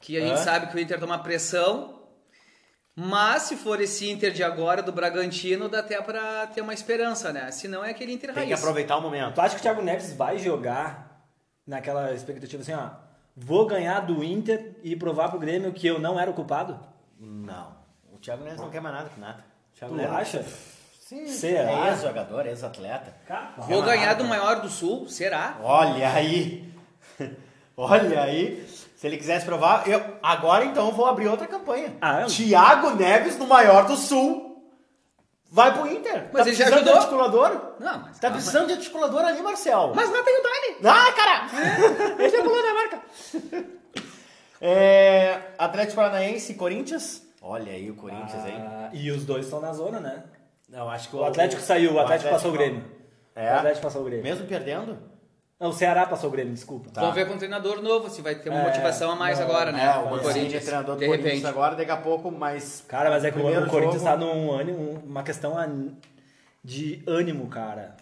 Que 0.00 0.16
a 0.16 0.20
gente 0.22 0.32
Hã? 0.32 0.36
sabe 0.38 0.66
que 0.66 0.76
o 0.76 0.80
Inter 0.80 0.98
toma 0.98 1.18
pressão. 1.18 1.93
Mas 2.96 3.42
se 3.42 3.56
for 3.56 3.80
esse 3.80 4.08
Inter 4.08 4.30
de 4.32 4.44
agora, 4.44 4.80
do 4.82 4.92
Bragantino, 4.92 5.68
dá 5.68 5.80
até 5.80 6.00
pra 6.00 6.46
ter 6.46 6.60
uma 6.60 6.72
esperança, 6.72 7.32
né? 7.32 7.50
Se 7.50 7.66
não, 7.66 7.84
é 7.84 7.90
aquele 7.90 8.12
Inter 8.12 8.32
Tem 8.32 8.44
que 8.44 8.50
raiz. 8.50 8.60
aproveitar 8.62 8.96
o 8.98 9.00
momento. 9.00 9.34
Tu 9.34 9.40
acha 9.40 9.54
que 9.56 9.60
o 9.60 9.62
Thiago 9.62 9.82
Neves 9.82 10.12
vai 10.12 10.38
jogar 10.38 11.26
naquela 11.66 12.12
expectativa 12.12 12.62
assim, 12.62 12.72
ó? 12.72 12.90
Vou 13.36 13.66
ganhar 13.66 13.98
do 14.00 14.22
Inter 14.22 14.76
e 14.84 14.94
provar 14.94 15.28
pro 15.28 15.40
Grêmio 15.40 15.72
que 15.72 15.84
eu 15.86 15.98
não 15.98 16.20
era 16.20 16.30
o 16.30 16.34
culpado? 16.34 16.78
Não. 17.18 17.74
O 18.12 18.18
Thiago 18.18 18.44
Neves 18.44 18.60
não 18.60 18.70
quer 18.70 18.80
mais 18.80 18.94
nada 18.94 19.08
com 19.12 19.20
nada. 19.20 19.44
O 19.74 19.76
Thiago 19.76 19.94
Tu 19.94 19.96
Neves- 19.96 20.14
acha? 20.16 20.44
Sim, 21.00 21.26
Será? 21.26 21.70
é 21.70 21.88
ex-jogador, 21.90 22.46
ex-atleta. 22.46 23.12
Vou 23.58 23.82
ganhar 23.82 24.14
do 24.14 24.24
maior 24.24 24.60
do 24.62 24.68
Sul, 24.70 25.08
será? 25.08 25.58
Olha 25.62 26.10
aí. 26.12 26.72
Olha 27.76 28.22
aí. 28.22 28.64
Se 29.04 29.08
ele 29.08 29.18
quisesse 29.18 29.44
provar, 29.44 29.86
eu 29.86 30.02
agora 30.22 30.64
então 30.64 30.90
vou 30.90 31.04
abrir 31.04 31.28
outra 31.28 31.46
campanha. 31.46 31.94
Ah, 32.00 32.22
eu- 32.22 32.26
Thiago 32.26 32.92
Neves 32.92 33.36
no 33.36 33.46
maior 33.46 33.84
do 33.84 33.98
Sul 33.98 34.66
vai 35.50 35.74
pro 35.74 35.86
Inter. 35.86 36.30
Mas 36.32 36.42
tá 36.44 36.48
ele 36.48 36.56
já 36.56 36.64
precisando 36.64 36.70
de 36.70 36.88
ajudou. 36.88 36.94
articulador? 36.94 37.74
Não, 37.80 37.98
mas. 38.00 38.12
Tá 38.16 38.20
calma. 38.22 38.36
precisando 38.36 38.66
de 38.68 38.72
articulador 38.72 39.20
ali, 39.22 39.42
Marcel. 39.42 39.92
Mas 39.94 40.10
lá 40.10 40.22
tem 40.22 40.40
o 40.40 40.42
Dani. 40.42 40.88
Ah, 40.88 41.12
cara! 41.12 42.14
Ele 42.18 42.28
já 42.30 42.42
pulou 42.42 42.62
na 42.62 42.72
marca. 42.74 43.02
É, 44.66 45.38
Atlético 45.58 45.96
Paranaense 45.96 46.52
e 46.52 46.54
Corinthians. 46.54 47.22
Olha 47.42 47.70
aí 47.72 47.90
o 47.90 47.94
Corinthians, 47.96 48.46
hein? 48.46 48.54
Ah, 48.66 48.88
e 48.94 49.10
os 49.10 49.26
dois 49.26 49.44
estão 49.44 49.60
na 49.60 49.74
zona, 49.74 50.00
né? 50.00 50.22
Não, 50.70 50.88
acho 50.88 51.10
que 51.10 51.16
O 51.16 51.22
Atlético 51.24 51.60
saiu, 51.60 51.92
o 51.92 52.00
Atlético 52.00 52.30
passou 52.30 52.50
o 52.50 52.54
Grêmio. 52.54 52.82
É? 53.36 53.52
O 53.52 53.56
Atlético 53.56 53.82
passou 53.82 54.00
o 54.00 54.04
Grêmio. 54.06 54.24
Mesmo 54.24 54.46
perdendo? 54.46 54.96
Não, 55.60 55.68
o 55.70 55.72
Ceará 55.72 56.04
passou 56.06 56.28
o 56.28 56.32
Grêmio, 56.32 56.52
desculpa. 56.52 56.90
Tá. 56.92 57.00
Vamos 57.00 57.14
ver 57.14 57.26
com 57.26 57.34
um 57.34 57.38
treinador 57.38 57.80
novo, 57.80 58.10
se 58.10 58.20
vai 58.20 58.34
ter 58.34 58.50
uma 58.50 58.58
É, 58.60 58.64
motivação 58.64 59.10
a 59.12 59.16
mais 59.16 59.38
não, 59.38 59.46
agora, 59.46 59.70
né? 59.72 59.84
É, 59.86 59.98
o 59.98 60.10
Mancini 60.10 60.54
é 60.54 60.60
treinador 60.60 60.94
do 60.96 61.00
de 61.00 61.06
Corinthians 61.06 61.34
repente. 61.34 61.46
agora, 61.46 61.76
daqui 61.76 61.90
a 61.90 61.96
pouco, 61.96 62.30
mas... 62.30 62.84
Cara, 62.88 63.08
mas 63.08 63.24
é 63.24 63.30
que 63.30 63.38
o, 63.38 63.40
o 63.46 63.66
Corinthians 63.68 64.02
jogo- 64.02 64.04
tá 64.04 64.16
num 64.16 64.52
ânimo, 64.52 65.02
uma 65.06 65.22
questão 65.22 65.54
de 66.62 67.02
ânimo, 67.06 67.46
cara. 67.48 67.94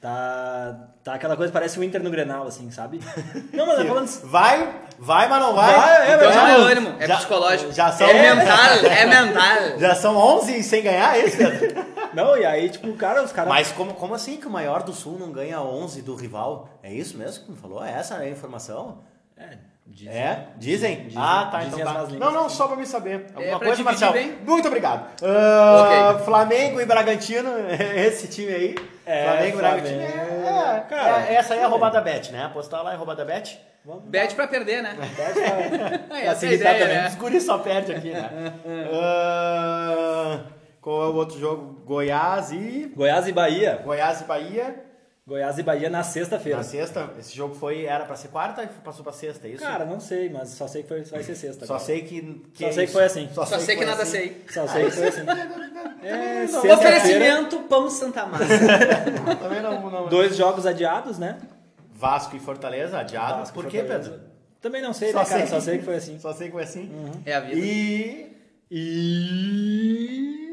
Tá, 0.00 0.76
tá 1.02 1.14
aquela 1.14 1.34
coisa, 1.36 1.50
parece 1.52 1.78
o 1.78 1.84
Inter 1.84 2.02
no 2.02 2.10
Grenal, 2.10 2.46
assim, 2.46 2.70
sabe? 2.70 3.00
Não, 3.52 3.66
mas 3.66 3.80
é 3.80 3.84
falando... 3.86 4.06
Vai, 4.24 4.74
vai, 4.98 5.28
mas 5.28 5.40
não 5.42 5.54
vai. 5.54 5.74
Vai, 5.74 6.10
é, 6.10 6.14
Então 6.14 6.30
não 6.30 6.30
é 6.30 6.32
já- 6.34 6.56
ânimo, 6.56 6.94
é 7.00 7.06
já- 7.06 7.16
psicológico. 7.16 7.72
já 7.72 7.90
são- 7.92 8.06
É 8.08 8.34
mental, 8.34 8.74
é 8.90 9.06
mental. 9.06 9.78
Já 9.80 9.94
são 9.94 10.16
11 10.16 10.62
sem 10.62 10.82
ganhar, 10.82 11.16
é 11.18 11.26
isso, 11.26 11.36
Pedro? 11.38 11.93
Não, 12.14 12.36
e 12.36 12.44
aí, 12.44 12.68
tipo, 12.68 12.92
cara, 12.94 13.22
os 13.22 13.32
caras... 13.32 13.48
Mas 13.48 13.72
como, 13.72 13.94
como 13.94 14.14
assim 14.14 14.36
que 14.36 14.46
o 14.46 14.50
maior 14.50 14.82
do 14.82 14.92
Sul 14.92 15.18
não 15.18 15.30
ganha 15.32 15.60
11 15.60 16.02
do 16.02 16.14
rival? 16.14 16.68
É 16.82 16.92
isso 16.92 17.16
mesmo 17.18 17.44
que 17.44 17.50
me 17.52 17.56
falou? 17.56 17.84
É 17.84 17.90
essa 17.92 18.16
a 18.16 18.28
informação? 18.28 18.98
É, 19.36 19.56
dizem. 19.86 20.14
É? 20.14 20.46
Dizem? 20.56 21.04
Dizem- 21.06 21.22
ah, 21.22 21.48
tá, 21.50 21.58
dizem 21.60 21.80
então 21.80 21.96
as 22.02 22.08
tá. 22.08 22.14
Não, 22.16 22.30
não, 22.32 22.48
só 22.48 22.66
pra 22.68 22.76
me 22.76 22.86
saber. 22.86 23.26
Alguma 23.34 23.58
pra 23.58 23.66
coisa, 23.68 23.82
dividir 23.82 23.84
Marcelo? 23.84 24.12
bem. 24.12 24.38
Muito 24.46 24.68
obrigado. 24.68 25.06
Ah, 25.22 26.12
Ok. 26.14 26.24
Flamengo 26.24 26.80
e 26.80 26.86
Bragantino, 26.86 27.50
esse 27.96 28.28
time 28.28 28.52
aí. 28.52 28.74
É, 29.06 29.24
Flamengo 29.24 29.58
e 29.58 29.60
Bragantino. 29.60 30.00
É, 30.00 30.06
é, 30.06 30.80
Cara, 30.88 31.26
é, 31.28 31.34
essa 31.34 31.54
aí 31.54 31.60
é 31.60 31.64
a 31.64 31.68
roubada 31.68 32.00
bet, 32.00 32.30
né? 32.32 32.44
Apostar 32.44 32.82
lá 32.82 32.92
é 32.92 32.96
roubada 32.96 33.24
bet. 33.24 33.60
Vamos 33.84 34.04
Bet 34.04 34.34
pra 34.34 34.46
perder, 34.48 34.82
né? 34.82 34.96
Pede 35.14 35.40
pra- 36.08 36.16
É, 36.16 36.26
essa 36.28 36.46
é 36.46 36.48
a 36.48 36.52
ideia, 36.54 36.78
também. 36.78 36.96
né? 36.96 37.08
Os 37.08 37.14
guris 37.16 37.42
só 37.44 37.58
perde 37.58 37.92
aqui, 37.92 38.10
né? 38.12 38.30
Ah, 38.94 40.40
qual 40.84 41.02
é 41.02 41.08
o 41.08 41.14
outro 41.14 41.40
jogo? 41.40 41.80
Goiás 41.86 42.52
e. 42.52 42.92
Goiás 42.94 43.26
e 43.26 43.32
Bahia. 43.32 43.80
Goiás 43.82 44.20
e 44.20 44.24
Bahia. 44.24 44.84
Goiás 45.26 45.58
e 45.58 45.62
Bahia 45.62 45.88
na 45.88 46.02
sexta-feira. 46.02 46.58
Na 46.58 46.62
sexta, 46.62 47.08
esse 47.18 47.34
jogo 47.34 47.54
foi, 47.54 47.86
era 47.86 48.04
pra 48.04 48.14
ser 48.16 48.28
quarta 48.28 48.62
e 48.62 48.66
passou 48.66 49.02
pra 49.02 49.10
sexta, 49.10 49.48
é 49.48 49.52
isso? 49.52 49.62
Cara, 49.62 49.86
não 49.86 49.98
sei, 49.98 50.28
mas 50.28 50.50
só 50.50 50.68
sei 50.68 50.82
que 50.82 50.88
foi, 50.88 51.02
vai 51.04 51.22
ser 51.22 51.36
sexta. 51.36 51.64
só 51.64 51.76
agora. 51.76 51.86
sei 51.86 52.02
que. 52.02 52.42
Só 52.52 52.70
sei 52.70 52.86
que 52.86 52.92
foi 52.92 53.04
assim. 53.04 53.30
Só 53.32 53.46
sei 53.46 53.58
que 53.60 53.76
foi 53.76 53.86
nada 53.86 54.02
assim. 54.02 54.12
sei. 54.12 54.44
Só 54.50 54.66
sei 54.68 54.84
que 54.84 54.90
foi 54.90 55.08
assim. 55.08 55.24
É, 56.02 56.46
Não, 56.48 56.74
Oferecimento 56.74 57.60
Pão 57.60 57.88
Santa 57.88 58.26
Massa. 58.26 58.44
Também 59.40 59.62
não, 59.62 59.90
não. 59.90 60.06
dois 60.06 60.36
jogos 60.36 60.66
adiados, 60.66 61.18
né? 61.18 61.38
Vasco 61.94 62.36
e 62.36 62.38
Fortaleza, 62.38 62.98
adiado. 62.98 63.38
Vasco 63.38 63.54
Por 63.54 63.70
quê. 63.70 63.82
Pedro? 63.82 64.20
Também 64.60 64.82
não 64.82 64.92
sei, 64.92 65.14
né, 65.14 65.24
cara? 65.24 65.46
Só 65.46 65.60
sei 65.60 65.78
que 65.78 65.84
foi 65.84 65.94
assim. 65.96 66.18
Só 66.18 66.34
sei 66.34 66.48
que 66.48 66.52
foi 66.52 66.64
assim. 66.64 66.90
É 67.24 67.32
a 67.32 67.40
vida. 67.40 67.58
E. 67.58 68.36
E... 68.70 70.43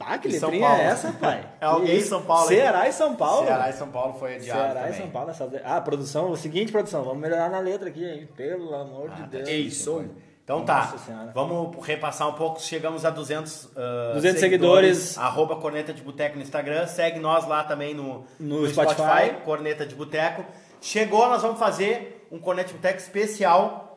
Tá, 0.00 0.16
que 0.16 0.28
letrinha 0.28 0.66
é 0.66 0.84
essa, 0.86 1.12
pai? 1.12 1.46
É 1.60 1.66
alguém 1.66 1.98
em 1.98 2.00
São 2.00 2.22
Paulo. 2.22 2.48
Ceará 2.48 2.88
e 2.88 2.92
São 2.92 3.14
Paulo. 3.14 3.46
Ceará 3.46 3.68
e 3.68 3.72
São 3.74 3.88
Paulo 3.88 4.14
foi 4.14 4.36
adiado. 4.36 4.60
Ceará 4.60 4.80
também. 4.80 4.94
e 4.94 4.96
São 4.96 5.10
Paulo. 5.10 5.30
Essa... 5.30 5.50
Ah, 5.62 5.80
produção, 5.82 6.30
o 6.30 6.36
seguinte, 6.38 6.72
produção, 6.72 7.04
vamos 7.04 7.20
melhorar 7.20 7.50
na 7.50 7.58
letra 7.58 7.90
aqui, 7.90 8.02
hein? 8.02 8.26
Pelo 8.34 8.74
amor 8.74 9.10
de 9.10 9.22
Deus. 9.24 9.46
é 9.46 9.52
isso. 9.52 10.06
Então 10.42 10.64
tá, 10.64 10.90
Nossa 10.90 11.30
vamos 11.34 11.86
repassar 11.86 12.28
um 12.28 12.32
pouco. 12.32 12.60
Chegamos 12.62 13.04
a 13.04 13.10
200, 13.10 13.64
uh, 13.66 14.14
200 14.14 14.40
seguidores. 14.40 15.18
Arroba 15.18 15.56
Corneta 15.56 15.92
de 15.92 16.02
Boteco 16.02 16.36
no 16.36 16.42
Instagram. 16.42 16.86
Segue 16.86 17.20
nós 17.20 17.46
lá 17.46 17.62
também 17.62 17.94
no, 17.94 18.24
No 18.40 18.66
Spotify. 18.66 19.36
Corneta 19.44 19.84
de 19.86 19.94
Boteco. 19.94 20.44
Chegou, 20.80 21.28
nós 21.28 21.42
vamos 21.42 21.58
fazer 21.58 22.26
um 22.32 22.38
Corneta 22.38 22.68
de 22.68 22.74
Boteco 22.74 22.98
especial 22.98 23.89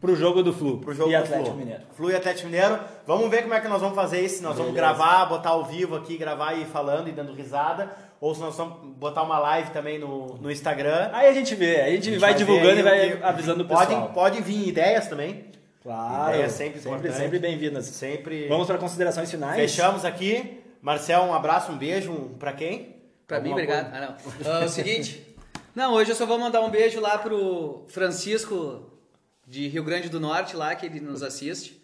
Pro 0.00 0.14
jogo 0.14 0.42
do 0.42 0.52
Flu. 0.52 0.78
pro 0.78 0.94
jogo 0.94 1.10
e 1.10 1.16
do 1.16 1.22
Atlético 1.22 1.46
Flu. 1.46 1.56
Mineiro. 1.56 1.82
Flu 1.96 2.10
e 2.10 2.16
Atlético 2.16 2.46
Mineiro. 2.48 2.78
Vamos 3.06 3.30
ver 3.30 3.42
como 3.42 3.54
é 3.54 3.60
que 3.60 3.68
nós 3.68 3.80
vamos 3.80 3.94
fazer 3.94 4.20
isso. 4.24 4.36
Se 4.36 4.42
nós 4.42 4.56
vamos 4.56 4.72
Beleza. 4.72 4.94
gravar, 4.94 5.26
botar 5.26 5.50
ao 5.50 5.64
vivo 5.64 5.96
aqui, 5.96 6.16
gravar 6.16 6.54
e 6.54 6.62
ir 6.62 6.66
falando 6.66 7.08
e 7.08 7.12
dando 7.12 7.32
risada. 7.32 7.90
Ou 8.20 8.34
se 8.34 8.40
nós 8.40 8.56
vamos 8.56 8.78
botar 8.96 9.22
uma 9.22 9.38
live 9.38 9.70
também 9.70 9.98
no, 9.98 10.36
no 10.36 10.50
Instagram. 10.50 11.10
Aí 11.12 11.28
a 11.28 11.32
gente 11.32 11.54
vê, 11.54 11.80
a 11.80 11.90
gente, 11.90 12.08
A 12.08 12.12
gente 12.12 12.18
vai 12.18 12.32
ver 12.32 12.38
divulgando 12.38 12.80
e 12.80 12.82
vai 12.82 13.22
avisando 13.22 13.62
o 13.62 13.66
pessoal. 13.66 13.86
Pode, 13.86 14.14
pode 14.14 14.40
vir 14.42 14.68
ideias 14.68 15.06
também. 15.06 15.46
Claro, 15.82 16.30
Ideia 16.30 16.46
é 16.46 16.48
sempre 16.48 16.80
sempre, 16.80 16.98
importante. 16.98 17.16
sempre 17.16 17.38
bem-vindas. 17.38 17.86
Sempre. 17.86 18.48
Vamos 18.48 18.66
para 18.66 18.76
considerações 18.78 19.30
finais. 19.30 19.54
Fechamos 19.56 20.04
aqui. 20.04 20.60
Marcel, 20.82 21.22
um 21.22 21.34
abraço, 21.34 21.70
um 21.72 21.76
beijo. 21.78 22.10
Um, 22.10 22.28
pra 22.38 22.52
quem? 22.52 22.96
Pra 23.26 23.40
mim, 23.40 23.52
obrigado. 23.52 23.92
Ah, 23.94 24.00
não. 24.00 24.52
Ah, 24.52 24.64
o 24.64 24.68
seguinte. 24.68 25.36
Não, 25.74 25.92
hoje 25.94 26.10
eu 26.10 26.16
só 26.16 26.24
vou 26.26 26.38
mandar 26.38 26.60
um 26.62 26.70
beijo 26.70 27.00
lá 27.00 27.18
pro 27.18 27.84
Francisco 27.88 28.82
de 29.46 29.68
Rio 29.68 29.84
Grande 29.84 30.08
do 30.08 30.18
Norte, 30.20 30.56
lá, 30.56 30.74
que 30.74 30.86
ele 30.86 31.00
nos 31.00 31.22
assiste. 31.22 31.80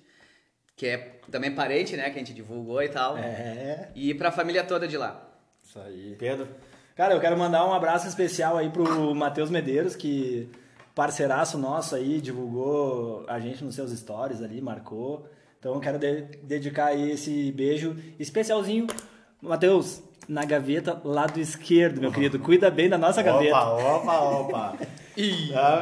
Que 0.74 0.86
é 0.86 0.96
também 1.30 1.54
parente, 1.54 1.96
né? 1.96 2.04
Que 2.10 2.16
a 2.16 2.18
gente 2.18 2.32
divulgou 2.34 2.82
e 2.82 2.88
tal. 2.88 3.16
É, 3.18 3.90
E 3.94 4.14
pra 4.14 4.32
família 4.32 4.64
toda 4.64 4.88
de 4.88 4.96
lá. 4.96 5.30
isso 5.62 5.78
aí. 5.78 6.16
Pedro. 6.18 6.48
Cara, 6.96 7.14
eu 7.14 7.20
quero 7.20 7.38
mandar 7.38 7.64
um 7.66 7.72
abraço 7.72 8.06
especial 8.08 8.56
aí 8.56 8.68
pro 8.70 9.14
Matheus 9.14 9.48
Medeiros, 9.50 9.94
que 9.96 10.48
parceiraço 10.94 11.56
nosso 11.56 11.94
aí, 11.94 12.20
divulgou 12.20 13.24
a 13.28 13.38
gente 13.40 13.62
nos 13.64 13.74
seus 13.74 13.90
stories 13.92 14.42
ali, 14.42 14.60
marcou. 14.60 15.26
Então 15.58 15.74
eu 15.74 15.80
quero 15.80 15.98
de- 15.98 16.22
dedicar 16.42 16.86
aí 16.86 17.12
esse 17.12 17.52
beijo 17.52 17.96
especialzinho. 18.18 18.86
Matheus, 19.40 20.02
na 20.28 20.44
gaveta, 20.44 21.00
lado 21.04 21.38
esquerdo, 21.40 22.00
meu 22.00 22.12
querido. 22.12 22.38
Cuida 22.38 22.70
bem 22.70 22.88
da 22.88 22.98
nossa 22.98 23.22
gaveta. 23.22 23.56
Opa, 23.56 24.18
opa, 24.20 24.72
opa. 24.74 24.74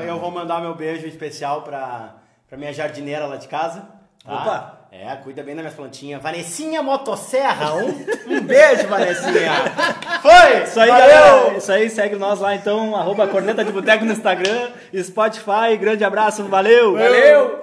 Eu 0.07 0.19
vou 0.19 0.31
mandar 0.31 0.61
meu 0.61 0.75
beijo 0.75 1.07
especial 1.07 1.63
pra, 1.63 2.17
pra 2.49 2.59
minha 2.59 2.73
jardineira 2.73 3.27
lá 3.27 3.37
de 3.37 3.49
casa. 3.49 3.89
tá? 4.25 4.35
Opa. 4.35 4.81
É, 4.93 5.15
cuida 5.23 5.41
bem 5.45 5.55
das 5.55 5.63
minhas 5.63 5.77
plantinhas. 5.77 6.21
Vanessinha 6.21 6.83
Motosserra, 6.83 7.77
um, 7.77 7.89
um 8.27 8.41
beijo, 8.41 8.89
Vanessinha. 8.89 9.53
Foi! 10.21 10.65
Isso 10.65 10.81
aí, 10.81 10.89
galera. 10.89 11.57
Isso 11.57 11.71
aí, 11.71 11.89
segue 11.89 12.17
nós 12.17 12.41
lá 12.41 12.57
então, 12.57 12.97
arroba 12.97 13.29
Corneta 13.29 13.65
de 13.65 13.71
Boteco 13.71 14.05
no 14.05 14.11
Instagram, 14.13 14.71
Spotify. 15.01 15.77
Grande 15.79 16.03
abraço, 16.03 16.43
valeu! 16.45 16.95
Valeu! 16.95 17.61